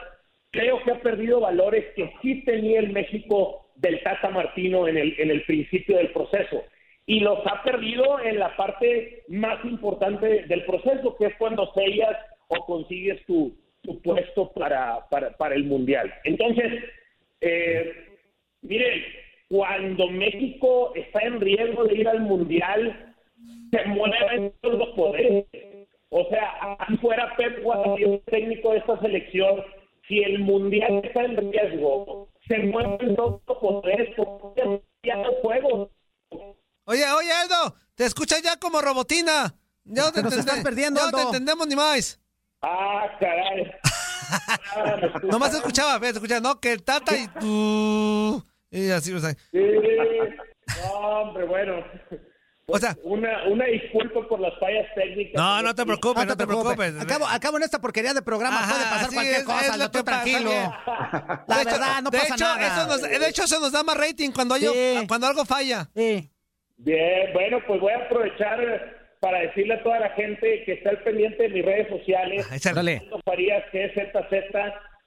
Creo 0.50 0.82
que 0.82 0.90
ha 0.90 1.00
perdido 1.00 1.38
valores 1.38 1.84
que 1.94 2.12
sí 2.20 2.42
tenía 2.44 2.80
el 2.80 2.90
México 2.90 3.68
del 3.76 4.02
Tata 4.02 4.28
Martino 4.30 4.88
en 4.88 4.96
el, 4.96 5.14
en 5.20 5.30
el 5.30 5.44
principio 5.44 5.98
del 5.98 6.10
proceso. 6.10 6.64
Y 7.06 7.20
los 7.20 7.38
ha 7.46 7.62
perdido 7.62 8.18
en 8.18 8.40
la 8.40 8.56
parte 8.56 9.22
más 9.28 9.64
importante 9.64 10.46
del 10.48 10.64
proceso, 10.64 11.14
que 11.16 11.26
es 11.26 11.36
cuando 11.38 11.72
sellas 11.74 12.16
o 12.48 12.66
consigues 12.66 13.24
tu, 13.24 13.56
tu 13.82 14.02
puesto 14.02 14.50
para, 14.50 15.06
para, 15.10 15.54
el 15.54 15.62
Mundial. 15.62 16.12
Entonces, 16.24 16.82
eh, 17.40 17.92
miren, 18.62 19.04
cuando 19.48 20.08
México 20.08 20.92
está 20.94 21.20
en 21.20 21.40
riesgo 21.40 21.84
de 21.84 21.94
ir 21.94 22.08
al 22.08 22.20
Mundial, 22.20 23.14
se 23.70 23.84
mueven 23.86 24.52
todos 24.60 24.78
los 24.78 24.88
poderes. 24.90 25.46
O 26.08 26.24
sea, 26.28 26.78
si 26.88 26.96
fuera 26.98 27.34
Pep 27.36 27.62
Guardiola, 27.62 28.20
técnico 28.26 28.72
de 28.72 28.78
esta 28.78 29.00
selección, 29.00 29.62
si 30.08 30.18
el 30.20 30.40
Mundial 30.40 31.00
está 31.04 31.24
en 31.24 31.52
riesgo, 31.52 32.28
se 32.46 32.58
mueven 32.58 33.16
todos 33.16 33.40
los 33.46 33.58
poderes, 33.58 34.16
ya 35.02 35.16
los 35.16 35.34
juegos. 35.42 35.90
Oye, 36.84 37.04
oye, 37.18 37.32
Aldo, 37.32 37.74
te 37.94 38.04
escuchas 38.04 38.42
ya 38.42 38.56
como 38.58 38.80
robotina. 38.80 39.54
Ya 39.84 40.02
no 40.04 40.12
te, 40.12 40.20
estás 40.20 40.60
perdiendo, 40.64 41.00
no 41.00 41.16
te 41.16 41.22
entendemos 41.22 41.66
ni 41.68 41.76
más. 41.76 42.20
Ah, 42.60 43.06
caray. 43.20 43.70
Nomás 45.22 45.54
escuchaba, 45.54 45.98
ves, 45.98 46.14
escuchaba, 46.14 46.40
no, 46.40 46.60
que 46.60 46.72
el 46.72 46.82
tata 46.82 47.16
y 47.16 47.28
tú. 47.28 48.44
Y 48.70 48.90
así, 48.90 49.12
o 49.12 49.20
sea. 49.20 49.30
Sí, 49.50 49.60
hombre, 50.92 51.44
bueno. 51.44 51.84
o 52.66 52.78
sea, 52.78 52.96
una, 53.04 53.46
una 53.48 53.66
disculpa 53.66 54.26
por 54.28 54.40
las 54.40 54.58
fallas 54.58 54.86
técnicas. 54.94 55.34
No, 55.34 55.62
no 55.62 55.74
te 55.74 55.84
preocupes, 55.84 56.26
no, 56.26 56.36
te, 56.36 56.46
preocupes. 56.46 57.00
Acabo, 57.00 57.26
acabo 57.26 57.56
en 57.58 57.62
esta 57.62 57.80
porquería 57.80 58.14
de 58.14 58.22
programa 58.22 58.66
puede 58.68 58.84
pasar 58.84 59.10
cualquier 59.12 59.44
cosa, 59.44 59.72
es 59.72 59.78
lo 59.78 59.90
tú 59.90 60.02
tranquilo. 60.02 60.50
La 61.46 61.64
verdad, 61.64 62.02
no 62.02 62.10
pasa 62.10 62.36
nada. 62.36 62.66
Eso 62.66 62.86
nos, 62.86 63.02
de 63.02 63.28
hecho, 63.28 63.44
eso 63.44 63.60
nos 63.60 63.72
da 63.72 63.82
más 63.82 63.96
rating 63.96 64.30
cuando, 64.30 64.56
cuando 65.06 65.26
algo 65.26 65.44
falla. 65.44 65.88
Sí. 65.94 66.30
Bien, 66.78 67.32
bueno, 67.32 67.58
pues 67.66 67.80
voy 67.80 67.92
a 67.92 68.04
aprovechar 68.04 68.58
para 69.20 69.40
decirle 69.40 69.74
a 69.74 69.82
toda 69.82 69.98
la 70.00 70.10
gente 70.10 70.62
que 70.64 70.74
está 70.74 70.90
al 70.90 71.02
pendiente 71.02 71.44
de 71.44 71.48
mis 71.48 71.64
redes 71.64 71.88
sociales. 71.88 72.46
Échale. 72.52 73.02
Farías 73.24 73.64
GZZ 73.72 74.56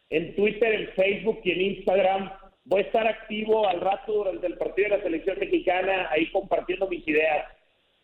en 0.09 0.35
Twitter, 0.35 0.73
en 0.73 0.89
Facebook 0.93 1.39
y 1.43 1.51
en 1.51 1.61
Instagram. 1.61 2.31
Voy 2.69 2.81
a 2.81 2.85
estar 2.85 3.07
activo 3.07 3.67
al 3.67 3.81
rato 3.81 4.13
durante 4.13 4.45
el 4.47 4.57
partido 4.57 4.89
de 4.89 4.97
la 4.97 5.03
selección 5.03 5.39
mexicana, 5.39 6.07
ahí 6.11 6.31
compartiendo 6.31 6.87
mis 6.87 7.05
ideas. 7.07 7.47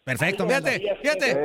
Perfecto. 0.04 0.48
Fíjate, 0.48 0.80
fíjate. 1.02 1.38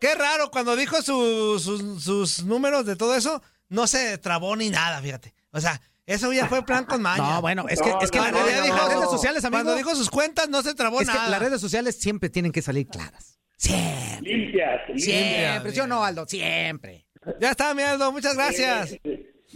Qué 0.00 0.14
raro, 0.14 0.50
cuando 0.50 0.76
dijo 0.76 1.02
su- 1.02 1.58
sus, 1.58 2.02
sus 2.02 2.44
números 2.44 2.86
de 2.86 2.96
todo 2.96 3.14
eso, 3.16 3.42
no 3.68 3.86
se 3.86 4.18
trabó 4.18 4.54
ni 4.56 4.70
nada, 4.70 5.00
fíjate. 5.02 5.34
O 5.52 5.60
sea, 5.60 5.80
eso 6.06 6.32
ya 6.32 6.46
fue 6.46 6.64
plan 6.64 6.84
con 6.84 7.02
maña. 7.02 7.34
No, 7.34 7.40
bueno, 7.40 7.66
es 7.68 7.80
que, 7.82 7.90
es 8.00 8.10
que 8.10 8.18
Cuando 8.18 8.38
la- 8.40 8.46
las 8.46 8.64
dijo- 8.64 8.88
redes 8.88 9.10
sociales, 9.10 9.44
amigo. 9.44 9.62
Cuando 9.64 9.76
dijo 9.76 9.94
sus 9.96 10.10
cuentas, 10.10 10.48
no 10.48 10.62
se 10.62 10.74
trabó 10.74 11.00
es 11.00 11.08
que 11.08 11.14
nada. 11.14 11.28
las 11.30 11.40
redes 11.40 11.60
sociales 11.60 11.96
siempre 11.96 12.30
tienen 12.30 12.52
que 12.52 12.62
salir 12.62 12.86
claras. 12.86 13.38
Siempre. 13.56 14.32
Limpias, 14.32 14.80
Siempre. 14.96 15.72
¿Sí 15.72 15.80
o 15.80 15.86
no, 15.86 16.04
Aldo? 16.04 16.26
Siempre. 16.26 17.06
Ya 17.40 17.50
está, 17.52 17.72
mi 17.74 17.82
Aldo, 17.82 18.12
muchas 18.12 18.34
gracias. 18.36 18.96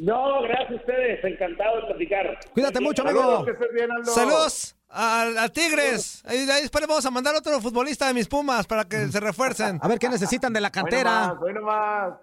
No, 0.00 0.42
gracias 0.42 0.70
a 0.70 0.74
ustedes, 0.74 1.24
encantado 1.24 1.76
de 1.80 1.86
platicar. 1.88 2.38
Cuídate 2.52 2.80
mucho, 2.80 3.02
amigo. 3.02 3.44
que 3.44 3.52
estés 3.52 3.72
bien, 3.72 3.90
Aldo. 3.90 4.12
Saludos 4.12 4.76
a, 4.88 5.44
a 5.44 5.48
Tigres. 5.48 6.22
Ahí, 6.26 6.38
ahí 6.50 6.62
después 6.62 6.80
le 6.80 6.86
vamos 6.86 7.04
a 7.04 7.10
mandar 7.10 7.34
otro 7.34 7.60
futbolista 7.60 8.06
de 8.06 8.14
mis 8.14 8.28
Pumas 8.28 8.66
para 8.66 8.84
que 8.84 9.08
se 9.08 9.20
refuercen. 9.20 9.78
A 9.82 9.88
ver 9.88 9.98
qué 9.98 10.08
necesitan 10.08 10.52
de 10.52 10.60
la 10.60 10.70
cantera. 10.70 11.28
nomás, 11.28 11.42
hoy 11.42 11.52
nomás. 11.54 12.14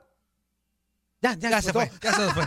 Ya, 1.26 1.34
ya, 1.39 1.49
Ya 1.49 1.61
se 1.61 1.73
fue, 1.73 1.91
ya 2.01 2.13
se 2.13 2.21
nos 2.21 2.34
fue. 2.34 2.43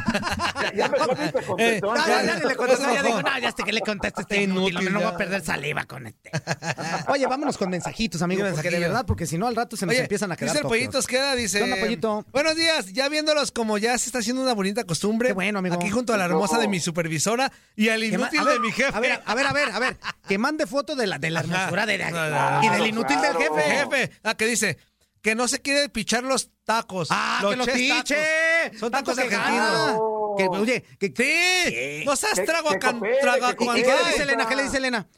Ya 0.76 0.88
contestó, 0.90 1.56
Eh, 1.58 1.80
No, 1.82 1.92
Ángel. 1.92 2.06
ya, 2.14 2.22
ya 2.24 2.34
ni 2.38 2.48
le 2.48 2.56
contesté, 2.56 2.94
ya 2.94 3.02
dijo, 3.02 3.22
no, 3.22 3.38
ya 3.38 3.48
hasta 3.48 3.64
que 3.64 3.72
le 3.72 3.80
conteste 3.80 4.20
este 4.22 4.42
inútil, 4.42 4.72
Inútil, 4.74 4.92
no 4.92 4.98
voy 5.00 5.08
ya. 5.08 5.14
a 5.14 5.16
perder 5.16 5.42
saliva 5.44 5.84
con 5.84 6.06
este. 6.06 6.30
Oye, 7.08 7.26
vámonos 7.26 7.58
con 7.58 7.70
mensajitos, 7.70 8.22
amigo, 8.22 8.46
Sí, 8.46 8.52
porque 8.54 8.70
de 8.70 8.78
verdad, 8.78 9.04
porque 9.06 9.26
si 9.26 9.36
no 9.38 9.46
al 9.46 9.56
rato 9.56 9.76
se 9.76 9.86
nos 9.86 9.92
Oye, 9.94 10.02
empiezan 10.02 10.30
a 10.32 10.36
quedar 10.36 10.52
dice 10.52 10.62
el. 10.62 10.68
Pollitos 10.68 11.06
Queda, 11.06 11.34
dice... 11.34 11.58
¿Qué 11.58 11.64
onda, 11.64 11.76
Pollito? 11.76 12.24
Buenos 12.32 12.54
días, 12.56 12.92
ya 12.92 13.08
viéndolos 13.08 13.50
como 13.52 13.78
ya 13.78 13.96
se 13.98 14.06
está 14.06 14.18
haciendo 14.20 14.42
una 14.42 14.54
bonita 14.54 14.84
costumbre. 14.84 15.28
Qué 15.28 15.34
bueno, 15.34 15.58
amigo. 15.58 15.74
Aquí 15.74 15.90
junto 15.90 16.14
a 16.14 16.16
la 16.16 16.26
hermosa 16.26 16.58
de 16.58 16.68
mi 16.68 16.78
supervisora 16.80 17.50
y 17.76 17.88
al 17.88 18.04
inútil 18.04 18.44
de 18.44 18.60
mi 18.60 18.70
jefe. 18.70 18.96
A 18.96 19.00
ver, 19.00 19.20
a 19.24 19.34
ver, 19.34 19.46
a 19.46 19.52
ver, 19.52 19.70
a 19.70 19.78
ver. 19.78 19.96
Que 20.28 20.38
mande 20.38 20.66
foto 20.66 20.94
de 20.94 21.06
la, 21.06 21.18
de 21.18 21.30
la 21.30 21.40
hermosura 21.40 21.86
de, 21.86 21.98
no. 21.98 22.62
y 22.62 22.68
del 22.68 22.86
inútil 22.86 23.16
Claro. 23.18 23.38
del 23.38 23.48
El 23.48 23.62
jefe. 23.64 23.96
jefe, 23.98 24.12
ah, 24.22 24.34
que 24.36 24.46
dice 24.46 24.78
que 25.22 25.34
no 25.34 25.48
se 25.48 25.60
quiere 25.60 25.88
pichar 25.88 26.22
los 26.22 26.50
tacos. 26.68 27.08
Ah, 27.10 27.40
que 27.48 27.56
los 27.56 27.66
piche. 27.68 28.14
tacos. 28.62 28.78
Son 28.80 28.90
tacos 28.92 29.16
que 29.16 29.22
argentinos. 29.22 29.72
gana. 29.72 29.98
Que, 30.36 30.48
oye, 30.48 30.82
que, 31.00 31.12
Sí, 31.16 32.04
no 32.06 32.14
seas 32.14 32.34
trago 32.44 32.70
que 32.70 32.78
can- 32.78 32.92
coopere, 33.00 33.18
traga 33.20 33.54
que 33.56 33.64
¿Y, 33.64 33.66
cuando 33.66 33.78
y 33.80 33.82
qué 33.82 33.90
le 33.96 34.08
dice 34.10 34.22
Elena? 34.22 34.48
¿Qué 34.48 34.56
le 34.56 34.62
dice 34.64 34.76
Elena? 34.76 35.08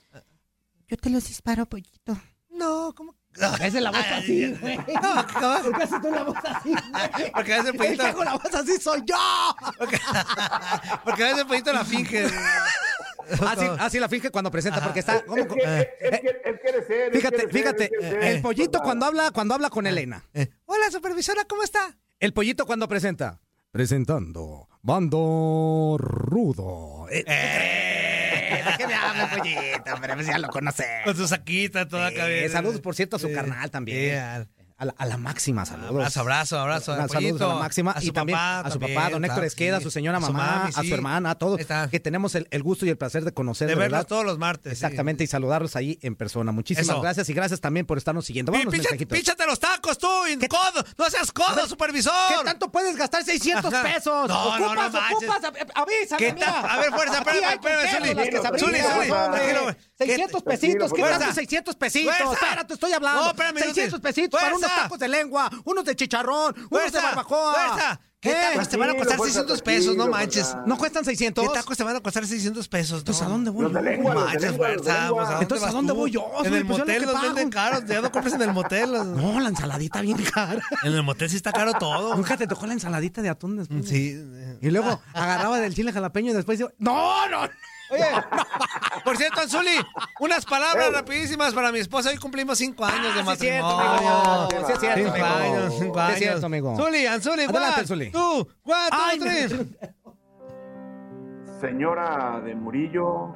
Yo 0.89 0.97
te 0.97 1.11
los 1.11 1.27
disparo, 1.29 1.67
pollito. 1.67 2.17
No, 2.51 2.95
¿cómo? 2.97 3.15
Esa 3.35 3.81
la 3.81 3.91
voz 3.91 4.01
así, 4.13 4.47
güey. 4.61 4.77
No, 4.77 5.27
¿cómo? 5.33 5.59
¿Por 5.63 5.77
qué 5.77 5.83
haces 5.85 6.01
tú 6.03 6.11
la 6.11 6.23
voz 6.25 6.37
así? 6.45 6.71
güey? 6.73 7.31
Porque 7.35 7.53
a 7.55 7.57
veces 7.59 7.71
El 7.73 7.77
pollito, 7.77 8.03
que 8.03 8.09
hago 8.11 8.25
la 8.25 8.33
voz 8.35 8.55
así 8.55 8.77
soy 8.81 9.03
yo. 9.07 9.17
porque 11.05 11.25
a 11.25 11.29
veces 11.29 11.45
pollito 11.45 11.73
la 11.73 11.85
finge. 11.85 12.27
Así, 13.47 13.67
así 13.79 13.99
la 14.01 14.09
finge 14.09 14.31
cuando 14.31 14.51
presenta, 14.51 14.83
porque 14.83 15.01
está... 15.01 15.23
¿cómo? 15.25 15.37
Que 15.47 15.63
él, 16.01 16.21
quiere- 16.21 16.41
él 16.45 16.61
quiere 16.61 16.85
ser. 16.87 17.01
él 17.03 17.13
Fíjate, 17.13 17.37
ser, 17.41 17.51
fíjate, 17.51 17.85
él 17.85 17.91
quiere 17.91 18.11
ser. 18.11 18.25
el 18.37 18.43
pollito 18.43 18.71
Pues, 18.73 18.83
cuando 18.83 19.07
habla, 19.07 19.31
cuando 19.33 19.55
habla 19.55 19.71
con 19.71 19.87
Elena. 19.87 20.25
Eh, 20.35 20.49
Hola, 20.67 20.91
supervisora, 20.91 21.45
¿cómo 21.45 21.63
está? 21.63 21.97
El 22.19 22.33
pollito 22.33 22.67
cuando 22.67 22.89
presenta. 22.89 23.41
Presentando, 23.71 24.69
Bando 24.83 25.97
Rudo. 25.99 27.07
Eh, 27.11 27.25
eh, 27.27 28.63
¿De 28.67 28.77
qué 28.79 28.87
me 28.87 28.95
habla, 28.95 29.31
pollito? 29.31 29.95
Hombre, 29.95 30.15
pues 30.15 30.27
ya 30.27 30.39
lo 30.39 30.49
conoce. 30.49 30.85
Con 31.05 31.17
su 31.17 31.27
saquita 31.29 31.87
toda 31.89 32.11
Eh, 32.11 32.15
cabeza. 32.15 32.53
saludos, 32.55 32.81
por 32.81 32.95
cierto, 32.95 33.17
a 33.17 33.19
su 33.19 33.29
Eh, 33.29 33.33
carnal 33.33 33.71
también. 33.71 33.99
eh, 34.15 34.19
al- 34.19 34.49
A 34.81 34.87
la, 34.87 34.95
a 34.97 35.05
la 35.05 35.19
máxima, 35.19 35.67
saludos. 35.67 35.91
Abrazo, 35.91 36.21
abrazo, 36.21 36.59
abrazo. 36.59 36.93
Una- 36.95 37.03
al 37.03 37.11
saludos 37.11 37.43
a 37.43 37.47
la 37.49 37.55
máxima 37.57 37.93
a 37.95 38.03
y 38.03 38.07
su 38.07 38.13
también 38.15 38.39
papá, 38.39 38.61
a 38.61 38.71
su 38.71 38.79
también, 38.79 38.95
papá, 38.99 39.11
don 39.11 39.25
Héctor 39.27 39.45
Esqueda, 39.45 39.77
sí. 39.77 39.81
a 39.83 39.85
su 39.85 39.91
señora 39.91 40.17
A 40.17 40.21
su 40.23 40.33
mamá, 40.33 40.57
mami, 40.57 40.71
a 40.71 40.73
su 40.73 40.81
sí. 40.81 40.93
hermana, 40.95 41.31
a 41.33 41.35
todos, 41.35 41.61
que 41.91 42.01
tenemos 42.01 42.35
el, 42.35 42.49
el 42.51 42.63
gusto 42.63 42.87
y 42.87 42.89
el 42.89 42.97
placer 42.97 43.25
de 43.27 43.35
conocer, 43.35 43.69
De 43.69 43.75
de, 43.75 43.79
verlos 43.79 43.93
verdad. 43.99 44.09
todos 44.09 44.25
los 44.25 44.39
martes. 44.39 44.73
sí. 44.79 44.83
Exactamente, 44.83 45.23
y 45.23 45.27
saludarlos 45.27 45.77
ahí 45.77 45.99
en 46.01 46.17
persona. 46.17 46.51
Muchísimas 46.51 46.89
Eso. 46.89 47.01
gracias 47.03 47.29
y 47.29 47.35
gracias 47.35 47.61
también 47.61 47.85
por 47.85 47.99
estarnos 47.99 48.25
siguiendo. 48.25 48.53
Vámonos, 48.53 48.73
píchate, 48.75 49.07
píchate 49.07 49.45
los 49.47 49.61
tacos 49.61 49.99
tú, 49.99 50.09
codo. 50.49 50.83
No 50.97 51.11
seas 51.11 51.31
codo, 51.31 51.67
supervisor. 51.69 52.15
¿Qué 52.39 52.45
tanto 52.47 52.73
puedes 52.73 52.97
gastar 52.97 53.23
600 53.23 53.71
Ajá. 53.75 53.83
pesos? 53.83 54.29
No, 54.29 54.59
no, 54.59 54.75
no 54.75 54.87
ocupas, 54.87 55.13
ocupas, 55.13 55.45
a- 55.45 55.81
avísame, 55.83 56.19
¿Qué 56.19 56.33
mira. 56.33 56.61
A 56.61 56.79
ver, 56.81 56.91
fuerza, 56.91 57.19
espérame, 57.19 57.53
espérame, 57.53 57.91
Zuli. 57.91 58.59
Zuli, 58.59 58.79
Zuli, 58.81 59.11
hombre. 59.11 59.11
tranquilo, 59.11 59.63
güey. 59.65 59.77
600 59.99 60.43
¿Qué- 60.43 60.51
pesitos, 60.51 60.93
¿qué 60.95 61.03
tanto 61.03 61.35
600 61.35 61.77
pesitos? 61.77 62.15
Espérate, 62.33 62.73
estoy 62.73 62.93
hablando. 62.95 63.21
No, 63.25 63.31
espérame, 63.33 63.59
600 63.59 63.79
inútil. 63.89 64.01
pesitos 64.01 64.41
para 64.41 64.55
unos 64.71 64.83
tacos 64.83 64.99
de 64.99 65.09
lengua, 65.09 65.51
unos 65.65 65.85
de 65.85 65.97
chicharrón, 65.97 66.55
unos 66.57 66.63
de 66.65 66.69
Fuerza, 66.69 67.03
barbacoa. 67.03 67.55
fuerza. 67.55 68.01
¿Qué 68.21 68.33
¿Eh? 68.33 68.37
tacos 68.53 68.69
te 68.69 68.77
van 68.77 68.91
a 68.91 68.93
costar 68.93 69.17
Tranquilo, 69.17 69.33
fuerza, 69.33 69.41
600 69.57 69.63
pesos? 69.63 69.97
No 69.97 70.07
manches. 70.09 70.43
fuerza. 70.49 70.63
¿No 70.67 70.77
cuestan 70.77 71.05
600? 71.07 71.43
¿Qué 71.49 71.55
tacos 71.55 71.77
te 71.79 71.85
van 71.85 71.97
a 71.97 72.01
costar 72.01 72.27
600 72.27 72.69
pesos? 72.69 73.03
Pues, 73.03 73.19
No. 73.21 73.27
¿a 73.27 73.31
dónde 73.31 73.51
voy 73.51 73.63
Los 73.63 73.73
de 73.73 73.83
lengua, 73.83 74.15
de 74.15 74.21
Manches, 74.21 74.57
fuerza. 74.59 75.09
pues, 75.11 75.29
¿a 75.31 75.41
Entonces, 75.41 75.69
¿a 75.69 75.73
dónde 75.73 75.93
voy 75.95 76.11
yo? 76.11 76.27
En 76.45 76.53
el 76.55 76.67
Pues, 76.67 76.79
yo 76.81 76.85
lo 76.85 76.91
motel 76.93 77.01
que 77.01 77.07
los 77.13 77.23
venden 77.23 77.49
caros. 77.51 77.85
Ya 77.87 78.03
no 78.03 78.13
compres 78.13 78.35
en 78.35 78.43
el 78.43 78.53
motel. 78.53 78.91
No, 79.17 79.41
la 79.41 79.49
ensaladita 79.49 80.03
bien 80.03 80.19
cara. 80.19 80.61
En 80.83 80.93
el 80.93 81.03
motel 81.03 81.31
sí 81.31 81.37
está 81.37 81.51
caro 81.51 81.73
todo. 81.75 82.15
Nunca 82.15 82.37
te 82.37 82.47
tocó 82.47 82.67
la 82.67 82.75
ensaladita 82.75 83.23
de 83.23 83.31
atún 83.31 83.57
después. 83.57 83.89
Sí. 83.89 84.23
Y 84.61 84.71
luego 84.71 85.01
agarraba 85.15 85.59
del 85.59 85.75
chile 85.75 85.91
jalapeño 85.91 86.33
y 86.33 86.35
después 86.35 86.59
yo, 86.59 86.71
¡No, 86.79 87.27
no! 87.29 87.49
Oye, 87.91 88.05
por 89.05 89.17
cierto, 89.17 89.41
Anzuli, 89.41 89.77
unas 90.21 90.45
palabras 90.47 90.93
rapidísimas 90.93 91.53
para 91.55 91.73
mi 91.73 91.79
esposa. 91.81 92.11
Hoy 92.11 92.19
cumplimos 92.19 92.59
cinco 92.59 92.85
años 92.85 93.15
de 93.15 93.21
Ah, 93.21 93.25
sí 93.25 93.33
es 93.33 93.39
cierto, 93.39 93.67
matrimonio. 93.77 94.13
amigo. 94.13 94.49
Sí 94.67 94.73
es 94.73 94.79
cierto, 94.81 94.97
cinco 95.01 95.11
amigo. 95.13 95.27
años, 95.27 95.75
cinco 95.79 95.95
Sí 95.95 96.01
es 96.01 96.07
años. 96.07 96.19
cierto, 96.19 96.47
amigo. 96.47 96.77
Zuli, 96.77 97.07
Anzuli, 97.07 97.43
Adelante, 97.45 97.87
Zuli. 97.87 98.11
two, 98.13 98.49
Ay, 98.93 99.19
three. 99.19 99.77
Señora 101.61 102.41
de 102.45 102.55
Murillo, 102.55 103.35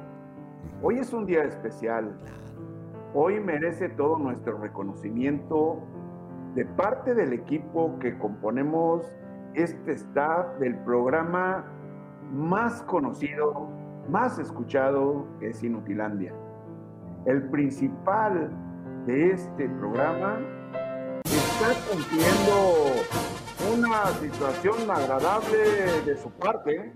hoy 0.81 0.99
es 0.99 1.13
un 1.13 1.25
día 1.25 1.43
especial. 1.43 2.17
Hoy 3.13 3.39
merece 3.39 3.89
todo 3.89 4.17
nuestro 4.17 4.57
reconocimiento 4.57 5.79
de 6.55 6.65
parte 6.65 7.13
del 7.13 7.33
equipo 7.33 7.97
que 7.99 8.17
componemos 8.17 9.05
este 9.53 9.93
staff 9.93 10.47
del 10.59 10.75
programa 10.79 11.65
más 12.31 12.81
conocido, 12.83 13.69
más 14.09 14.37
escuchado 14.39 15.27
es 15.41 15.63
Inutilandia. 15.63 16.33
El 17.25 17.49
principal 17.49 18.51
de 19.05 19.31
este 19.31 19.67
programa 19.69 20.39
está 21.23 21.73
cumpliendo 21.89 22.91
una 23.73 24.07
situación 24.19 24.89
agradable 24.89 26.01
de 26.05 26.17
su 26.17 26.29
parte. 26.31 26.93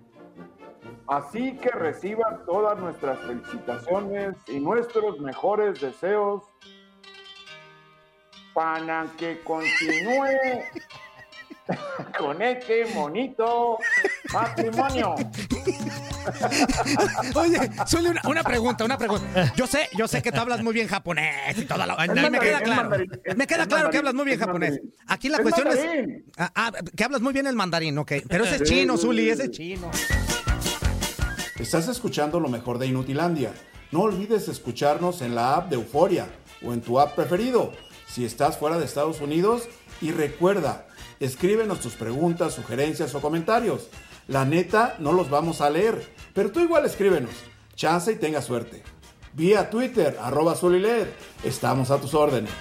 Así 1.08 1.58
que 1.58 1.70
reciban 1.70 2.46
todas 2.46 2.78
nuestras 2.80 3.18
felicitaciones 3.20 4.36
y 4.48 4.60
nuestros 4.60 5.20
mejores 5.20 5.82
deseos 5.82 6.44
para 8.54 9.08
que 9.18 9.40
continúe 9.44 10.28
con 12.20 12.42
este 12.42 12.86
bonito 12.94 13.80
matrimonio. 14.34 15.16
Oye, 17.36 17.70
Zuli, 17.88 18.08
una, 18.10 18.22
una 18.26 18.44
pregunta, 18.44 18.84
una 18.86 18.98
pregunta. 18.98 19.54
Yo 19.56 19.68
sé, 19.68 19.90
yo 19.98 20.08
sé 20.08 20.22
que 20.22 20.32
tú 20.32 20.40
hablas 20.40 20.62
muy 20.64 20.74
bien 20.74 20.88
japonés 20.88 21.58
y 21.58 21.66
toda 21.66 21.86
la... 21.88 21.96
Me 22.08 22.40
queda 22.40 22.62
claro. 22.62 22.82
mandarín, 22.84 23.12
es- 23.24 23.38
Me 23.38 23.48
queda 23.48 23.66
claro 23.68 23.90
que 23.90 23.98
hablas 23.98 24.14
muy 24.14 24.26
bien 24.26 24.40
es 24.40 24.46
japonés. 24.46 24.70
mandarín. 24.72 24.94
Aquí 25.08 25.30
la 25.30 25.38
Es 25.38 25.44
cuestión 25.44 25.68
es... 25.68 25.80
Ah, 26.38 26.52
ah, 26.56 26.72
que 26.96 27.04
hablas 27.04 27.22
muy 27.22 27.34
bien 27.34 27.48
el 27.48 27.56
mandarín, 27.56 27.98
ok. 27.98 28.12
Pero 28.28 28.44
ese 28.46 28.56
es 28.58 28.64
chino, 28.64 28.98
Zuli, 28.98 29.30
ese 29.30 29.46
es 29.46 29.52
chino. 29.52 29.90
Estás 31.58 31.88
escuchando 31.88 32.40
lo 32.40 32.50
mejor 32.50 32.78
de 32.78 32.88
Inutilandia. 32.88 33.52
No 33.92 34.02
olvides 34.02 34.48
escucharnos 34.48 35.22
en 35.22 35.36
la 35.36 35.56
app 35.56 35.70
de 35.70 35.76
Euforia 35.76 36.28
o 36.64 36.74
en 36.74 36.82
tu 36.82 37.00
app 37.00 37.16
preferido 37.16 37.74
si 38.08 38.26
estás 38.26 38.58
fuera 38.58 38.78
de 38.78 38.86
Estados 38.86 39.20
Unidos 39.22 39.64
y 40.02 40.12
recuerda, 40.12 40.88
escríbenos 41.20 41.80
tus 41.80 41.94
preguntas, 41.94 42.54
sugerencias 42.54 43.14
o 43.16 43.22
comentarios. 43.22 43.90
La 44.30 44.46
neta 44.46 44.96
no 45.00 45.12
los 45.12 45.30
vamos 45.30 45.60
a 45.60 45.70
leer, 45.70 46.16
pero 46.34 46.52
tú 46.52 46.62
igual 46.62 46.86
escríbenos. 46.86 47.32
Chance 47.76 48.14
y 48.14 48.16
tenga 48.16 48.42
suerte. 48.42 48.82
Vía 49.34 49.70
Twitter, 49.70 50.18
arroba 50.22 50.56
Zuliled. 50.56 51.08
Estamos 51.44 51.92
a 51.92 52.00
tus 52.00 52.14
órdenes. 52.14 52.54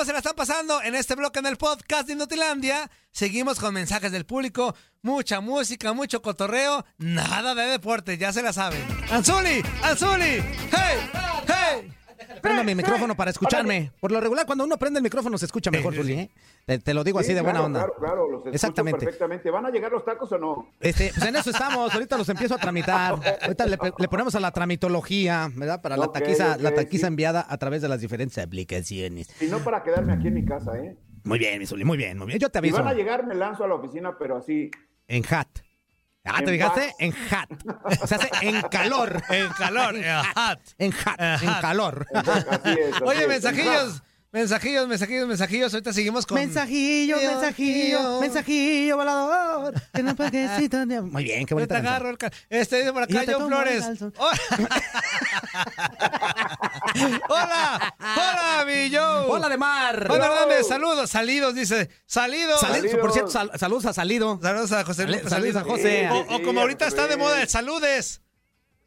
¿Cómo 0.00 0.04
se 0.04 0.12
la 0.12 0.18
están 0.18 0.36
pasando 0.36 0.80
en 0.82 0.94
este 0.94 1.14
bloque 1.14 1.40
en 1.40 1.46
el 1.46 1.56
podcast 1.56 2.06
de 2.06 2.12
Inutilandia? 2.12 2.90
Seguimos 3.10 3.58
con 3.58 3.74
mensajes 3.74 4.12
del 4.12 4.24
público, 4.24 4.74
mucha 5.02 5.40
música, 5.40 5.92
mucho 5.92 6.22
cotorreo, 6.22 6.86
nada 6.96 7.54
de 7.54 7.64
deporte, 7.64 8.16
ya 8.16 8.32
se 8.32 8.42
la 8.42 8.52
saben. 8.52 8.82
¡Anzuli! 9.10 9.62
¡Anzuli! 9.82 10.42
¡Hey! 10.70 11.10
¡Hey! 11.46 11.99
Prenda 12.42 12.62
mi 12.62 12.74
micrófono 12.74 13.14
para 13.16 13.30
escucharme. 13.30 13.92
Por 14.00 14.12
lo 14.12 14.20
regular, 14.20 14.46
cuando 14.46 14.64
uno 14.64 14.76
prende 14.78 14.98
el 14.98 15.02
micrófono 15.02 15.36
se 15.38 15.46
escucha 15.46 15.70
mejor, 15.70 15.94
Zuli, 15.94 16.12
¿eh? 16.14 16.30
Te, 16.66 16.78
te 16.78 16.94
lo 16.94 17.02
digo 17.04 17.18
así 17.18 17.28
Sí, 17.28 17.34
de 17.34 17.40
buena 17.40 17.62
onda. 17.62 17.80
Claro, 17.80 17.94
claro, 17.98 18.28
los 18.30 18.38
escucho 18.40 18.54
Exactamente. 18.54 19.00
perfectamente. 19.04 19.50
¿Van 19.50 19.66
a 19.66 19.70
llegar 19.70 19.90
los 19.92 20.04
tacos 20.04 20.30
o 20.32 20.38
no? 20.38 20.68
Este, 20.80 21.10
pues 21.14 21.26
en 21.26 21.36
eso 21.36 21.50
estamos, 21.50 21.92
ahorita 21.92 22.16
los 22.18 22.28
empiezo 22.28 22.54
a 22.54 22.58
tramitar. 22.58 23.18
Ahorita 23.42 23.66
le, 23.66 23.78
le 23.98 24.08
ponemos 24.08 24.34
a 24.34 24.40
la 24.40 24.50
tramitología, 24.52 25.50
¿verdad? 25.54 25.80
Para 25.82 25.96
la 25.96 26.08
taquiza, 26.12 26.56
la 26.58 26.74
taquiza 26.74 27.06
sí. 27.06 27.08
enviada 27.08 27.44
a 27.48 27.58
través 27.58 27.82
de 27.82 27.88
las 27.88 28.00
diferentes 28.00 28.38
aplicaciones. 28.38 29.28
Si 29.38 29.46
no, 29.48 29.58
para 29.60 29.82
quedarme 29.82 30.12
aquí 30.12 30.28
en 30.28 30.34
mi 30.34 30.44
casa, 30.44 30.76
¿eh? 30.78 30.96
Muy 31.24 31.38
bien, 31.38 31.58
mi 31.58 31.66
Zuli, 31.66 31.84
muy 31.84 31.98
bien, 31.98 32.16
muy 32.16 32.26
bien. 32.26 32.38
Yo 32.38 32.48
te 32.48 32.54
Si 32.54 32.58
aviso. 32.58 32.76
van 32.78 32.88
a 32.88 32.94
llegar, 32.94 33.26
me 33.26 33.34
lanzo 33.34 33.64
a 33.64 33.68
la 33.68 33.74
oficina, 33.74 34.16
pero 34.18 34.36
así. 34.38 34.70
En 35.08 35.22
hat. 35.28 35.48
Ah, 36.24 36.38
¿te 36.44 36.44
En 36.44 36.50
fijaste? 36.50 36.94
En 36.98 37.14
hat. 37.30 37.48
Se 38.06 38.14
hace 38.14 38.30
en 38.42 38.60
calor. 38.62 39.22
En 39.30 39.48
calor, 39.48 39.96
en 39.96 40.04
hat. 40.04 40.60
En 40.78 40.92
hat, 40.92 41.20
en 41.42 41.48
hat. 41.48 41.60
calor. 41.62 42.06
Así 42.14 42.30
es, 42.30 42.46
así 42.94 43.04
Oye, 43.04 43.22
es. 43.22 43.28
mensajillos, 43.28 44.02
mensajillos, 44.32 44.86
mensajillos, 44.88 45.26
mensajillos. 45.28 45.72
Ahorita 45.74 45.92
seguimos 45.94 46.26
con. 46.26 46.34
Mensajillo, 46.36 47.16
mensajillo, 47.16 48.20
mensajillo 48.20 48.96
volador. 48.98 49.74
En 49.94 50.08
un 50.08 50.16
paquecito 50.16 50.84
de- 50.84 51.00
Muy 51.00 51.24
bien, 51.24 51.46
qué 51.46 51.52
Yo 51.52 51.56
bonita 51.56 51.76
te 51.76 51.82
canción. 51.82 51.94
agarro 51.94 52.10
el 52.10 52.18
Este 52.50 52.76
dice 52.76 52.92
por 52.92 53.08
yo 53.08 53.16
acá, 53.18 53.26
te 53.26 53.32
John 53.34 53.46
Flores. 53.48 53.84
Oh. 54.18 54.30
hola, 57.28 57.94
hola, 58.00 58.64
mi 58.66 58.94
Joe. 58.94 59.26
Hola 59.28 59.48
de 59.48 59.56
mar. 59.56 59.94
Hernández, 60.10 60.66
saludos, 60.68 61.10
salidos, 61.10 61.54
dice. 61.54 61.90
Salidos. 62.06 62.60
Salidos, 62.60 63.00
por 63.00 63.12
cierto, 63.12 63.30
sal- 63.30 63.50
saludos 63.58 63.86
a 63.86 63.92
Salido. 63.92 64.38
Saludos 64.42 64.72
a 64.72 64.84
José 64.84 65.06
Luis. 65.06 65.22
saludos 65.28 65.56
a 65.56 65.64
José. 65.64 66.08
O, 66.10 66.20
o 66.34 66.36
Sí, 66.38 66.42
como 66.44 66.60
ahorita 66.60 66.86
está 66.86 67.06
de 67.06 67.16
moda, 67.16 67.40
el 67.42 67.48
saludes. 67.48 68.22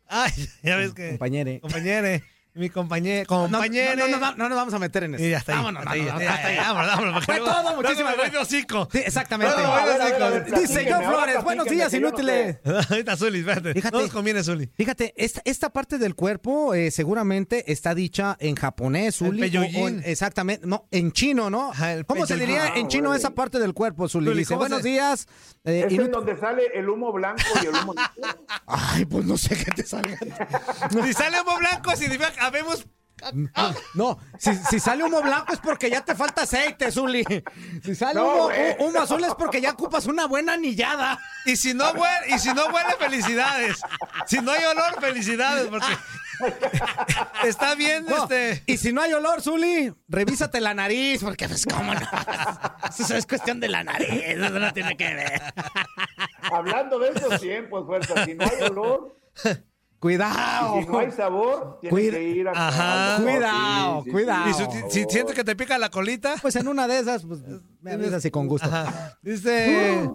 Ay, 0.08 0.32
ya 0.64 0.76
ves 0.78 0.93
que. 0.93 1.10
Compañere. 1.12 1.60
Compañere. 1.62 2.24
Mi 2.56 2.70
compañere. 2.70 3.26
No, 3.30 3.47
no, 3.47 3.58
Compañere. 3.58 3.95
no, 3.95 4.08
no, 4.08 4.20
no, 4.20 4.36
no 4.36 4.49
nos 4.49 4.56
vamos 4.56 4.74
a 4.76 4.80
meter 4.80 5.06
en 5.06 5.16
eso. 5.16 5.24
Y 5.24 5.32
ya 5.32 5.38
está 5.39 5.54
ahí. 5.54 5.58
Vámonos, 5.58 5.80
hasta 5.82 5.91
ahí, 5.93 6.08
hasta 6.08 6.47
ahí. 6.47 6.58
vámonos, 6.58 6.88
vámonos, 6.88 7.26
Fue 7.26 7.38
todo, 7.39 7.76
muchísimas 7.78 8.16
gracias. 8.16 8.41
hocico. 8.43 8.88
Sí, 8.91 8.99
exactamente. 8.99 9.56
Dice 10.62 10.88
John 10.88 11.04
Flores, 11.04 11.43
buenos 11.43 11.66
días, 11.66 11.91
inútiles. 11.95 12.58
Ahorita, 12.91 13.18
Zuli, 13.18 13.39
espérate. 13.39 13.74
Fíjate. 13.74 13.95
No 13.97 14.04
nos 14.04 14.12
conviene, 14.12 14.43
Zuli. 14.43 14.70
Fíjate, 14.76 15.14
esta, 15.18 15.41
esta 15.45 15.72
parte 15.72 15.97
del 15.97 16.14
cuerpo 16.14 16.76
eh, 16.76 16.91
seguramente 16.91 17.72
está 17.72 17.95
dicha 17.95 18.38
en 18.39 18.56
japonés, 18.56 19.16
Zuli. 19.16 19.41
o- 19.41 19.45
o 19.45 19.47
peyoyin. 19.49 19.88
en- 19.88 20.04
exactamente, 20.06 20.68
no, 20.68 20.88
en 20.91 21.12
chino, 21.12 21.49
¿no? 21.49 21.72
¿Cómo 22.06 22.28
se 22.28 22.36
diría 22.38 22.66
Ah, 22.66 22.74
en 22.78 22.88
chino 22.88 23.16
esa 23.16 23.32
parte 23.32 23.58
del 23.58 23.74
cuerpo, 23.74 24.08
Zuli? 24.08 24.32
Dice, 24.34 24.49
¿cómo 24.54 24.60
buenos 24.60 24.84
días. 24.84 25.28
eh, 25.66 25.86
Es 25.89 25.97
en 25.97 26.12
donde 26.12 26.38
sale 26.38 26.64
el 26.76 26.88
humo 26.88 27.12
blanco 27.12 27.41
y 27.64 27.66
el 27.66 27.74
humo. 27.76 27.95
Ay, 28.68 29.06
pues 29.06 29.26
no 29.26 29.38
sé 29.38 29.56
qué 29.58 29.72
te 29.72 29.84
salga. 29.84 30.18
Si 31.04 31.14
sale 31.14 31.41
humo 31.41 31.58
blanco, 31.58 31.95
significa 31.95 32.32
que 32.32 32.42
habemos. 32.45 32.85
No, 33.93 34.19
si, 34.37 34.53
si 34.69 34.79
sale 34.81 35.03
humo 35.03 35.21
blanco 35.21 35.53
es 35.53 35.59
porque 35.59 35.89
ya 35.89 36.03
te 36.03 36.13
falta 36.13 36.41
aceite, 36.41 36.91
Zuli. 36.91 37.23
Si 37.81 37.95
sale 37.95 38.15
No, 38.15 38.49
humo, 38.79 38.99
azul 38.99 39.23
es 39.23 39.33
porque 39.35 39.61
ya 39.61 39.71
ocupas 39.71 40.07
una 40.07 40.27
buena 40.27 40.53
anillada. 40.53 41.17
Y 41.45 41.55
si 41.55 41.73
no 41.73 41.91
huele, 41.91 42.35
y 42.35 42.39
si 42.39 42.53
no 42.53 42.65
huele, 42.65 42.95
felicidades. 42.99 43.79
Si 44.27 44.39
no 44.39 44.51
hay 44.51 44.65
olor, 44.65 44.99
felicidades, 44.99 45.67
porque 45.67 45.95
está 47.43 47.75
bien, 47.75 48.05
No, 48.05 48.23
este. 48.23 48.63
Y 48.65 48.77
si 48.77 48.91
no 48.91 49.01
hay 49.01 49.13
olor, 49.13 49.41
Zuli, 49.41 49.93
revísate 50.09 50.59
la 50.59 50.73
nariz, 50.73 51.23
porque 51.23 51.47
pues 51.47 51.65
cómo 51.65 51.93
no. 51.93 52.01
Eso 52.97 53.15
es 53.15 53.25
cuestión 53.25 53.59
de 53.59 53.69
la 53.69 53.83
nariz, 53.85 54.09
eso 54.09 54.49
no 54.49 54.73
tiene 54.73 54.97
que 54.97 55.13
ver. 55.13 55.41
Hablando 56.51 56.99
de 56.99 57.09
esos 57.09 57.39
tiempos, 57.39 57.85
fuerza, 57.85 58.25
si 58.25 58.33
no 58.33 58.43
hay 58.43 58.63
olor, 58.63 59.17
Cuidado. 60.04 60.80
y 60.80 60.84
si 60.84 60.89
no 60.89 60.99
hay 60.99 61.12
sabor, 61.12 61.78
tienes 61.80 61.91
Cuida- 61.93 62.18
que 62.18 62.24
ir 62.30 62.47
a... 62.49 62.51
Ajá. 62.51 63.24
Cuidado, 63.24 63.99
Sí, 63.99 64.04
sí, 64.06 64.12
cuidado. 64.12 64.49
Y 64.49 64.54
si, 64.54 64.64
si 64.99 65.06
sientes 65.10 65.34
que 65.34 65.43
te 65.45 65.56
pica 65.56 65.78
la 65.78 65.89
colita. 65.89 66.36
Pues 66.41 66.58
en 66.58 66.68
una 66.68 66.88
de 66.89 66.99
esas, 66.99 67.24
pues 67.26 67.39
me 67.82 67.93
avisas 67.93 68.24
y 68.26 68.30
con 68.30 68.47
gusto. 68.47 68.68
Ajá. 68.68 69.18
Dice 69.22 70.10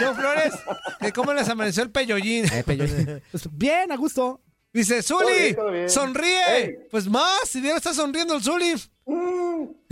John 0.00 0.16
Flores, 0.16 0.54
que 0.98 1.12
¿cómo 1.12 1.34
les 1.34 1.46
amaneció 1.48 1.82
el 1.82 1.90
peyollín? 1.90 2.46
Eh, 2.46 2.64
yo- 2.66 3.18
pues, 3.30 3.48
bien, 3.52 3.92
a 3.92 3.96
gusto. 3.96 4.40
Dice, 4.72 5.02
Todo 5.02 5.20
Zuli, 5.20 5.38
bien, 5.38 5.54
todo 5.56 5.70
bien. 5.70 5.90
sonríe. 5.90 6.56
Ey. 6.56 6.74
Pues 6.90 7.06
más, 7.08 7.40
si 7.48 7.60
Dios 7.60 7.76
está 7.76 7.92
sonriendo 7.94 8.34
el 8.34 8.42
Zuli. 8.42 8.74
Mm. 9.06 9.43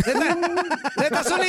Neta, 0.07 0.35
neta, 0.97 1.25
Zuli, 1.25 1.49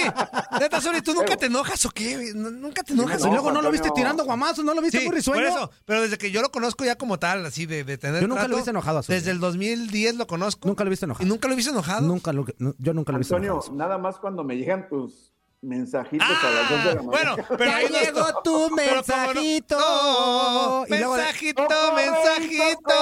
neta, 0.59 0.81
Zuli, 0.81 1.01
¿tú 1.01 1.13
nunca 1.13 1.35
te 1.37 1.47
enojas 1.47 1.83
o 1.85 1.89
qué? 1.89 2.31
Nunca 2.35 2.83
te 2.83 2.93
enojas. 2.93 3.21
Y 3.21 3.29
luego 3.29 3.45
no 3.45 3.53
lo 3.61 3.69
Antonio. 3.69 3.71
viste 3.71 3.89
tirando 3.95 4.25
guamazos, 4.25 4.63
no 4.63 4.73
lo 4.73 4.81
viste 4.81 4.99
Sí, 4.99 5.03
muy 5.05 5.09
por 5.11 5.15
risueño. 5.15 5.47
eso, 5.47 5.71
pero 5.85 6.01
desde 6.01 6.17
que 6.17 6.29
yo 6.31 6.41
lo 6.41 6.51
conozco 6.51 6.83
ya 6.85 6.95
como 6.95 7.17
tal, 7.19 7.45
así 7.45 7.65
de, 7.65 7.83
de 7.83 7.97
tener 7.97 8.21
Yo 8.21 8.27
nunca 8.27 8.41
lo 8.43 8.47
trato, 8.47 8.53
he 8.53 8.57
visto 8.57 8.69
enojado 8.71 8.99
a 8.99 9.03
Zuli. 9.03 9.17
Desde 9.17 9.31
el 9.31 9.39
2010 9.39 10.15
lo 10.15 10.27
conozco. 10.27 10.67
Nunca 10.67 10.83
lo 10.83 10.89
he 10.89 10.91
visto 10.91 11.05
¿Y 11.05 11.07
enojado. 11.07 11.27
nunca 11.27 11.47
lo 11.47 11.53
he 11.53 11.57
visto 11.57 11.71
enojado? 11.71 12.01
Nunca 12.07 12.33
lo, 12.33 12.45
no, 12.59 12.73
yo 12.77 12.93
nunca 12.93 13.11
lo 13.11 13.17
he 13.17 13.19
visto 13.19 13.35
Antonio, 13.35 13.53
enojado. 13.53 13.75
nada 13.75 13.97
más 13.97 14.17
cuando 14.17 14.43
me 14.43 14.55
llegan 14.57 14.87
tus 14.87 15.32
mensajitos 15.63 16.27
a 16.27 16.49
las 16.51 16.69
dos 16.69 16.83
de 16.83 16.93
la 16.95 16.99
Ah, 16.99 17.03
mañana. 17.03 17.35
bueno, 17.35 17.47
pero 17.57 17.71
ya 17.71 17.77
ahí 17.77 17.87
no 17.91 17.99
llegó 17.99 18.41
tu 18.43 18.69
no- 18.69 18.75
mensajito. 18.75 19.77
No, 19.79 20.85
Y 20.87 20.97
luego 20.97 21.15
mensajito, 21.15 21.67
mensajito. 21.95 22.93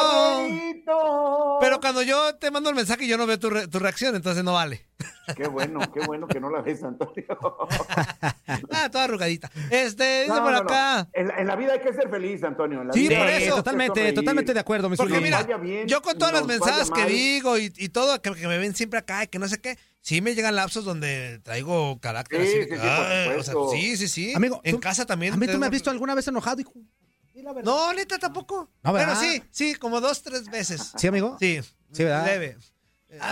Pero 1.60 1.80
cuando 1.80 2.02
yo 2.02 2.36
te 2.36 2.52
mando 2.52 2.70
el 2.70 2.76
mensaje 2.76 3.08
yo 3.08 3.18
no 3.18 3.26
veo 3.26 3.40
tu, 3.40 3.50
re- 3.50 3.68
tu 3.68 3.80
reacción, 3.80 4.16
entonces 4.16 4.44
no 4.44 4.54
vale. 4.54 4.88
Qué 5.36 5.48
bueno, 5.48 5.80
qué 5.92 6.02
bueno 6.06 6.28
que 6.28 6.40
no 6.40 6.50
la 6.50 6.62
ves, 6.62 6.84
Antonio. 6.84 7.26
Ah, 8.74 8.90
toda 8.90 9.06
arrugadita. 9.06 9.50
Este, 9.70 10.24
dice 10.24 10.34
No, 10.36 10.44
por 10.44 10.52
no, 10.52 10.64
no. 10.64 10.70
acá. 10.70 11.08
En, 11.14 11.28
la, 11.28 11.38
en 11.40 11.48
la 11.48 11.56
vida 11.56 11.74
hay 11.74 11.80
que 11.80 11.94
ser 11.94 12.10
feliz, 12.10 12.44
Antonio. 12.44 12.82
En 12.82 12.88
la 12.88 12.94
Sí, 12.94 13.08
vida 13.08 13.20
por 13.20 13.28
eso. 13.30 13.56
totalmente, 13.56 14.12
totalmente 14.14 14.54
de 14.54 14.60
acuerdo, 14.60 14.90
mi 14.90 14.98
Porque 14.98 15.20
mira, 15.22 15.44
bien, 15.44 15.88
yo 15.88 16.02
con 16.02 16.18
todas 16.18 16.34
las 16.34 16.60
vaya 16.60 16.84
que 16.94 17.06
digo 17.06 17.58
y, 17.58 17.72
y 17.78 17.90
todo, 17.90 18.22
que, 18.22 18.34
que 18.34 18.48
me 18.48 18.58
ven 18.58 18.76
siempre 18.76 19.00
acá 19.00 19.24
y 19.24 19.28
que 19.28 19.40
no 19.40 19.48
sé 19.48 19.60
qué, 19.62 19.78
sí 20.02 20.22
me 20.22 20.36
llegan 20.36 20.56
lapsos 20.56 20.84
donde 20.86 21.40
traigo 21.44 22.00
carácter 22.00 22.42
Sí, 22.42 22.48
así. 22.48 22.58
sí, 22.64 22.70
sí, 22.70 22.76
por 22.78 22.80
ay, 22.88 23.28
o 23.30 23.44
sea, 23.44 23.54
supuesto. 23.54 23.72
sí, 23.72 23.98
sí, 23.98 24.08
sí. 24.08 24.34
Amigo, 24.34 24.60
en 24.64 24.76
tú- 24.76 24.80
casa 24.82 25.06
también. 25.06 25.34
A 25.34 25.38
mí 25.38 25.48
tú 25.48 25.58
me 25.58 25.66
has 25.66 25.72
visto 25.72 25.90
alguna 25.90 26.16
vez 26.16 26.28
enojado, 26.28 26.60
hijo. 26.62 26.74
No, 27.64 27.94
neta 27.94 28.20
tampoco. 28.20 28.70
No, 28.84 28.94
Pero 28.94 28.94
¿verdad? 28.94 29.20
sí, 29.20 29.42
sí, 29.52 29.76
como 29.76 30.00
dos, 30.02 30.22
tres 30.22 30.50
veces. 30.50 30.92
¿Sí, 30.98 31.08
amigo? 31.08 31.38
Sí. 31.40 31.60
Sí, 31.92 32.04
¿verdad? 32.04 32.26
Leve. 32.26 32.58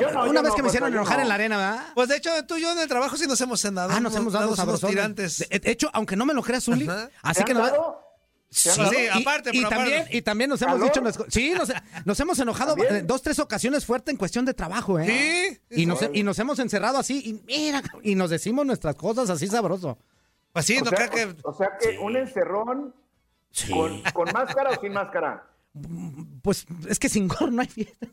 Yo 0.01 0.11
no, 0.11 0.23
una 0.23 0.41
yo 0.41 0.41
vez 0.41 0.49
no, 0.49 0.55
que 0.55 0.61
me 0.63 0.67
hicieron 0.67 0.89
Fuerza, 0.89 0.89
yo 0.89 1.01
enojar 1.01 1.17
no. 1.17 1.21
en 1.23 1.29
la 1.29 1.35
arena, 1.35 1.57
¿verdad? 1.57 1.87
Pues 1.95 2.09
de 2.09 2.17
hecho, 2.17 2.31
tú 2.45 2.57
y 2.57 2.61
yo 2.61 2.71
en 2.73 2.79
el 2.79 2.87
trabajo 2.89 3.15
sí 3.15 3.27
nos 3.27 3.39
hemos 3.39 3.61
dado. 3.61 3.89
Ah, 3.93 3.99
nos 4.01 4.13
hemos 4.15 4.33
dado 4.33 4.77
tirantes. 4.79 5.37
De, 5.49 5.61
hecho, 5.71 5.89
aunque 5.93 6.15
no 6.17 6.25
me 6.25 6.33
lo 6.33 6.41
creas, 6.43 6.65
Zuli, 6.65 6.85
Ajá. 6.87 7.09
así 7.21 7.39
¿Te 7.41 7.45
que 7.45 7.53
no. 7.53 7.99
Sí? 8.51 8.69
Sí, 8.71 8.79
y- 9.15 9.21
aparte, 9.21 9.51
y, 9.53 9.57
pero 9.59 9.69
también, 9.69 10.05
y 10.09 10.21
también 10.23 10.49
nos 10.49 10.59
hemos 10.63 10.81
dicho, 10.81 11.01
co- 11.03 11.25
sí, 11.29 11.53
nos, 11.55 11.69
nos 12.03 12.19
hemos 12.19 12.39
enojado 12.39 12.73
¿También? 12.75 12.95
en 12.95 13.07
dos, 13.07 13.21
tres 13.21 13.37
ocasiones 13.37 13.85
fuerte 13.85 14.09
en 14.09 14.17
cuestión 14.17 14.43
de 14.45 14.55
trabajo, 14.55 14.97
¿eh? 14.99 15.61
Sí. 15.69 15.81
Y 15.83 15.85
nos, 15.85 15.99
y 16.13 16.23
nos 16.23 16.39
hemos 16.39 16.57
encerrado 16.57 16.97
así, 16.97 17.21
y 17.23 17.33
mira, 17.45 17.83
y 18.01 18.15
nos 18.15 18.31
decimos 18.31 18.65
nuestras 18.65 18.95
cosas 18.95 19.29
así 19.29 19.45
sabroso. 19.47 19.99
Pues 20.51 20.65
sí, 20.65 20.77
O 20.77 20.83
no 20.83 20.89
sea, 20.89 21.09
creo 21.09 21.11
que. 21.35 21.41
o 21.43 21.53
sea 21.53 21.69
que 21.79 21.99
un 21.99 22.15
encerrón 22.17 22.95
con, 23.71 24.01
con 24.13 24.31
máscara 24.33 24.71
o 24.71 24.81
sin 24.81 24.93
máscara. 24.93 25.45
Pues 26.41 26.65
es 26.87 26.97
que 26.99 27.09
sin 27.09 27.27
gorro 27.27 27.51
no 27.51 27.61
hay 27.61 27.67
fiesta. 27.67 28.07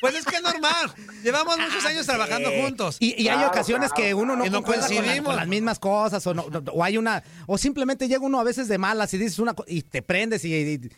Pues 0.00 0.14
es 0.14 0.24
que 0.26 0.36
es 0.36 0.42
normal. 0.42 0.92
Llevamos 1.22 1.58
muchos 1.58 1.84
años 1.86 2.06
trabajando 2.06 2.50
juntos. 2.50 2.96
Y, 3.00 3.20
y 3.20 3.28
hay 3.28 3.42
ocasiones 3.44 3.90
claro, 3.92 4.04
que 4.08 4.14
uno 4.14 4.36
no, 4.36 4.44
no 4.44 4.52
concuerda 4.52 4.86
con 4.86 4.94
la- 4.96 5.00
coincidimos. 5.02 5.26
con 5.28 5.36
las 5.36 5.48
mismas 5.48 5.78
cosas, 5.78 6.26
o, 6.26 6.34
no, 6.34 6.46
no- 6.50 6.62
o 6.72 6.84
hay 6.84 6.98
una, 6.98 7.22
o 7.46 7.56
simplemente 7.58 8.06
llega 8.08 8.20
uno 8.24 8.38
a 8.40 8.44
veces 8.44 8.68
de 8.68 8.78
malas 8.78 9.12
y 9.14 9.18
dices 9.18 9.38
una 9.38 9.54
cosa 9.54 9.70
y 9.70 9.82
te 9.82 10.02
prendes 10.02 10.44
y, 10.44 10.54
y- 10.54 10.78
Sí, 10.78 10.88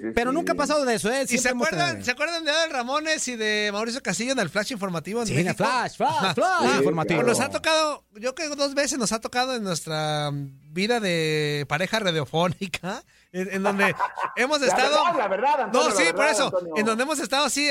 sí, 0.00 0.06
pero 0.14 0.30
sí. 0.30 0.34
nunca 0.36 0.52
ha 0.52 0.56
pasado 0.56 0.84
de 0.84 0.94
eso, 0.94 1.10
¿eh? 1.10 1.24
¿Y 1.28 1.38
se 1.38 1.48
acuerdan, 1.48 2.04
¿Se 2.04 2.10
acuerdan 2.10 2.44
de 2.44 2.50
Adel 2.50 2.70
Ramones 2.70 3.26
y 3.28 3.36
de 3.36 3.70
Mauricio 3.72 4.02
Castillo 4.02 4.32
en 4.32 4.38
el 4.38 4.48
Flash 4.50 4.72
Informativo? 4.72 5.20
en 5.22 5.26
Sí, 5.26 5.32
en 5.34 5.38
el 5.40 5.44
México? 5.46 5.64
flash, 5.64 5.96
flash, 5.96 6.34
flash 6.34 6.76
informativo. 6.78 7.22
Nos 7.22 7.40
ha 7.40 7.48
tocado, 7.50 8.04
yo 8.16 8.34
creo 8.34 8.50
que 8.50 8.56
dos 8.56 8.74
veces 8.74 8.98
nos 8.98 9.12
ha 9.12 9.20
tocado 9.20 9.54
en 9.56 9.62
nuestra 9.64 10.30
vida 10.32 11.00
de 11.00 11.64
pareja 11.68 11.98
radiofónica, 11.98 13.02
en, 13.32 13.52
en 13.54 13.62
donde 13.62 13.94
hemos 14.36 14.60
La 14.60 14.66
estado. 14.66 15.04
verdad, 15.04 15.18
la 15.18 15.28
verdad, 15.28 15.60
Antonio, 15.62 15.88
no, 15.88 15.94
la 15.94 16.00
sí, 16.04 16.12
por 16.12 16.26
eso. 16.26 16.44
Antonio. 16.46 16.74
En 16.76 16.84
donde 16.86 17.02
hemos 17.04 17.18
estado 17.18 17.44
así, 17.46 17.70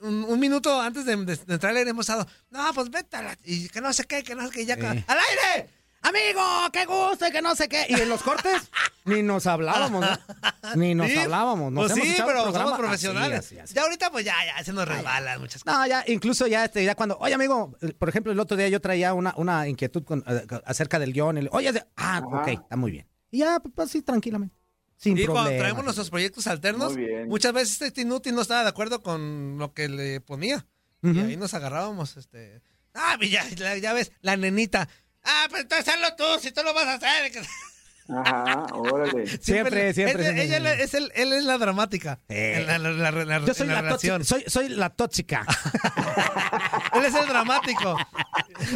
un, 0.00 0.24
un 0.24 0.40
minuto 0.40 0.80
antes 0.80 1.04
de, 1.04 1.16
de, 1.16 1.36
de 1.36 1.54
entrar 1.54 1.70
al 1.70 1.76
aire, 1.76 1.90
hemos 1.90 2.08
estado. 2.08 2.26
No, 2.50 2.72
pues 2.74 2.90
vete 2.90 3.16
a 3.16 3.22
la- 3.22 3.38
Y 3.44 3.68
que 3.68 3.80
no 3.80 3.92
sé 3.92 4.04
qué, 4.04 4.22
que 4.22 4.34
no 4.34 4.46
sé 4.46 4.50
qué, 4.52 4.64
ya. 4.66 4.76
que- 4.76 4.86
¡Al 4.86 5.18
aire! 5.18 5.70
Amigo, 6.02 6.40
qué 6.72 6.86
gusto 6.86 7.26
y 7.26 7.30
que 7.30 7.42
no 7.42 7.54
sé 7.54 7.68
qué. 7.68 7.84
Y 7.90 7.92
en 7.92 8.08
los 8.08 8.22
cortes 8.22 8.70
ni 9.04 9.22
nos 9.22 9.46
hablábamos, 9.46 10.00
¿no? 10.00 10.08
Ni 10.76 10.94
nos 10.94 11.08
Sí, 11.10 11.18
hablábamos. 11.18 11.70
Nos 11.72 11.88
Pues 11.88 11.96
hemos 11.98 12.08
sí, 12.08 12.16
el 12.16 12.24
pero 12.24 12.52
somos 12.52 12.78
profesionales. 12.78 13.38
así, 13.40 13.54
así, 13.56 13.64
así. 13.64 13.74
Ya 13.74 13.82
ahorita, 13.82 14.10
pues 14.10 14.24
ya, 14.24 14.34
ya 14.46 14.64
se 14.64 14.72
nos 14.72 14.88
resbalan 14.88 15.38
muchas 15.40 15.62
cosas. 15.62 15.78
No, 15.78 15.86
ya, 15.86 16.02
incluso 16.06 16.46
ya, 16.46 16.64
este, 16.64 16.84
ya 16.84 16.94
cuando, 16.94 17.18
oye, 17.18 17.34
amigo, 17.34 17.76
por 17.98 18.08
ejemplo, 18.08 18.32
el 18.32 18.40
otro 18.40 18.56
día 18.56 18.68
yo 18.68 18.80
traía 18.80 19.12
una, 19.12 19.34
una 19.36 19.68
inquietud 19.68 20.02
con- 20.04 20.24
eh, 20.26 20.46
acerca 20.64 20.98
del 20.98 21.12
guion. 21.12 21.34
le- 21.36 21.50
oye, 21.52 21.70
de- 21.70 21.84
ah, 21.98 22.22
ok, 22.24 22.48
está 22.48 22.76
muy 22.76 22.92
bien. 22.92 23.06
Y 23.30 23.38
ya, 23.40 23.60
pues 23.60 23.88
así, 23.90 24.00
tranquilamente. 24.00 24.56
Sin 25.00 25.16
y 25.16 25.24
cuando 25.26 25.50
traemos 25.50 25.82
nuestros 25.82 26.10
proyectos 26.10 26.46
alternos, 26.46 26.94
muchas 27.26 27.52
veces 27.54 27.80
este 27.80 28.02
inútil 28.02 28.34
no 28.34 28.42
estaba 28.42 28.62
de 28.62 28.68
acuerdo 28.68 29.02
con 29.02 29.56
lo 29.58 29.72
que 29.72 29.88
le 29.88 30.20
ponía. 30.20 30.66
Y 31.02 31.18
ahí 31.18 31.36
nos 31.38 31.54
agarrábamos, 31.54 32.16
este. 32.18 32.60
Ah, 32.94 33.14
pues 33.18 33.30
ya, 33.30 33.48
ya, 33.48 33.76
ya 33.78 33.92
ves, 33.94 34.12
la 34.20 34.36
nenita. 34.36 34.88
Ah, 35.24 35.46
pues 35.48 35.62
entonces 35.62 35.88
hazlo 35.88 36.14
tú, 36.16 36.24
si 36.40 36.52
tú 36.52 36.62
lo 36.62 36.74
vas 36.74 36.86
a 36.86 36.94
hacer. 36.94 37.32
Ajá, 38.12 38.66
órale. 38.74 39.24
Siempre, 39.38 39.94
siempre, 39.94 40.26
Él, 40.28 40.34
siempre, 40.34 40.42
ella 40.42 40.74
es 40.74 40.94
el, 40.94 41.12
él 41.14 41.32
es 41.32 41.44
la 41.44 41.58
dramática. 41.58 42.18
Eh. 42.28 42.56
En 42.58 42.66
la, 42.66 42.78
la- 42.78 43.10
la- 43.12 43.24
la- 43.24 43.46
Yo 43.46 43.54
soy 43.54 43.68
la, 43.68 43.88
tóxica, 43.88 44.24
soy, 44.24 44.44
soy 44.48 44.68
la 44.70 44.90
tóxica. 44.90 45.46
Él 46.94 47.04
es 47.04 47.14
el 47.14 47.26
dramático. 47.28 47.96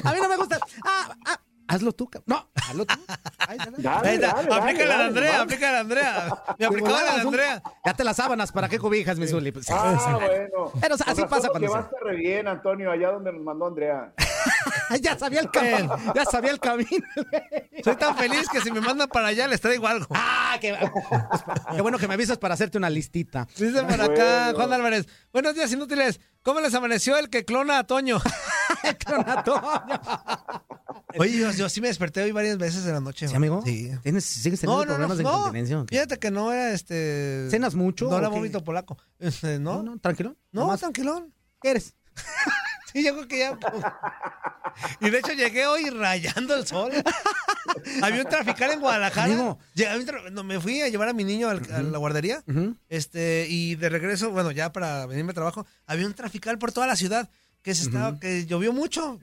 A 0.05 0.13
mí 0.13 0.19
no 0.23 0.29
me 0.29 0.37
gusta. 0.37 0.59
Ah, 0.85 1.17
ah, 1.27 1.41
hazlo 1.75 1.93
tú. 1.93 2.09
cab- 2.09 2.23
No, 2.27 2.51
hazlo 2.55 2.87
tú. 2.87 2.95
Ay, 3.39 3.59
dale. 3.59 4.19
Dale, 4.19 4.27
aplícala 4.55 4.97
a 4.99 5.05
Andrea, 5.07 5.41
aplícala 5.43 5.77
a 5.79 5.81
Andrea. 5.81 6.43
Me 6.59 6.67
aplicó 6.67 6.87
volada, 6.89 7.17
la 7.17 7.23
Andrea. 7.23 7.63
Ya 7.85 7.95
te 7.95 8.05
las 8.05 8.17
sábanas, 8.17 8.53
¿para 8.53 8.69
qué 8.69 8.79
cobijas, 8.79 9.19
mi 9.19 9.27
Zuli? 9.27 9.53
Pues, 9.53 9.67
Ah, 9.71 10.19
bueno. 10.21 10.73
Pero, 10.81 10.95
o 10.95 10.99
sea, 10.99 11.07
así 11.13 11.23
pasa 11.25 11.49
cuando 11.49 11.69
llevaste 11.69 11.97
re 12.03 12.17
bien, 12.17 12.49
Antonio, 12.49 12.91
allá 12.91 13.11
donde 13.11 13.33
nos 13.33 13.43
mandó 13.43 13.67
Andrea. 13.67 14.13
ya 15.01 15.19
sabía 15.19 15.41
el 15.41 15.51
camino. 15.51 15.97
Ya 16.15 16.25
sabía 16.25 16.51
el 16.51 16.61
camino. 16.61 16.89
Soy 17.83 17.97
tan 17.97 18.17
feliz 18.17 18.49
que 18.49 18.61
si 18.61 18.71
me 18.71 18.81
mandan 18.81 19.09
para 19.09 19.29
allá 19.29 19.47
les 19.49 19.61
traigo 19.61 19.87
algo. 19.87 20.07
Ah, 20.11 20.57
qué, 20.61 20.77
qué 21.75 21.83
bueno 21.83 21.99
que 21.99 22.07
me 22.09 22.15
avisas 22.15 22.39
para 22.39 22.55
hacerte 22.55 22.79
una 22.79 22.91
listita. 22.91 23.47
Dice 23.57 23.83
por 23.83 24.01
acá 24.01 24.53
Juan 24.55 24.73
Álvarez. 24.73 25.07
Buenos 25.33 25.55
días, 25.55 25.73
inútiles. 25.73 26.21
¿Cómo 26.43 26.61
les 26.61 26.75
amaneció 26.75 27.17
el 27.17 27.31
que 27.31 27.45
clona 27.45 27.79
a 27.79 27.85
Toño? 27.85 28.19
clona 28.99 29.33
a 29.39 29.45
Toño. 29.45 30.01
Oye, 31.19 31.39
yo, 31.39 31.51
yo 31.53 31.69
sí 31.69 31.81
me 31.81 31.89
desperté 31.89 32.23
hoy 32.23 32.33
varias 32.33 32.59
veces 32.59 32.85
en 32.87 32.93
la 32.93 33.01
noche. 33.01 33.29
¿Sí, 33.29 33.35
amigo? 33.35 33.63
Sí. 33.65 33.91
¿Tienes, 34.03 34.25
¿Sigues 34.25 34.61
teniendo 34.61 34.85
problemas 34.95 35.17
de 35.19 35.25
incontinencia? 35.25 35.85
Fíjate 35.89 36.19
que 36.19 36.31
no 36.31 36.53
era 36.53 36.73
este. 36.73 37.49
¿Cenas 37.51 37.75
mucho? 37.75 38.09
No 38.11 38.19
era 38.19 38.29
vómito 38.29 38.63
polaco. 38.65 38.97
Este, 39.19 39.59
¿no? 39.59 39.77
No, 39.83 39.83
no, 39.83 39.99
tranquilo. 39.99 40.37
No, 40.53 40.77
tranquilón. 40.79 41.33
¿Qué 41.63 41.71
eres? 41.71 41.95
Sí, 42.93 43.03
yo 43.03 43.13
creo 43.13 43.27
que 43.27 43.39
ya. 43.41 43.59
Y 45.01 45.11
de 45.11 45.19
hecho 45.19 45.33
llegué 45.33 45.67
hoy 45.67 45.91
rayando 45.91 46.55
el 46.55 46.65
sol. 46.65 46.93
Había 48.03 48.23
un 48.23 48.29
trafical 48.29 48.71
en 48.71 48.79
Guadalajara. 48.79 49.57
Llegué- 49.75 50.31
no, 50.31 50.45
me 50.45 50.61
fui 50.61 50.81
a 50.81 50.89
llevar 50.89 51.09
a 51.09 51.13
mi 51.13 51.25
niño 51.25 51.49
al- 51.49 51.73
a 51.73 51.83
la 51.83 51.99
guardería. 51.99 52.45
Este, 52.89 53.47
y 53.49 53.75
de 53.75 53.89
regreso, 53.89 54.31
bueno, 54.31 54.53
ya 54.53 54.73
para 54.73 55.07
venirme 55.07 55.33
a 55.33 55.35
trabajo, 55.35 55.67
había 55.87 56.07
un 56.07 56.15
trafical 56.15 56.57
por 56.59 56.71
toda 56.71 56.87
la 56.87 56.95
ciudad 56.95 57.29
que 57.65 57.75
se 57.75 57.85
estaba, 57.85 58.21
que 58.21 58.45
llovió 58.47 58.73
mucho. 58.75 59.19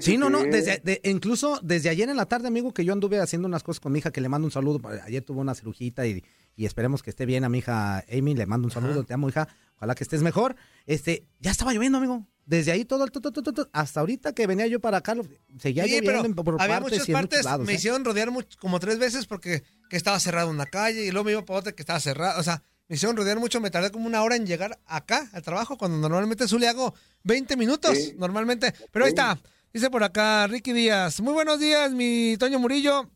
Sí, 0.00 0.16
no, 0.16 0.30
no, 0.30 0.42
desde, 0.42 0.78
de- 0.78 1.00
incluso 1.04 1.60
desde 1.62 1.90
ayer 1.90 2.08
en 2.08 2.16
la 2.16 2.24
tarde, 2.26 2.48
amigo, 2.48 2.72
que 2.72 2.84
yo 2.86 2.92
anduve 2.94 3.20
haciendo 3.20 3.46
unas 3.46 3.62
cosas 3.62 3.80
con 3.80 3.92
mi 3.92 3.98
hija, 3.98 4.10
que 4.10 4.20
le 4.22 4.28
mando 4.30 4.46
un 4.46 4.50
saludo. 4.50 4.80
Ayer 5.04 5.22
tuvo 5.22 5.42
una 5.42 5.54
cirugita 5.54 6.06
y, 6.06 6.24
y 6.56 6.64
esperemos 6.64 7.02
que 7.02 7.10
esté 7.10 7.26
bien 7.26 7.44
a 7.44 7.50
mi 7.50 7.58
hija 7.58 8.02
Amy, 8.10 8.34
le 8.34 8.46
mando 8.46 8.66
un 8.66 8.72
saludo, 8.72 9.04
te 9.04 9.12
amo, 9.12 9.28
hija, 9.28 9.46
ojalá 9.76 9.94
que 9.94 10.04
estés 10.04 10.22
mejor. 10.22 10.56
Este, 10.86 11.26
ya 11.38 11.50
estaba 11.50 11.72
lloviendo, 11.74 11.98
amigo. 11.98 12.26
Desde 12.46 12.72
ahí 12.72 12.84
todo 12.86 13.04
el 13.04 13.12
tu, 13.12 13.20
tu, 13.20 13.30
tu, 13.30 13.42
tu, 13.42 13.52
tu, 13.52 13.68
hasta 13.72 14.00
ahorita 14.00 14.32
que 14.32 14.46
venía 14.48 14.66
yo 14.66 14.80
para 14.80 14.96
acá, 14.96 15.14
seguía 15.58 15.84
Sí, 15.84 16.00
lloviendo 16.00 16.34
pero 16.34 16.44
por 16.44 16.60
había 16.62 16.80
partes 16.80 16.92
muchas 16.92 17.08
y 17.08 17.12
partes, 17.12 17.38
muchos 17.40 17.44
lados. 17.44 17.66
me 17.66 17.72
¿eh? 17.72 17.76
hicieron 17.76 18.04
rodear 18.04 18.30
much- 18.30 18.56
como 18.58 18.80
tres 18.80 18.98
veces 18.98 19.26
porque 19.26 19.62
que 19.90 19.96
estaba 19.96 20.18
cerrado 20.18 20.48
una 20.50 20.66
calle 20.66 21.04
y 21.04 21.10
luego 21.12 21.24
me 21.26 21.32
iba 21.32 21.44
para 21.44 21.60
otra 21.60 21.72
que 21.72 21.82
estaba 21.82 22.00
cerrada. 22.00 22.40
O 22.40 22.42
sea, 22.42 22.62
me 22.92 22.96
hicieron 22.96 23.16
rodear 23.16 23.38
mucho, 23.40 23.58
me 23.58 23.70
tardé 23.70 23.90
como 23.90 24.06
una 24.06 24.22
hora 24.22 24.36
en 24.36 24.44
llegar 24.46 24.78
acá 24.84 25.26
al 25.32 25.40
trabajo, 25.40 25.78
cuando 25.78 25.96
normalmente 25.96 26.46
suele 26.46 26.68
hago 26.68 26.94
20 27.22 27.56
minutos, 27.56 27.96
Sí. 27.96 28.14
normalmente. 28.18 28.74
Pero 28.90 29.06
ahí 29.06 29.08
está, 29.08 29.38
dice 29.72 29.88
por 29.88 30.04
acá 30.04 30.46
Ricky 30.46 30.74
Díaz. 30.74 31.22
Muy 31.22 31.32
buenos 31.32 31.58
días, 31.58 31.90
mi 31.92 32.36
Toño 32.38 32.58
Murillo, 32.58 33.08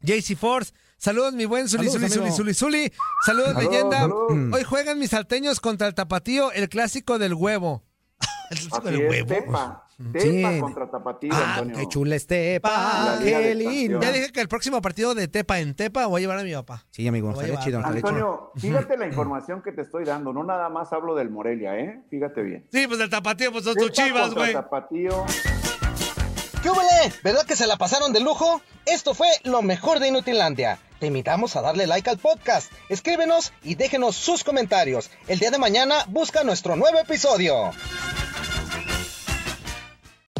JC 0.00 0.34
Force. 0.34 0.72
Saludos, 0.96 1.34
mi 1.34 1.44
buen 1.44 1.68
Zuli, 1.68 1.90
Saludos, 1.90 2.10
Zuli, 2.10 2.30
Zuli. 2.30 2.54
Zuli, 2.54 2.54
Zuli. 2.54 2.92
Saludos, 3.26 3.54
leyenda. 3.62 4.06
Hoy 4.50 4.62
juegan 4.64 4.98
mis 4.98 5.10
salteños 5.10 5.60
contra 5.60 5.88
el 5.88 5.94
tapatío, 5.94 6.50
el 6.52 6.70
clásico 6.70 7.18
del 7.18 7.34
huevo. 7.34 7.84
¿El 8.50 8.56
clásico 8.60 8.76
Así 8.78 8.86
del 8.96 9.00
es, 9.02 9.10
huevo? 9.10 9.28
Tepa. 9.28 9.88
Tepa 10.12 10.52
Sí. 10.52 10.60
contra 10.60 10.90
Tapatío, 10.90 11.30
Ah, 11.34 11.54
Antonio. 11.58 11.76
qué 11.78 11.86
chula 11.88 12.16
estepa, 12.16 12.70
La 13.04 13.16
liga 13.24 13.38
qué 13.40 13.54
lindo. 13.54 14.00
Ya 14.00 14.10
dije 14.12 14.32
que 14.32 14.40
el 14.40 14.48
próximo 14.48 14.80
partido 14.82 15.14
de 15.14 15.28
Tepa 15.28 15.60
en 15.60 15.74
Tepa 15.74 16.06
voy 16.06 16.20
a 16.20 16.22
llevar 16.22 16.38
a 16.38 16.42
mi 16.42 16.52
papá. 16.52 16.84
Sí, 16.90 17.06
amigo, 17.06 17.30
estaría 17.30 17.58
chido. 17.60 17.80
Antonio, 17.84 18.52
fíjate 18.56 18.96
la 18.96 19.06
información 19.06 19.62
que 19.62 19.72
te 19.72 19.82
estoy 19.82 20.04
dando. 20.04 20.32
No 20.32 20.42
nada 20.44 20.68
más 20.68 20.92
hablo 20.92 21.14
del 21.14 21.30
Morelia, 21.30 21.76
¿eh? 21.78 22.02
Fíjate 22.10 22.42
bien. 22.42 22.66
Sí, 22.72 22.86
pues 22.86 22.98
el 23.00 23.10
tapatío, 23.10 23.52
pues 23.52 23.64
son 23.64 23.74
tus 23.74 23.92
Tepa 23.92 24.06
chivas, 24.06 24.34
güey. 24.34 24.52
Tapatío. 24.52 25.24
¿Qué 26.62 26.70
hubole? 26.70 27.12
¿Verdad 27.24 27.44
que 27.44 27.56
se 27.56 27.66
la 27.66 27.76
pasaron 27.76 28.12
de 28.12 28.20
lujo? 28.20 28.62
Esto 28.86 29.14
fue 29.14 29.26
lo 29.44 29.62
mejor 29.62 29.98
de 29.98 30.08
Inutilandia. 30.08 30.78
Te 31.00 31.08
invitamos 31.08 31.56
a 31.56 31.62
darle 31.62 31.88
like 31.88 32.08
al 32.08 32.18
podcast, 32.18 32.70
escríbenos 32.88 33.52
y 33.64 33.74
déjenos 33.74 34.14
sus 34.14 34.44
comentarios. 34.44 35.10
El 35.26 35.40
día 35.40 35.50
de 35.50 35.58
mañana 35.58 35.96
busca 36.08 36.44
nuestro 36.44 36.76
nuevo 36.76 37.00
episodio. 37.00 37.72